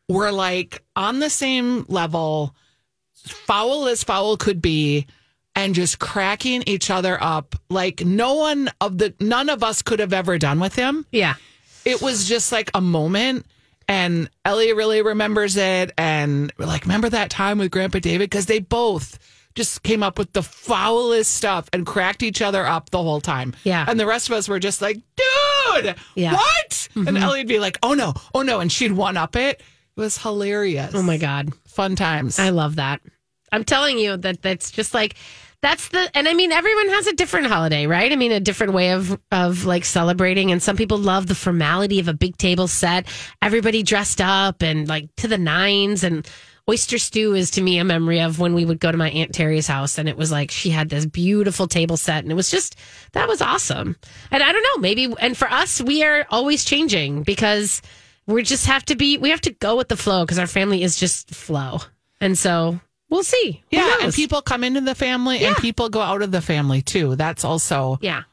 were 0.07 0.31
like 0.31 0.81
on 0.95 1.19
the 1.19 1.29
same 1.29 1.85
level, 1.89 2.55
foul 3.13 3.87
as 3.87 4.03
foul 4.03 4.37
could 4.37 4.61
be. 4.61 5.05
And 5.55 5.75
just 5.75 5.99
cracking 5.99 6.63
each 6.65 6.89
other 6.89 7.15
up 7.21 7.53
like 7.69 8.03
no 8.03 8.33
one 8.33 8.71
of 8.81 8.97
the 8.97 9.13
none 9.19 9.49
of 9.49 9.63
us 9.63 9.83
could 9.83 9.99
have 9.99 10.11
ever 10.11 10.39
done 10.39 10.59
with 10.59 10.73
him. 10.73 11.05
Yeah. 11.11 11.35
it 11.85 12.01
was 12.01 12.27
just 12.27 12.51
like 12.51 12.71
a 12.73 12.81
moment 12.81 13.45
and 13.87 14.31
Ellie 14.43 14.73
really 14.73 15.03
remembers 15.03 15.55
it 15.55 15.91
and 15.95 16.51
we're 16.57 16.65
like 16.65 16.85
remember 16.85 17.07
that 17.09 17.29
time 17.29 17.59
with 17.59 17.69
Grandpa 17.69 17.99
David 17.99 18.31
because 18.31 18.47
they 18.47 18.57
both 18.57 19.19
just 19.55 19.83
came 19.83 20.01
up 20.03 20.17
with 20.17 20.33
the 20.33 20.43
foulest 20.43 21.33
stuff 21.35 21.69
and 21.73 21.85
cracked 21.85 22.23
each 22.23 22.41
other 22.41 22.65
up 22.65 22.89
the 22.89 23.01
whole 23.01 23.21
time. 23.21 23.53
Yeah. 23.63 23.85
And 23.87 23.99
the 23.99 24.05
rest 24.07 24.29
of 24.29 24.35
us 24.35 24.47
were 24.47 24.59
just 24.59 24.81
like, 24.81 24.97
dude, 25.15 25.95
Yeah. 26.15 26.33
what? 26.33 26.89
And 26.95 27.07
Mhm. 27.09 27.21
Ellie'd 27.21 27.47
be 27.47 27.59
like, 27.59 27.77
oh 27.83 27.93
no, 27.93 28.13
oh 28.33 28.41
no. 28.41 28.59
And 28.59 28.71
she'd 28.71 28.91
one 28.93 29.17
up 29.17 29.35
it. 29.35 29.59
It 29.95 29.99
was 30.01 30.17
hilarious. 30.17 30.91
Oh 30.95 31.03
my 31.03 31.17
god. 31.17 31.51
Fun 31.67 31.95
times. 31.95 32.39
I 32.39 32.49
love 32.49 32.77
that. 32.77 33.01
I'm 33.51 33.63
telling 33.63 33.99
you 33.99 34.17
that 34.17 34.41
that's 34.41 34.71
just 34.71 34.93
like 34.95 35.15
that's 35.63 35.87
the 35.87 36.11
and 36.13 36.27
I 36.27 36.33
mean 36.33 36.51
everyone 36.51 36.89
has 36.89 37.07
a 37.07 37.13
different 37.13 37.47
holiday, 37.47 37.87
right? 37.87 38.11
I 38.11 38.17
mean 38.17 38.33
a 38.33 38.41
different 38.41 38.73
way 38.73 38.91
of 38.91 39.17
of 39.31 39.63
like 39.63 39.85
celebrating 39.85 40.51
and 40.51 40.61
some 40.61 40.75
people 40.75 40.97
love 40.97 41.27
the 41.27 41.35
formality 41.35 41.99
of 42.01 42.09
a 42.09 42.13
big 42.13 42.35
table 42.37 42.67
set, 42.67 43.07
everybody 43.41 43.81
dressed 43.81 44.19
up 44.19 44.61
and 44.61 44.89
like 44.89 45.15
to 45.15 45.27
the 45.29 45.37
nines 45.37 46.03
and 46.03 46.27
oyster 46.69 46.97
stew 46.97 47.33
is 47.33 47.49
to 47.51 47.61
me 47.61 47.77
a 47.77 47.85
memory 47.85 48.19
of 48.19 48.39
when 48.39 48.53
we 48.53 48.65
would 48.65 48.81
go 48.81 48.91
to 48.91 48.97
my 48.97 49.09
aunt 49.11 49.33
Terry's 49.33 49.65
house 49.65 49.97
and 49.97 50.09
it 50.09 50.17
was 50.17 50.33
like 50.33 50.51
she 50.51 50.69
had 50.69 50.89
this 50.89 51.05
beautiful 51.05 51.67
table 51.67 51.95
set 51.95 52.23
and 52.23 52.31
it 52.31 52.35
was 52.35 52.51
just 52.51 52.75
that 53.13 53.29
was 53.29 53.41
awesome. 53.41 53.95
And 54.31 54.43
I 54.43 54.51
don't 54.51 54.63
know, 54.63 54.81
maybe 54.81 55.13
and 55.21 55.37
for 55.37 55.49
us 55.49 55.81
we 55.81 56.03
are 56.03 56.27
always 56.29 56.65
changing 56.65 57.23
because 57.23 57.81
we 58.27 58.43
just 58.43 58.65
have 58.65 58.83
to 58.85 58.97
be 58.97 59.17
we 59.17 59.29
have 59.29 59.41
to 59.41 59.53
go 59.53 59.77
with 59.77 59.87
the 59.87 59.97
flow 59.97 60.25
because 60.25 60.39
our 60.39 60.47
family 60.47 60.83
is 60.83 60.97
just 60.97 61.33
flow. 61.33 61.79
And 62.19 62.37
so 62.37 62.81
we'll 63.13 63.23
see. 63.23 63.61
Yeah. 63.69 63.97
And 64.01 64.13
people 64.13 64.41
come 64.41 64.63
into 64.63 64.81
the 64.81 64.95
family 64.95 65.45
and 65.45 65.55
people 65.57 65.87
go 65.89 66.01
out 66.01 66.21
of 66.23 66.31
the 66.31 66.41
family 66.41 66.81
too. 66.81 67.15
That's 67.15 67.45
also 67.45 67.99
Yeah. 68.01 68.23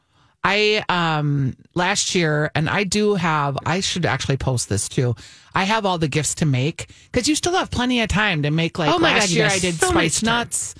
I 0.43 0.83
um 0.89 1.55
last 1.75 2.15
year 2.15 2.49
and 2.55 2.67
I 2.67 2.83
do 2.83 3.13
have 3.13 3.57
I 3.65 3.79
should 3.79 4.05
actually 4.07 4.37
post 4.37 4.69
this 4.69 4.89
too. 4.89 5.15
I 5.53 5.65
have 5.65 5.85
all 5.85 5.99
the 5.99 6.07
gifts 6.07 6.33
to 6.35 6.45
make 6.47 6.89
because 7.11 7.27
you 7.29 7.35
still 7.35 7.53
have 7.53 7.69
plenty 7.69 8.01
of 8.01 8.09
time 8.09 8.41
to 8.43 8.49
make 8.51 8.79
like 8.79 8.89
Oh 8.93 8.97
my 8.97 9.13
last 9.13 9.27
God, 9.29 9.35
year 9.35 9.45
I 9.45 9.59
did 9.59 9.75
so 9.75 9.91
nuts, 10.25 10.73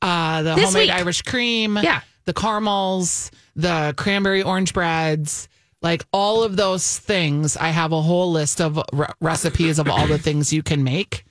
uh 0.00 0.42
the 0.42 0.54
This 0.54 0.64
homemade 0.64 0.88
week. 0.88 0.96
Irish 0.96 1.22
cream, 1.22 1.76
Yeah. 1.82 2.00
the 2.24 2.32
caramels, 2.32 3.30
the 3.54 3.92
cranberry 3.98 4.42
orange 4.42 4.72
breads, 4.72 5.46
like 5.82 6.06
all 6.10 6.42
of 6.42 6.56
those 6.56 6.98
things. 6.98 7.56
I 7.58 7.68
have 7.68 7.92
a 7.92 8.00
whole 8.00 8.32
list 8.32 8.60
of 8.62 8.80
re- 8.94 9.06
recipes 9.20 9.78
of 9.78 9.88
all 9.90 10.06
the 10.06 10.18
things 10.18 10.52
you 10.54 10.62
can 10.62 10.82
make. 10.84 11.26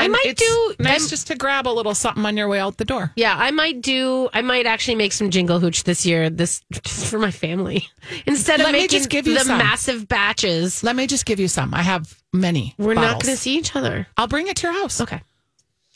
I 0.00 0.08
might 0.08 0.36
do- 0.36 0.74
nice 0.78 1.00
I'm- 1.02 1.08
just 1.08 1.26
to 1.28 1.34
grab 1.36 1.66
a 1.66 1.70
little 1.70 1.94
something 1.94 2.24
on 2.24 2.36
your 2.36 2.48
way 2.48 2.58
out 2.60 2.76
the 2.76 2.84
door. 2.84 3.12
Yeah, 3.16 3.34
I 3.36 3.50
might 3.50 3.80
do. 3.82 4.28
I 4.32 4.42
might 4.42 4.66
actually 4.66 4.94
make 4.96 5.12
some 5.12 5.30
jingle 5.30 5.58
hooch 5.60 5.84
this 5.84 6.04
year. 6.06 6.30
This 6.30 6.62
just 6.72 7.06
for 7.10 7.18
my 7.18 7.30
family 7.30 7.88
instead 8.26 8.60
of 8.60 8.66
Let 8.66 8.72
me 8.72 8.80
making 8.80 8.98
just 8.98 9.10
give 9.10 9.26
you 9.26 9.34
the 9.34 9.44
some. 9.44 9.58
massive 9.58 10.08
batches. 10.08 10.82
Let 10.82 10.96
me 10.96 11.06
just 11.06 11.26
give 11.26 11.40
you 11.40 11.48
some. 11.48 11.74
I 11.74 11.82
have 11.82 12.16
many. 12.32 12.74
We're 12.78 12.94
not 12.94 13.22
going 13.22 13.34
to 13.34 13.36
see 13.36 13.56
each 13.58 13.74
other. 13.76 14.06
I'll 14.16 14.28
bring 14.28 14.46
it 14.48 14.56
to 14.58 14.66
your 14.68 14.80
house. 14.80 15.00
Okay. 15.00 15.20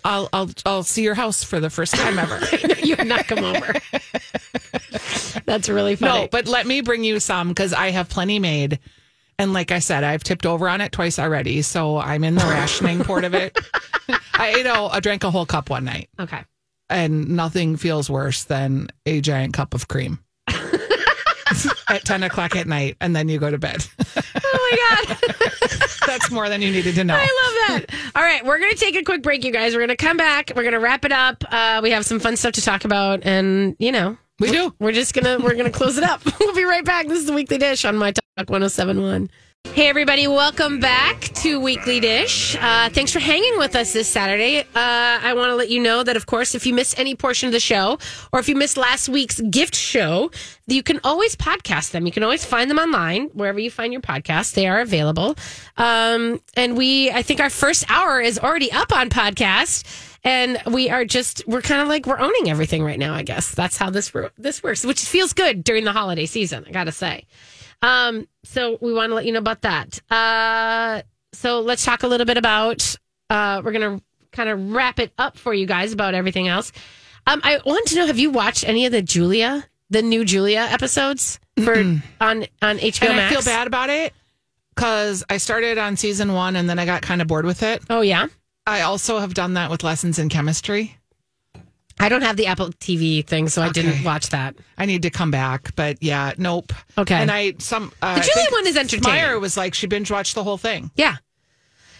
I'll 0.02 0.28
I'll 0.32 0.48
I'll 0.64 0.82
see 0.82 1.02
your 1.02 1.14
house 1.14 1.44
for 1.44 1.60
the 1.60 1.68
first 1.68 1.94
time 1.94 2.18
ever. 2.18 2.40
you 2.82 2.96
would 2.96 3.06
not 3.06 3.26
come 3.26 3.44
over. 3.44 3.74
That's 5.44 5.68
really 5.68 5.96
funny. 5.96 6.22
no, 6.22 6.28
but 6.30 6.46
let 6.46 6.66
me 6.66 6.80
bring 6.80 7.04
you 7.04 7.20
some 7.20 7.48
because 7.48 7.72
I 7.72 7.90
have 7.90 8.08
plenty 8.08 8.38
made. 8.38 8.78
And 9.40 9.54
like 9.54 9.72
I 9.72 9.78
said, 9.78 10.04
I've 10.04 10.22
tipped 10.22 10.44
over 10.44 10.68
on 10.68 10.82
it 10.82 10.92
twice 10.92 11.18
already, 11.18 11.62
so 11.62 11.96
I'm 11.96 12.24
in 12.24 12.34
the 12.34 12.44
rationing 12.44 13.02
part 13.02 13.24
of 13.24 13.32
it. 13.32 13.58
I 14.34 14.56
you 14.58 14.64
know 14.64 14.90
I 14.92 15.00
drank 15.00 15.24
a 15.24 15.30
whole 15.30 15.46
cup 15.46 15.70
one 15.70 15.86
night, 15.86 16.10
okay. 16.18 16.44
and 16.90 17.30
nothing 17.30 17.78
feels 17.78 18.10
worse 18.10 18.44
than 18.44 18.88
a 19.06 19.22
giant 19.22 19.54
cup 19.54 19.72
of 19.72 19.88
cream 19.88 20.18
at 20.46 22.04
ten 22.04 22.22
o'clock 22.22 22.54
at 22.54 22.66
night, 22.66 22.98
and 23.00 23.16
then 23.16 23.30
you 23.30 23.38
go 23.38 23.50
to 23.50 23.56
bed. 23.56 23.82
Oh 24.52 24.68
my 24.70 25.06
god. 25.06 25.18
That's 26.06 26.30
more 26.30 26.50
than 26.50 26.60
you 26.60 26.70
needed 26.70 26.94
to 26.96 27.04
know. 27.04 27.14
I 27.16 27.20
love 27.20 27.80
that. 27.80 27.86
All 28.14 28.22
right, 28.22 28.44
we're 28.44 28.58
going 28.58 28.72
to 28.72 28.78
take 28.78 28.96
a 28.96 29.02
quick 29.02 29.22
break, 29.22 29.44
you 29.44 29.52
guys. 29.52 29.72
We're 29.72 29.80
going 29.80 29.88
to 29.88 29.96
come 29.96 30.18
back. 30.18 30.52
We're 30.54 30.64
going 30.64 30.74
to 30.74 30.80
wrap 30.80 31.06
it 31.06 31.12
up. 31.12 31.44
Uh, 31.50 31.80
we 31.82 31.92
have 31.92 32.04
some 32.04 32.20
fun 32.20 32.36
stuff 32.36 32.52
to 32.54 32.60
talk 32.60 32.84
about, 32.84 33.20
and 33.24 33.74
you 33.78 33.90
know, 33.90 34.18
we 34.40 34.50
do. 34.50 34.74
We're 34.80 34.92
just 34.92 35.14
gonna 35.14 35.38
we're 35.38 35.54
gonna 35.54 35.70
close 35.70 35.98
it 35.98 36.04
up. 36.04 36.22
we'll 36.40 36.54
be 36.54 36.64
right 36.64 36.84
back. 36.84 37.06
This 37.06 37.20
is 37.20 37.26
the 37.26 37.32
Weekly 37.32 37.58
Dish 37.58 37.84
on 37.84 37.96
My 37.96 38.10
Talk 38.10 38.48
1071. 38.48 39.30
Hey 39.74 39.88
everybody, 39.88 40.26
welcome 40.26 40.80
back 40.80 41.20
to 41.20 41.60
Weekly 41.60 42.00
Dish. 42.00 42.56
Uh, 42.56 42.88
thanks 42.88 43.12
for 43.12 43.20
hanging 43.20 43.58
with 43.58 43.76
us 43.76 43.92
this 43.92 44.08
Saturday. 44.08 44.60
Uh, 44.60 44.64
I 44.74 45.34
want 45.34 45.50
to 45.50 45.54
let 45.54 45.68
you 45.68 45.80
know 45.80 46.02
that, 46.02 46.16
of 46.16 46.26
course, 46.26 46.54
if 46.54 46.66
you 46.66 46.74
missed 46.74 46.98
any 46.98 47.14
portion 47.14 47.46
of 47.46 47.52
the 47.52 47.60
show, 47.60 47.98
or 48.32 48.40
if 48.40 48.48
you 48.48 48.56
missed 48.56 48.76
last 48.76 49.08
week's 49.08 49.40
gift 49.42 49.76
show, 49.76 50.30
you 50.66 50.82
can 50.82 50.98
always 51.04 51.36
podcast 51.36 51.90
them. 51.92 52.06
You 52.06 52.10
can 52.10 52.22
always 52.22 52.44
find 52.44 52.68
them 52.70 52.78
online 52.78 53.26
wherever 53.34 53.60
you 53.60 53.70
find 53.70 53.92
your 53.92 54.02
podcasts. 54.02 54.54
They 54.54 54.66
are 54.66 54.80
available. 54.80 55.36
Um, 55.76 56.40
and 56.56 56.76
we, 56.76 57.10
I 57.12 57.22
think, 57.22 57.38
our 57.38 57.50
first 57.50 57.88
hour 57.88 58.20
is 58.20 58.38
already 58.38 58.72
up 58.72 58.92
on 58.92 59.08
podcast 59.08 59.84
and 60.24 60.60
we 60.66 60.90
are 60.90 61.04
just 61.04 61.42
we're 61.46 61.62
kind 61.62 61.80
of 61.80 61.88
like 61.88 62.06
we're 62.06 62.18
owning 62.18 62.50
everything 62.50 62.82
right 62.82 62.98
now 62.98 63.14
i 63.14 63.22
guess. 63.22 63.52
That's 63.52 63.76
how 63.76 63.90
this 63.90 64.12
this 64.36 64.62
works 64.62 64.84
which 64.84 65.00
feels 65.04 65.32
good 65.32 65.64
during 65.64 65.84
the 65.84 65.92
holiday 65.92 66.26
season 66.26 66.64
i 66.68 66.70
gotta 66.70 66.92
say. 66.92 67.26
Um 67.82 68.28
so 68.44 68.78
we 68.80 68.92
want 68.92 69.10
to 69.10 69.14
let 69.14 69.24
you 69.24 69.32
know 69.32 69.38
about 69.38 69.62
that. 69.62 70.00
Uh 70.10 71.02
so 71.32 71.60
let's 71.60 71.84
talk 71.84 72.02
a 72.02 72.06
little 72.06 72.26
bit 72.26 72.36
about 72.36 72.96
uh 73.30 73.62
we're 73.64 73.72
gonna 73.72 74.00
kind 74.32 74.48
of 74.48 74.72
wrap 74.72 74.98
it 74.98 75.12
up 75.18 75.36
for 75.38 75.54
you 75.54 75.66
guys 75.66 75.92
about 75.92 76.14
everything 76.14 76.48
else. 76.48 76.72
Um 77.26 77.40
i 77.44 77.58
want 77.64 77.86
to 77.88 77.96
know 77.96 78.06
have 78.06 78.18
you 78.18 78.30
watched 78.30 78.66
any 78.68 78.86
of 78.86 78.92
the 78.92 79.02
julia 79.02 79.64
the 79.90 80.02
new 80.02 80.24
julia 80.24 80.60
episodes 80.70 81.40
for 81.64 81.74
on 81.74 82.46
on 82.62 82.78
hbo 82.78 83.06
and 83.06 83.16
max 83.16 83.32
I 83.36 83.40
feel 83.40 83.42
bad 83.42 83.66
about 83.66 83.90
it 83.90 84.12
because 84.74 85.24
I 85.28 85.36
started 85.38 85.78
on 85.78 85.96
season 85.96 86.32
one 86.32 86.56
and 86.56 86.68
then 86.70 86.78
I 86.78 86.86
got 86.86 87.02
kind 87.02 87.20
of 87.20 87.28
bored 87.28 87.44
with 87.44 87.62
it. 87.62 87.82
oh 87.90 88.00
yeah 88.00 88.28
I 88.70 88.82
also 88.82 89.18
have 89.18 89.34
done 89.34 89.54
that 89.54 89.68
with 89.70 89.82
lessons 89.82 90.18
in 90.18 90.28
chemistry. 90.28 90.96
I 91.98 92.08
don't 92.08 92.22
have 92.22 92.36
the 92.36 92.46
Apple 92.46 92.68
TV 92.68 93.26
thing, 93.26 93.48
so 93.48 93.60
I 93.60 93.68
didn't 93.70 94.04
watch 94.04 94.30
that. 94.30 94.54
I 94.78 94.86
need 94.86 95.02
to 95.02 95.10
come 95.10 95.30
back, 95.30 95.74
but 95.76 95.98
yeah, 96.00 96.32
nope. 96.38 96.72
Okay. 96.96 97.14
And 97.16 97.30
I 97.30 97.54
some 97.58 97.92
uh, 98.00 98.14
The 98.14 98.20
I 98.20 98.24
think 98.24 98.52
one 98.52 98.66
is 98.66 98.76
entertaining. 98.76 99.20
Meyer 99.20 99.38
was 99.38 99.56
like 99.56 99.74
she 99.74 99.86
binge 99.86 100.10
watched 100.10 100.34
the 100.34 100.44
whole 100.44 100.56
thing. 100.56 100.90
Yeah. 100.94 101.16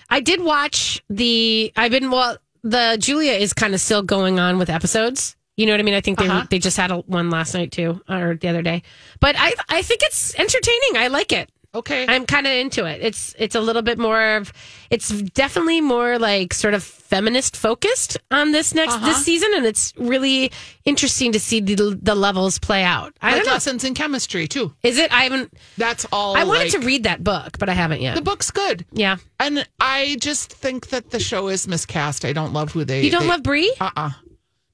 I 0.09 0.21
did 0.21 0.41
watch 0.43 1.03
the 1.11 1.73
I've 1.77 1.91
been 1.91 2.11
well 2.11 2.39
the 2.63 2.97
Julia 3.01 3.33
is 3.33 3.53
kind 3.53 3.75
of 3.75 3.81
still 3.81 4.03
going 4.03 4.39
on 4.41 4.59
with 4.59 4.71
episodes. 4.71 5.37
You 5.57 5.67
know 5.67 5.73
what 5.73 5.81
I 5.81 5.83
mean? 5.83 5.95
I 5.95 6.01
think 6.01 6.19
they 6.19 6.29
Uh-huh. 6.29 6.47
they 6.49 6.59
just 6.61 6.77
had 6.79 6.91
a, 6.91 6.99
one 7.01 7.29
last 7.29 7.53
night 7.53 7.71
too 7.73 8.01
or 8.09 8.37
the 8.41 8.49
other 8.49 8.63
day. 8.63 8.83
But 9.21 9.35
I 9.39 9.53
I 9.69 9.83
think 9.83 10.01
it's 10.03 10.35
entertaining. 10.39 10.97
I 10.97 11.09
like 11.09 11.33
it. 11.33 11.51
Okay. 11.73 12.05
I'm 12.09 12.27
kind 12.27 12.47
of 12.49 12.53
into 12.53 12.85
it. 12.85 13.01
It's 13.01 13.33
it's 13.39 13.55
a 13.55 13.61
little 13.61 13.83
bit 13.83 13.97
more 13.99 14.37
of 14.39 14.53
it's 14.91 15.09
definitely 15.23 15.81
more 15.81 16.19
like 16.19 16.53
sort 16.53 16.75
of 16.75 16.83
feminist 16.83 17.57
focused 17.57 18.17
on 18.33 18.51
this 18.51 18.75
next 18.75 18.95
Uh-huh. 18.95 19.07
this 19.07 19.25
season 19.25 19.51
and 19.55 19.65
it's 19.65 19.93
really 19.97 20.51
interesting 20.85 21.31
to 21.33 21.39
see 21.39 21.61
the 21.61 21.97
the 22.03 22.17
levels 22.17 22.59
play 22.59 22.83
out. 22.83 23.15
I 23.23 23.29
like 23.29 23.37
don't 23.37 23.47
know. 23.47 23.53
lessons 23.53 23.85
in 23.85 23.95
chemistry 23.95 24.49
too. 24.49 24.75
Is 24.83 24.99
it? 24.99 25.13
I 25.13 25.23
haven't 25.23 25.53
That's 25.79 26.07
all. 26.13 26.37
I 26.37 26.43
wanted 26.43 26.73
like- 26.73 26.81
to 26.81 26.87
read 26.87 27.05
that 27.05 27.23
book, 27.23 27.57
but 27.61 27.69
I 27.69 27.75
haven't 27.75 28.01
yet. 28.01 28.17
The 28.17 28.23
book's 28.23 28.51
good. 28.51 28.85
yeah. 28.93 29.19
And 29.39 29.65
I 29.81 30.17
just 30.21 30.53
think 30.53 30.89
that 30.89 31.11
the 31.11 31.21
show 31.21 31.47
is 31.49 31.69
miscast. 31.69 32.25
I 32.25 32.33
don't 32.33 32.53
love 32.53 32.73
who 32.73 32.85
they. 32.85 33.03
You 33.05 33.11
don't 33.13 33.23
they- 33.23 33.29
love 33.29 33.43
Brie? 33.45 33.73
Uh-uh. 33.81 34.11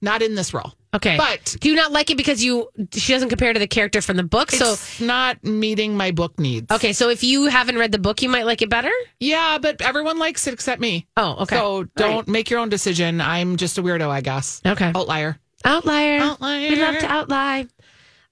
Not 0.01 0.22
in 0.22 0.34
this 0.34 0.53
role. 0.55 0.72
Okay. 0.97 1.16
But 1.16 1.57
do 1.61 1.68
you 1.68 1.76
not 1.76 1.92
like 1.92 2.11
it 2.11 2.16
because 2.16 2.42
you 2.42 2.68
she 2.92 3.12
doesn't 3.12 3.28
compare 3.28 3.53
to 3.53 3.59
the 3.59 3.66
character 3.66 4.01
from 4.01 4.16
the 4.16 4.22
book? 4.24 4.51
So 4.51 4.76
not 5.05 5.42
meeting 5.44 5.97
my 5.97 6.11
book 6.11 6.38
needs. 6.40 6.70
okay, 6.70 6.92
so 6.92 7.11
if 7.11 7.22
you 7.22 7.47
haven't 7.47 7.76
read 7.78 7.92
the 7.92 7.99
book, 7.99 8.22
you 8.22 8.28
might 8.28 8.47
like 8.47 8.62
it 8.62 8.70
better. 8.70 8.90
Yeah, 9.20 9.59
but 9.61 9.82
everyone 9.82 10.18
likes 10.18 10.47
it 10.47 10.55
except 10.55 10.80
me. 10.80 11.07
Oh, 11.16 11.36
okay. 11.42 11.57
So 11.57 11.84
don't 11.97 12.26
make 12.28 12.51
your 12.51 12.61
own 12.61 12.70
decision. 12.70 13.20
I'm 13.20 13.57
just 13.57 13.78
a 13.78 13.82
weirdo, 13.82 14.09
I 14.09 14.22
guess. 14.22 14.61
Okay. 14.66 14.90
Outlier. 14.94 15.38
Outlier. 15.64 16.20
Outlier. 16.20 16.70
We 16.70 16.76
love 16.76 16.99
to 16.99 17.07
outlie. 17.07 17.68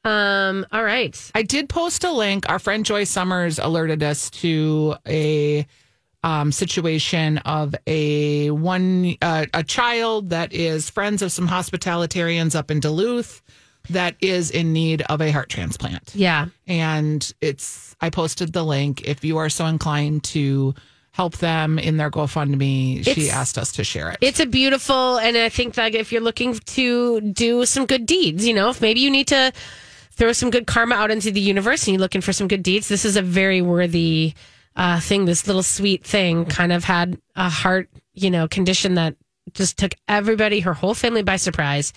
Um. 0.05 0.67
All 0.73 0.85
right. 0.85 1.31
I 1.35 1.43
did 1.43 1.69
post 1.69 2.05
a 2.05 2.13
link. 2.13 2.49
Our 2.49 2.59
friend 2.59 2.85
Joy 2.85 3.05
Summers 3.05 3.59
alerted 3.59 4.03
us 4.03 4.31
to 4.31 4.97
a 5.07 5.67
um, 6.25 6.51
situation 6.51 7.39
of 7.39 7.75
a 7.87 8.51
one 8.51 9.15
uh, 9.21 9.45
a 9.53 9.63
child 9.63 10.31
that 10.31 10.53
is 10.55 10.89
friends 10.89 11.21
of 11.21 11.31
some 11.31 11.47
hospitalitarians 11.47 12.57
up 12.57 12.71
in 12.71 12.81
Duluth 12.81 13.43
that 13.91 14.17
is 14.23 14.51
in 14.51 14.73
need 14.73 15.03
of 15.03 15.21
a 15.21 15.31
heart 15.31 15.51
transplant. 15.51 16.15
Yeah. 16.15 16.47
And 16.67 17.31
it's 17.43 17.95
I 18.01 18.09
posted 18.09 18.55
the 18.55 18.65
link. 18.65 19.03
If 19.07 19.23
you 19.23 19.37
are 19.37 19.51
so 19.51 19.67
inclined 19.67 20.25
to 20.25 20.75
help 21.11 21.37
them 21.37 21.79
in 21.79 21.99
their 21.99 22.11
GoFundMe, 22.11 23.05
she 23.05 23.31
asked 23.31 23.59
us 23.59 23.73
to 23.73 23.85
share 23.85 24.11
it. 24.11 24.19
It's 24.23 24.41
a 24.41 24.47
beautiful, 24.47 25.19
and 25.19 25.37
I 25.37 25.49
think 25.51 25.75
that 25.75 25.95
if 25.95 26.11
you're 26.11 26.23
looking 26.23 26.55
to 26.55 27.21
do 27.21 27.67
some 27.67 27.85
good 27.87 28.07
deeds, 28.07 28.45
you 28.47 28.55
know, 28.55 28.71
if 28.71 28.81
maybe 28.81 29.01
you 29.01 29.11
need 29.11 29.29
to 29.29 29.53
throw 30.13 30.33
some 30.33 30.51
good 30.51 30.67
karma 30.67 30.95
out 30.95 31.11
into 31.11 31.31
the 31.31 31.41
universe 31.41 31.87
and 31.87 31.95
you're 31.95 32.01
looking 32.01 32.23
for 32.23 32.33
some 32.33 32.49
good 32.49 32.63
deeds, 32.63 32.89
this 32.89 33.05
is 33.05 33.17
a 33.17 33.23
very 33.23 33.63
worthy 33.63 34.35
uh, 34.77 35.01
thing. 35.01 35.25
This 35.25 35.47
little 35.47 35.63
sweet 35.63 36.05
thing 36.05 36.45
kind 36.47 36.73
of 36.73 36.85
had 36.85 37.19
a 37.37 37.49
heart, 37.49 37.89
you 38.13 38.31
know, 38.31 38.49
condition 38.49 38.95
that 38.95 39.17
just 39.53 39.79
took 39.79 39.95
everybody, 40.09 40.61
her 40.61 40.75
whole 40.75 40.95
family 40.95 41.23
by 41.23 41.37
surprise. 41.37 41.93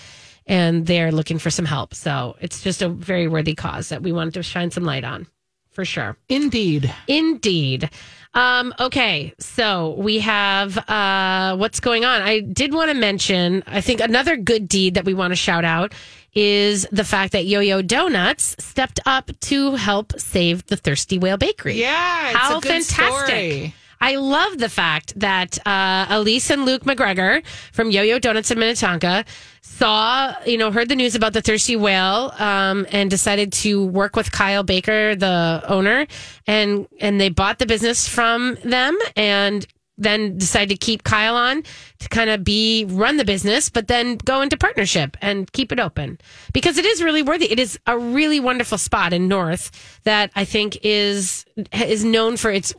And 0.46 0.86
they're 0.86 1.12
looking 1.12 1.40
for 1.40 1.50
some 1.50 1.66
help. 1.66 1.94
So 1.94 2.38
it's 2.40 2.62
just 2.62 2.82
a 2.82 2.88
very 2.88 3.28
worthy 3.28 3.54
cause 3.54 3.90
that 3.90 4.02
we 4.02 4.14
wanted 4.14 4.36
to 4.36 4.44
shine 4.44 4.72
some 4.72 4.84
light 4.84 5.04
on 5.04 5.28
for 5.72 5.86
sure. 5.86 6.18
Indeed. 6.30 6.92
Indeed. 7.08 7.90
Um, 8.34 8.74
okay, 8.80 9.34
so 9.40 9.96
we 9.98 10.20
have 10.20 10.78
uh, 10.90 11.56
what's 11.58 11.80
going 11.80 12.04
on. 12.04 12.22
I 12.22 12.40
did 12.40 12.74
want 12.74 12.90
to 12.90 12.96
mention, 12.96 13.64
I 13.68 13.82
think 13.82 14.00
another 14.00 14.38
good 14.38 14.68
deed 14.68 14.96
that 14.96 15.06
we 15.06 15.14
want 15.14 15.32
to 15.32 15.36
shout 15.36 15.66
out 15.66 15.94
is 16.38 16.88
the 16.92 17.04
fact 17.04 17.34
that 17.34 17.46
Yo 17.46 17.60
Yo 17.60 17.82
Donuts 17.82 18.56
stepped 18.60 19.00
up 19.08 19.32
to 19.42 19.74
help 19.76 20.14
save 20.20 20.66
the 20.68 20.78
Thirsty 20.78 21.18
Whale 21.18 21.38
Bakery. 21.38 21.80
Yeah, 21.80 22.30
it's 22.30 22.38
How 22.38 22.58
a 22.60 22.62
good 22.62 22.84
fantastic. 22.84 23.26
story. 23.28 23.76
I 24.00 24.18
love 24.18 24.60
the 24.60 24.70
fact 24.70 25.20
that 25.20 25.58
uh, 25.66 26.06
Elise 26.10 26.52
and 26.52 26.66
Luke 26.66 26.84
McGregor 26.84 27.44
from 27.72 27.90
Yo 27.90 28.04
Yo 28.04 28.20
Donuts 28.20 28.52
in 28.52 28.60
Minnetonka 28.60 29.26
saw, 29.62 30.36
you 30.46 30.60
know, 30.60 30.72
heard 30.72 30.90
the 30.90 30.96
news 30.96 31.16
about 31.16 31.34
the 31.34 31.42
thirsty 31.42 31.76
whale 31.76 32.32
um, 32.38 32.86
and 32.92 33.10
decided 33.10 33.52
to 33.54 33.88
work 33.88 34.16
with 34.16 34.32
Kyle 34.32 34.62
Baker, 34.62 35.16
the 35.16 35.64
owner, 35.68 36.06
and 36.46 36.88
and 37.02 37.20
they 37.20 37.30
bought 37.30 37.58
the 37.58 37.66
business 37.66 38.08
from 38.08 38.60
them 38.64 38.96
and 39.16 39.66
then 39.98 40.38
decide 40.38 40.70
to 40.70 40.76
keep 40.76 41.04
Kyle 41.04 41.36
on 41.36 41.64
to 42.00 42.10
kind 42.10 42.30
of 42.30 42.44
be 42.44 42.86
run 42.86 43.18
the 43.18 43.26
business, 43.26 43.70
but 43.70 43.88
then 43.88 44.18
go 44.18 44.42
into 44.42 44.58
partnership 44.58 45.18
and 45.22 45.52
keep 45.52 45.72
it 45.72 45.80
open 45.80 46.20
because 46.54 46.78
it 46.78 46.86
is 46.86 47.02
really 47.02 47.24
worthy. 47.24 47.52
It 47.52 47.60
is 47.60 47.80
a 47.88 47.98
really 47.98 48.40
wonderful 48.40 48.78
spot 48.78 49.14
in 49.14 49.28
North 49.28 50.00
that 50.04 50.32
I 50.36 50.46
think 50.46 50.78
is 50.84 51.46
is 51.74 52.04
known 52.04 52.38
for 52.38 52.52
its 52.52 52.74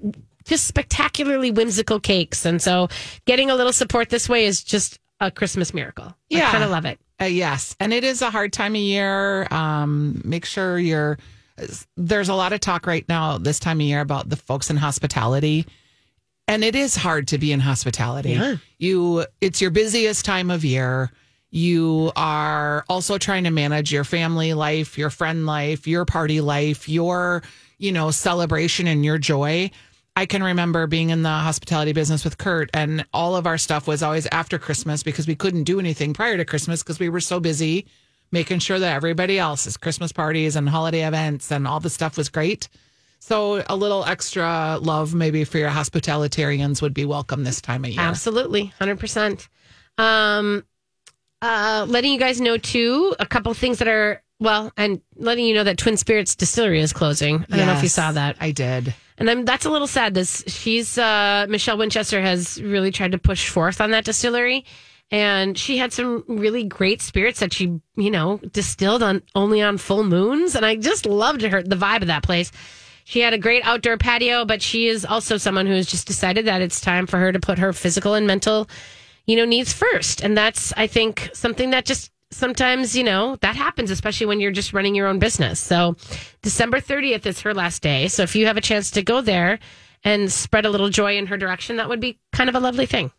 just 0.44 0.66
spectacularly 0.66 1.50
whimsical 1.50 2.00
cakes, 2.00 2.46
and 2.46 2.62
so 2.62 2.88
getting 3.26 3.50
a 3.50 3.54
little 3.54 3.72
support 3.72 4.08
this 4.08 4.28
way 4.28 4.46
is 4.46 4.62
just 4.62 4.98
a 5.20 5.30
Christmas 5.30 5.74
miracle. 5.74 6.14
Yeah. 6.30 6.48
I 6.48 6.52
kind 6.52 6.64
of 6.64 6.70
love 6.70 6.84
it. 6.84 6.98
Uh, 7.20 7.24
yes, 7.24 7.74
and 7.80 7.92
it 7.92 8.04
is 8.04 8.22
a 8.22 8.30
hard 8.30 8.52
time 8.52 8.74
of 8.74 8.80
year. 8.80 9.46
Um, 9.50 10.22
make 10.24 10.44
sure 10.44 10.78
you're. 10.78 11.18
There's 11.96 12.28
a 12.28 12.34
lot 12.34 12.52
of 12.52 12.60
talk 12.60 12.86
right 12.86 13.04
now 13.08 13.36
this 13.36 13.58
time 13.58 13.80
of 13.80 13.86
year 13.86 14.00
about 14.00 14.28
the 14.28 14.36
folks 14.36 14.70
in 14.70 14.76
hospitality, 14.76 15.66
and 16.48 16.64
it 16.64 16.74
is 16.74 16.96
hard 16.96 17.28
to 17.28 17.38
be 17.38 17.52
in 17.52 17.60
hospitality. 17.60 18.30
Yeah. 18.30 18.56
You, 18.78 19.26
it's 19.40 19.60
your 19.60 19.70
busiest 19.70 20.24
time 20.24 20.50
of 20.50 20.64
year. 20.64 21.12
You 21.50 22.10
are 22.16 22.84
also 22.88 23.18
trying 23.18 23.44
to 23.44 23.50
manage 23.50 23.92
your 23.92 24.04
family 24.04 24.54
life, 24.54 24.98
your 24.98 25.10
friend 25.10 25.46
life, 25.46 25.86
your 25.86 26.04
party 26.04 26.40
life, 26.40 26.88
your 26.88 27.42
you 27.78 27.92
know 27.92 28.10
celebration 28.10 28.86
and 28.86 29.04
your 29.04 29.18
joy. 29.18 29.70
I 30.16 30.26
can 30.26 30.42
remember 30.42 30.86
being 30.88 31.10
in 31.10 31.22
the 31.22 31.28
hospitality 31.28 31.92
business 31.92 32.24
with 32.24 32.38
Kurt, 32.38 32.70
and 32.74 33.06
all 33.14 33.36
of 33.36 33.46
our 33.46 33.56
stuff 33.56 33.86
was 33.86 34.02
always 34.02 34.26
after 34.32 34.58
Christmas 34.58 35.02
because 35.02 35.28
we 35.28 35.36
couldn't 35.36 35.64
do 35.64 35.78
anything 35.78 36.12
prior 36.12 36.36
to 36.36 36.44
Christmas 36.44 36.82
because 36.82 36.98
we 36.98 37.08
were 37.08 37.20
so 37.20 37.38
busy 37.38 37.86
making 38.30 38.58
sure 38.58 38.78
that 38.78 38.94
everybody 38.94 39.38
else's 39.38 39.76
Christmas 39.76 40.12
parties 40.12 40.56
and 40.56 40.68
holiday 40.68 41.06
events 41.06 41.50
and 41.50 41.66
all 41.66 41.80
the 41.80 41.88
stuff 41.88 42.16
was 42.18 42.28
great. 42.28 42.68
So 43.18 43.64
a 43.68 43.76
little 43.76 44.04
extra 44.04 44.78
love 44.80 45.14
maybe 45.14 45.44
for 45.44 45.58
your 45.58 45.70
hospitalitarians 45.70 46.80
would 46.82 46.94
be 46.94 47.04
welcome 47.04 47.44
this 47.44 47.60
time 47.60 47.84
of 47.84 47.90
year. 47.90 48.00
Absolutely, 48.00 48.66
hundred 48.78 48.98
percent. 48.98 49.48
Um, 49.98 50.64
uh, 51.42 51.86
letting 51.88 52.12
you 52.12 52.18
guys 52.18 52.40
know 52.40 52.56
too, 52.56 53.14
a 53.18 53.26
couple 53.26 53.52
things 53.54 53.78
that 53.78 53.88
are 53.88 54.22
well, 54.40 54.72
and 54.76 55.00
letting 55.16 55.44
you 55.46 55.54
know 55.54 55.64
that 55.64 55.78
Twin 55.78 55.96
Spirits 55.96 56.36
Distillery 56.36 56.80
is 56.80 56.92
closing. 56.92 57.44
I 57.50 57.56
don't 57.56 57.66
know 57.66 57.72
if 57.72 57.82
you 57.82 57.88
saw 57.88 58.12
that. 58.12 58.36
I 58.40 58.52
did. 58.52 58.94
And 59.18 59.28
I'm, 59.28 59.44
that's 59.44 59.64
a 59.64 59.70
little 59.70 59.88
sad. 59.88 60.14
This 60.14 60.44
she's 60.46 60.96
uh, 60.96 61.46
Michelle 61.48 61.76
Winchester 61.76 62.20
has 62.20 62.62
really 62.62 62.92
tried 62.92 63.12
to 63.12 63.18
push 63.18 63.48
forth 63.48 63.80
on 63.80 63.90
that 63.90 64.04
distillery, 64.04 64.64
and 65.10 65.58
she 65.58 65.76
had 65.76 65.92
some 65.92 66.22
really 66.28 66.62
great 66.64 67.02
spirits 67.02 67.40
that 67.40 67.52
she 67.52 67.80
you 67.96 68.10
know 68.10 68.38
distilled 68.52 69.02
on 69.02 69.22
only 69.34 69.60
on 69.60 69.76
full 69.76 70.04
moons, 70.04 70.54
and 70.54 70.64
I 70.64 70.76
just 70.76 71.04
loved 71.04 71.42
her 71.42 71.62
the 71.62 71.76
vibe 71.76 72.02
of 72.02 72.06
that 72.08 72.22
place. 72.22 72.52
She 73.08 73.20
had 73.20 73.32
a 73.32 73.38
great 73.38 73.64
outdoor 73.64 73.96
patio, 73.96 74.44
but 74.44 74.60
she 74.60 74.86
is 74.86 75.06
also 75.06 75.38
someone 75.38 75.66
who 75.66 75.72
has 75.72 75.86
just 75.86 76.06
decided 76.06 76.44
that 76.44 76.60
it's 76.60 76.78
time 76.78 77.06
for 77.06 77.18
her 77.18 77.32
to 77.32 77.40
put 77.40 77.58
her 77.58 77.72
physical 77.72 78.12
and 78.12 78.26
mental, 78.26 78.68
you 79.24 79.34
know, 79.34 79.46
needs 79.46 79.72
first, 79.72 80.22
and 80.22 80.36
that's 80.36 80.74
I 80.76 80.88
think 80.88 81.30
something 81.32 81.70
that 81.70 81.86
just 81.86 82.12
sometimes 82.30 82.94
you 82.94 83.02
know 83.02 83.36
that 83.36 83.56
happens 83.56 83.90
especially 83.90 84.26
when 84.26 84.40
you're 84.40 84.52
just 84.52 84.74
running 84.74 84.94
your 84.94 85.06
own 85.06 85.18
business. 85.18 85.58
So 85.58 85.96
december 86.42 86.82
30th 86.82 87.24
is 87.24 87.40
her 87.40 87.54
last 87.54 87.80
day. 87.80 88.08
So 88.08 88.24
if 88.24 88.36
you 88.36 88.44
have 88.44 88.58
a 88.58 88.60
chance 88.60 88.90
to 88.90 89.02
go 89.02 89.22
there 89.22 89.58
and 90.04 90.30
spread 90.30 90.66
a 90.66 90.70
little 90.70 90.90
joy 90.90 91.16
in 91.16 91.28
her 91.28 91.38
direction 91.38 91.76
that 91.76 91.88
would 91.88 92.00
be 92.00 92.18
kind 92.34 92.50
of 92.50 92.56
a 92.56 92.60
lovely 92.60 92.84
thing. 92.84 93.10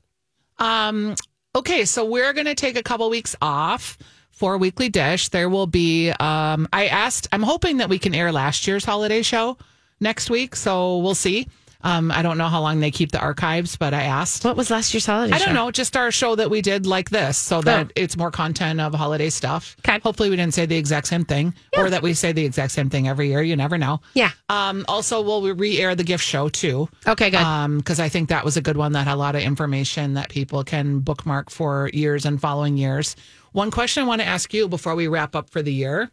Um, 0.60 1.16
okay, 1.56 1.84
so 1.86 2.06
we're 2.06 2.34
going 2.34 2.46
to 2.46 2.54
take 2.54 2.78
a 2.78 2.84
couple 2.84 3.10
weeks 3.10 3.36
off 3.42 3.98
for 4.30 4.56
Weekly 4.60 4.90
Dish. 4.90 5.30
There 5.30 5.50
will 5.50 5.66
be, 5.66 6.12
um, 6.12 6.68
I 6.72 6.90
asked, 6.90 7.28
I'm 7.32 7.42
hoping 7.42 7.78
that 7.78 7.90
we 7.90 7.98
can 7.98 8.14
air 8.14 8.32
last 8.32 8.68
year's 8.68 8.86
holiday 8.86 9.24
show 9.24 9.58
next 10.00 10.30
week. 10.30 10.56
So 10.56 10.98
we'll 10.98 11.16
see. 11.16 11.48
Um, 11.82 12.12
I 12.12 12.24
don't 12.24 12.38
know 12.38 12.50
how 12.50 12.60
long 12.60 12.82
they 12.82 12.92
keep 12.92 13.14
the 13.14 13.22
archives, 13.22 13.78
but 13.78 13.94
I 13.94 14.02
asked. 14.02 14.44
what 14.44 14.58
was 14.58 14.70
last 14.70 14.94
year's 14.94 15.06
holiday 15.06 15.34
I 15.34 15.38
show? 15.38 15.46
don't 15.46 15.54
know, 15.56 15.72
just 15.72 15.96
our 15.96 16.12
show 16.12 16.36
that 16.36 16.50
we 16.50 16.62
did 16.62 16.86
like 16.86 17.10
this, 17.10 17.38
so 17.38 17.62
that 17.62 17.94
it's 17.96 18.18
more 18.18 18.32
content 18.32 18.82
of 18.82 18.94
holiday 18.94 19.30
stuff. 19.30 19.78
Okay. 19.80 19.98
Hopefully, 20.04 20.30
we 20.30 20.36
didn't 20.36 20.54
say 20.54 20.66
the 20.66 20.76
exact 20.76 21.08
same 21.08 21.24
thing, 21.24 21.54
or 21.78 21.90
that 21.90 22.02
we 22.02 22.14
say 22.14 22.34
the 22.34 22.44
exact 22.44 22.74
same 22.74 22.90
thing 22.90 23.08
every 23.08 23.30
year. 23.30 23.42
You 23.42 23.56
never 23.56 23.78
know. 23.78 24.02
yeah 24.14 24.32
Um, 24.50 24.84
also, 24.90 25.22
we'll 25.22 25.56
re-air 25.56 25.96
the 25.96 26.04
gift 26.04 26.26
show 26.26 26.50
too. 26.50 26.90
okay 27.08 27.30
good 27.30 27.40
Um, 27.40 27.78
because 27.78 28.02
I 28.02 28.10
think 28.10 28.28
that 28.28 28.44
was 28.44 28.58
a 28.58 28.62
good 28.62 28.76
one 28.76 28.92
that 28.92 29.08
had 29.08 29.14
a 29.14 29.16
lot 29.16 29.36
of 29.36 29.42
information 29.42 30.16
that 30.16 30.28
people 30.28 30.66
can 30.66 31.00
bookmark 31.00 31.50
for 31.50 31.90
years 31.94 32.26
and 32.26 32.42
following 32.42 32.76
years. 32.76 33.16
One 33.54 33.72
question 33.72 34.04
I 34.04 34.06
want 34.06 34.20
to 34.20 34.28
ask 34.28 34.54
you 34.54 34.68
before 34.68 34.96
we 34.96 35.08
wrap 35.08 35.34
up 35.34 35.50
for 35.50 35.62
the 35.62 35.72
year. 35.74 36.12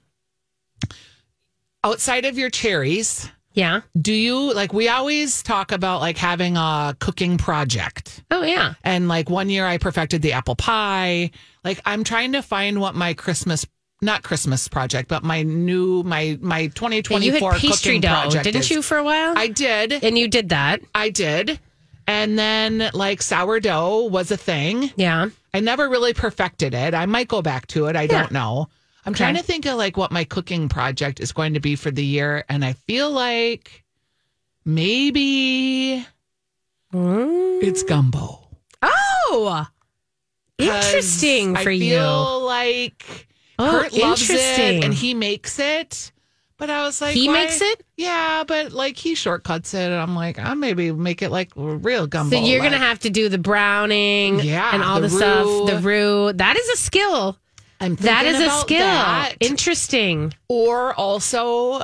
Outside 1.82 2.24
of 2.24 2.38
your 2.38 2.50
cherries, 2.50 3.28
yeah 3.56 3.80
do 4.00 4.12
you 4.12 4.54
like 4.54 4.72
we 4.72 4.88
always 4.88 5.42
talk 5.42 5.72
about 5.72 6.00
like 6.00 6.16
having 6.16 6.56
a 6.56 6.94
cooking 7.00 7.36
project? 7.38 8.22
oh 8.30 8.42
yeah 8.44 8.74
And 8.84 9.08
like 9.08 9.28
one 9.28 9.50
year 9.50 9.66
I 9.66 9.78
perfected 9.78 10.22
the 10.22 10.32
apple 10.32 10.54
pie. 10.54 11.32
Like 11.64 11.80
I'm 11.84 12.04
trying 12.04 12.32
to 12.32 12.42
find 12.42 12.80
what 12.80 12.94
my 12.94 13.14
Christmas 13.14 13.66
not 14.02 14.22
Christmas 14.22 14.68
project, 14.68 15.08
but 15.08 15.24
my 15.24 15.42
new 15.42 16.02
my 16.02 16.38
my 16.40 16.66
2024 16.68 17.22
you 17.22 17.32
had 17.32 17.60
pastry 17.60 17.70
cooking 17.70 18.00
dough, 18.02 18.08
project 18.08 18.44
didn't 18.44 18.60
is. 18.60 18.70
you, 18.70 18.82
for 18.82 18.98
a 18.98 19.04
while? 19.04 19.32
I 19.36 19.48
did. 19.48 20.04
and 20.04 20.16
you 20.18 20.28
did 20.28 20.50
that. 20.50 20.82
I 20.94 21.08
did. 21.08 21.58
And 22.06 22.38
then 22.38 22.90
like 22.94 23.20
sourdough 23.22 24.04
was 24.08 24.30
a 24.30 24.36
thing. 24.36 24.92
Yeah. 24.96 25.30
I 25.52 25.60
never 25.60 25.88
really 25.88 26.12
perfected 26.12 26.74
it. 26.74 26.94
I 26.94 27.06
might 27.06 27.28
go 27.28 27.42
back 27.42 27.66
to 27.68 27.86
it. 27.86 27.96
I 27.96 28.06
don't 28.06 28.30
know. 28.30 28.68
I'm 29.06 29.12
Okay. 29.12 29.18
trying 29.24 29.36
to 29.36 29.42
think 29.42 29.66
of 29.66 29.76
like 29.76 29.96
what 29.96 30.10
my 30.10 30.24
cooking 30.24 30.68
project 30.68 31.20
is 31.20 31.32
going 31.32 31.54
to 31.54 31.60
be 31.60 31.76
for 31.76 31.90
the 31.92 32.04
year. 32.04 32.44
And 32.48 32.64
I 32.64 32.72
feel 32.74 33.10
like 33.10 33.84
maybe 34.64 36.04
it's 36.92 37.82
gumbo. 37.84 38.48
Oh, 38.82 39.66
interesting 40.58 41.56
for 41.56 41.70
you. 41.70 41.96
I 41.96 41.98
you. 41.98 42.00
feel 42.00 42.40
like 42.44 43.28
Oh, 43.58 43.70
Kurt 43.82 43.92
loves 43.94 44.28
it 44.28 44.84
and 44.84 44.92
he 44.92 45.14
makes 45.14 45.58
it. 45.58 46.12
But 46.58 46.68
I 46.70 46.82
was 46.84 47.00
like, 47.02 47.14
He 47.14 47.28
why- 47.28 47.34
makes 47.44 47.60
it? 47.60 47.84
Yeah, 47.96 48.44
but 48.46 48.72
like 48.72 48.96
he 48.96 49.14
shortcuts 49.14 49.72
it. 49.74 49.84
And 49.90 49.94
I'm 49.94 50.14
like, 50.16 50.38
I 50.38 50.54
maybe 50.54 50.90
make 50.90 51.22
it 51.22 51.30
like 51.30 51.52
real 51.54 52.06
gumbo. 52.06 52.36
So 52.36 52.42
you're 52.44 52.62
gonna 52.62 52.78
have 52.78 52.98
to 53.00 53.10
do 53.10 53.28
the 53.28 53.38
browning, 53.38 54.40
Yeah, 54.40 54.70
and 54.74 54.82
all 54.82 54.96
the, 55.00 55.08
the 55.08 55.16
stuff. 55.16 55.46
roux. 55.46 55.66
The 55.66 55.78
roux. 55.80 56.32
That 56.32 56.56
is 56.56 56.68
a 56.70 56.76
skill. 56.76 57.38
I'm 57.80 57.94
That 57.96 58.24
thinking 58.24 58.42
a 58.48 58.50
skill. 58.60 58.78
that. 58.78 59.34
Interesting. 59.40 60.32
or 60.48 60.94
also 60.94 61.82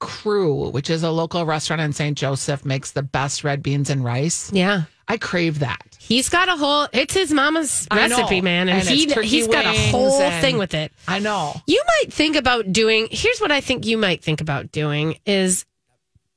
Krewe, 0.00 0.72
which 0.72 0.90
is 0.90 1.02
a 1.02 1.10
local 1.10 1.46
restaurant 1.46 1.80
in 1.80 1.92
St. 1.92 2.16
Joseph, 2.18 2.64
makes 2.64 2.90
the 2.90 3.02
best 3.02 3.44
red 3.44 3.62
beans 3.62 3.88
and 3.88 4.04
rice. 4.04 4.50
Yeah. 4.52 4.82
I 5.08 5.16
crave 5.16 5.60
that. 5.60 5.96
He's 5.98 6.28
got 6.28 6.48
a 6.48 6.56
whole. 6.56 6.88
It's 6.92 7.14
his 7.14 7.32
mama's 7.32 7.86
I 7.90 8.08
know. 8.08 8.16
recipe, 8.18 8.40
man, 8.40 8.68
and, 8.68 8.80
And 8.80 8.88
he 8.88 9.06
he's 9.22 9.46
got 9.46 9.64
a 9.66 9.78
whole 9.90 10.20
thing 10.40 10.58
with 10.58 10.74
it. 10.74 10.92
I 11.06 11.18
know. 11.18 11.54
You 11.66 11.82
might 12.00 12.12
think 12.12 12.34
about 12.36 12.72
doing. 12.72 13.08
Here's 13.10 13.38
what 13.40 13.52
I 13.52 13.60
think 13.60 13.84
you 13.86 13.96
might 13.98 14.22
think 14.22 14.40
about 14.40 14.72
doing 14.72 15.18
is 15.26 15.64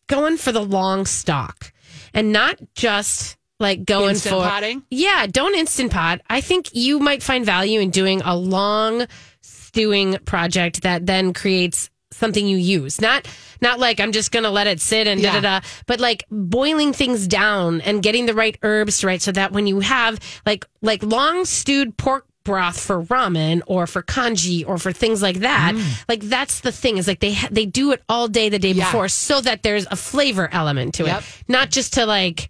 going 0.08 0.38
for 0.38 0.52
the 0.52 0.62
long 0.64 1.06
stock, 1.06 1.72
and 2.14 2.32
not 2.32 2.60
just 2.76 3.38
like 3.60 3.86
going 3.86 4.12
Instant 4.12 4.36
for 4.36 4.42
potting? 4.44 4.84
Yeah, 4.90 5.28
don't 5.28 5.56
instant 5.56 5.92
pot. 5.92 6.22
I 6.30 6.42
think 6.42 6.74
you 6.74 7.00
might 7.00 7.24
find 7.24 7.46
value 7.46 7.80
in 7.80 7.90
doing 7.90 8.22
a 8.24 8.36
long 8.36 9.06
stewing 9.42 10.18
project 10.26 10.82
that 10.84 11.06
then 11.06 11.34
creates 11.34 11.90
something 12.12 12.48
you 12.48 12.58
use. 12.58 13.02
Not 13.02 13.28
not 13.62 13.80
like 13.80 14.00
I'm 14.00 14.12
just 14.12 14.32
gonna 14.32 14.50
let 14.52 14.68
it 14.68 14.80
sit 14.80 15.08
and 15.08 15.22
da 15.22 15.34
Yeah. 15.34 15.42
da 15.42 15.60
da, 15.60 15.68
but 15.86 16.00
like 16.00 16.24
boiling 16.32 16.94
things 16.94 17.28
down 17.28 17.82
and 17.82 18.02
getting 18.02 18.26
the 18.26 18.34
right 18.34 18.58
herbs 18.64 19.04
right 19.04 19.22
so 19.22 19.32
that 19.34 19.52
when 19.52 19.68
you 19.68 19.80
have 19.82 20.20
like 20.46 20.66
like 20.82 21.04
long 21.04 21.46
stewed 21.46 21.98
pork 21.98 22.26
broth 22.46 22.80
for 22.80 23.04
ramen 23.06 23.62
or 23.66 23.88
for 23.88 24.04
congee 24.04 24.64
or 24.64 24.78
for 24.78 24.92
things 24.94 25.20
like 25.22 25.38
that 25.38 25.74
like 26.08 26.22
that's 26.22 26.60
the 26.60 26.72
thing 26.72 26.98
is 26.98 27.08
like 27.08 27.20
they 27.20 27.34
ha- 27.34 27.48
they 27.52 27.66
do 27.66 27.92
it 27.92 28.04
all 28.08 28.28
day 28.28 28.50
the 28.50 28.60
day 28.60 28.72
Mm. 28.72 28.78
Yeah. 28.78 28.86
before 28.86 29.08
so 29.10 29.42
that 29.42 29.64
there's 29.64 29.88
a 29.90 29.96
flavor 29.96 30.48
element 30.52 30.94
to 30.96 31.06
Yep. 31.06 31.20
it 31.22 31.44
not 31.48 31.72
just 31.72 31.94
to 31.94 32.06
like 32.06 32.50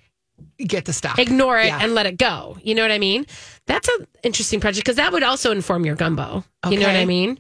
Get 0.58 0.86
the 0.86 0.93
stock. 0.93 1.20
ignore 1.20 1.60
it 1.60 1.68
Yeah. 1.68 1.80
and 1.82 1.93
let 1.95 2.06
it 2.06 2.18
go. 2.18 2.58
You 2.64 2.76
know 2.76 2.82
what 2.82 2.91
I 2.91 2.97
mean? 2.99 3.26
That's 3.68 3.88
an 3.89 4.08
interesting 4.24 4.60
project 4.60 4.86
because 4.86 4.95
that 4.97 5.12
would 5.12 5.24
also 5.24 5.51
inform 5.51 5.86
your 5.86 5.95
gumbo. 5.95 6.43
You 6.70 6.80
know 6.80 6.88
what 6.88 6.95
I 6.95 7.06
mean? 7.06 7.38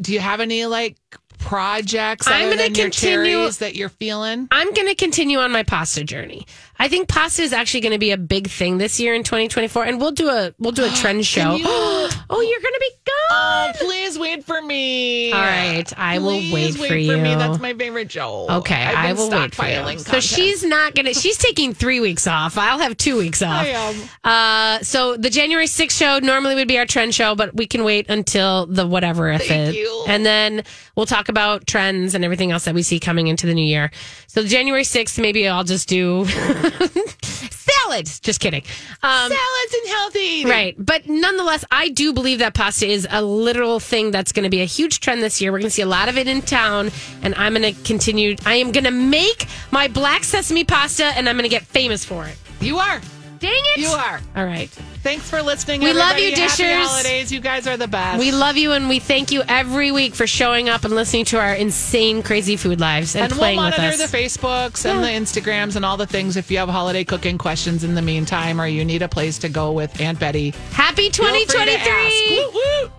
Do 0.00 0.12
you 0.12 0.20
have 0.20 0.40
any 0.40 0.66
like 0.66 0.96
projects 1.38 2.28
I'm 2.28 2.46
other 2.48 2.56
gonna 2.56 2.64
continue- 2.68 2.90
cherries 2.90 3.58
that 3.58 3.74
you're 3.74 3.88
feeling? 3.88 4.46
I'm 4.50 4.72
going 4.72 4.86
to 4.88 4.94
continue 4.94 5.38
on 5.38 5.50
my 5.50 5.62
pasta 5.64 6.04
journey. 6.04 6.46
I 6.78 6.88
think 6.88 7.08
pasta 7.08 7.42
is 7.42 7.52
actually 7.52 7.80
going 7.80 7.92
to 7.92 7.98
be 7.98 8.12
a 8.12 8.16
big 8.16 8.48
thing 8.48 8.78
this 8.78 9.00
year 9.00 9.14
in 9.14 9.22
2024, 9.24 9.84
and 9.84 10.00
we'll 10.00 10.12
do 10.12 10.28
a 10.28 10.54
we'll 10.58 10.72
do 10.72 10.84
a 10.84 10.90
trend 11.00 11.26
show. 11.26 11.56
oh, 12.30 12.40
you're 12.40 12.60
going 12.60 12.74
to 12.74 12.80
be 12.80 12.90
gone. 13.04 13.14
Oh, 13.30 13.72
please 13.78 14.18
wait 14.18 14.44
for 14.44 14.60
me. 14.60 15.32
All 15.32 15.40
right, 15.40 15.84
I 15.98 16.18
will 16.18 16.38
Please 16.40 16.78
wait 16.78 16.88
for 16.88 16.96
you. 16.96 17.16
me. 17.16 17.34
That's 17.34 17.60
my 17.60 17.72
favorite 17.74 18.08
Joe. 18.08 18.46
Okay, 18.48 18.74
I 18.74 19.12
will 19.12 19.30
wait 19.30 19.54
for 19.54 19.64
you. 19.66 19.72
stockpiling 19.76 19.98
So 20.00 20.20
she's 20.20 20.64
not 20.64 20.94
gonna. 20.94 21.14
She's 21.14 21.38
taking 21.38 21.72
three 21.72 22.00
weeks 22.00 22.26
off. 22.26 22.58
I'll 22.58 22.78
have 22.78 22.96
two 22.96 23.16
weeks 23.18 23.42
off. 23.42 23.64
I 23.64 23.68
am. 23.68 23.94
Uh, 24.24 24.82
so 24.82 25.16
the 25.16 25.30
January 25.30 25.66
6th 25.66 25.90
show 25.96 26.18
normally 26.18 26.54
would 26.54 26.68
be 26.68 26.78
our 26.78 26.86
trend 26.86 27.14
show, 27.14 27.34
but 27.34 27.54
we 27.54 27.66
can 27.66 27.84
wait 27.84 28.08
until 28.10 28.66
the 28.66 28.86
whatever 28.86 29.30
if 29.30 29.46
Thank 29.46 29.74
it, 29.74 29.78
you. 29.78 30.04
and 30.08 30.26
then 30.26 30.64
we'll 30.96 31.06
talk 31.06 31.28
about 31.28 31.66
trends 31.66 32.14
and 32.14 32.24
everything 32.24 32.50
else 32.50 32.64
that 32.64 32.74
we 32.74 32.82
see 32.82 32.98
coming 32.98 33.28
into 33.28 33.46
the 33.46 33.54
new 33.54 33.64
year. 33.64 33.90
So 34.26 34.44
January 34.44 34.82
6th, 34.82 35.20
maybe 35.20 35.46
I'll 35.48 35.64
just 35.64 35.88
do 35.88 36.26
salads. 37.22 38.20
Just 38.20 38.40
kidding. 38.40 38.62
Um, 39.02 39.30
salads 39.30 39.74
and 39.74 39.88
healthy 39.88 40.18
eating. 40.18 40.50
Right. 40.50 40.74
But 40.78 41.06
nonetheless, 41.08 41.64
I 41.70 41.88
do 41.90 42.01
believe 42.10 42.38
that 42.38 42.54
pasta 42.54 42.86
is 42.86 43.06
a 43.10 43.20
literal 43.20 43.80
thing 43.80 44.10
that's 44.10 44.32
going 44.32 44.44
to 44.44 44.50
be 44.50 44.62
a 44.62 44.64
huge 44.64 45.00
trend 45.00 45.22
this 45.22 45.42
year. 45.42 45.52
We're 45.52 45.58
going 45.58 45.66
to 45.68 45.74
see 45.74 45.82
a 45.82 45.86
lot 45.86 46.08
of 46.08 46.16
it 46.16 46.26
in 46.26 46.40
town, 46.40 46.90
and 47.22 47.34
I'm 47.34 47.54
going 47.54 47.74
to 47.74 47.82
continue. 47.82 48.36
I 48.46 48.54
am 48.54 48.72
going 48.72 48.84
to 48.84 48.90
make 48.90 49.46
my 49.70 49.88
black 49.88 50.24
sesame 50.24 50.64
pasta, 50.64 51.04
and 51.04 51.28
I'm 51.28 51.36
going 51.36 51.44
to 51.44 51.50
get 51.50 51.64
famous 51.64 52.02
for 52.02 52.26
it. 52.26 52.38
You 52.62 52.78
are. 52.78 53.00
Dang 53.40 53.52
it. 53.76 53.78
You 53.78 53.88
are. 53.88 54.20
All 54.36 54.46
right. 54.46 54.70
Thanks 55.02 55.28
for 55.28 55.42
listening. 55.42 55.80
We 55.80 55.92
love 55.92 56.16
you, 56.16 56.30
Happy 56.30 56.42
Dishers. 56.42 56.86
holidays. 56.86 57.32
You 57.32 57.40
guys 57.40 57.66
are 57.66 57.76
the 57.76 57.88
best. 57.88 58.20
We 58.20 58.30
love 58.30 58.56
you, 58.56 58.70
and 58.72 58.88
we 58.88 59.00
thank 59.00 59.32
you 59.32 59.42
every 59.48 59.90
week 59.90 60.14
for 60.14 60.28
showing 60.28 60.68
up 60.68 60.84
and 60.84 60.94
listening 60.94 61.24
to 61.26 61.40
our 61.40 61.54
insane, 61.54 62.22
crazy 62.22 62.56
food 62.56 62.78
lives 62.78 63.16
and, 63.16 63.24
and 63.24 63.32
we'll 63.32 63.40
playing 63.40 63.58
with 63.58 63.76
monitor 63.76 64.02
us. 64.02 64.10
the 64.10 64.16
Facebooks 64.16 64.86
and 64.88 65.02
the 65.02 65.08
Instagrams 65.08 65.74
and 65.74 65.84
all 65.84 65.96
the 65.96 66.06
things 66.06 66.36
if 66.36 66.50
you 66.50 66.58
have 66.58 66.68
holiday 66.68 67.02
cooking 67.02 67.36
questions 67.36 67.82
in 67.82 67.94
the 67.96 68.02
meantime 68.02 68.60
or 68.60 68.66
you 68.68 68.84
need 68.84 69.02
a 69.02 69.08
place 69.08 69.38
to 69.38 69.48
go 69.48 69.72
with 69.72 70.00
Aunt 70.00 70.20
Betty. 70.20 70.50
Happy 70.72 71.10
feel 71.10 71.26
free 71.30 71.44
to 71.46 71.52
2023. 71.52 72.36
Woo, 72.36 72.50
woo. 72.54 72.92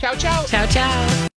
Ciao, 0.00 0.14
ciao. 0.16 0.44
Ciao, 0.46 0.66
ciao. 0.66 1.28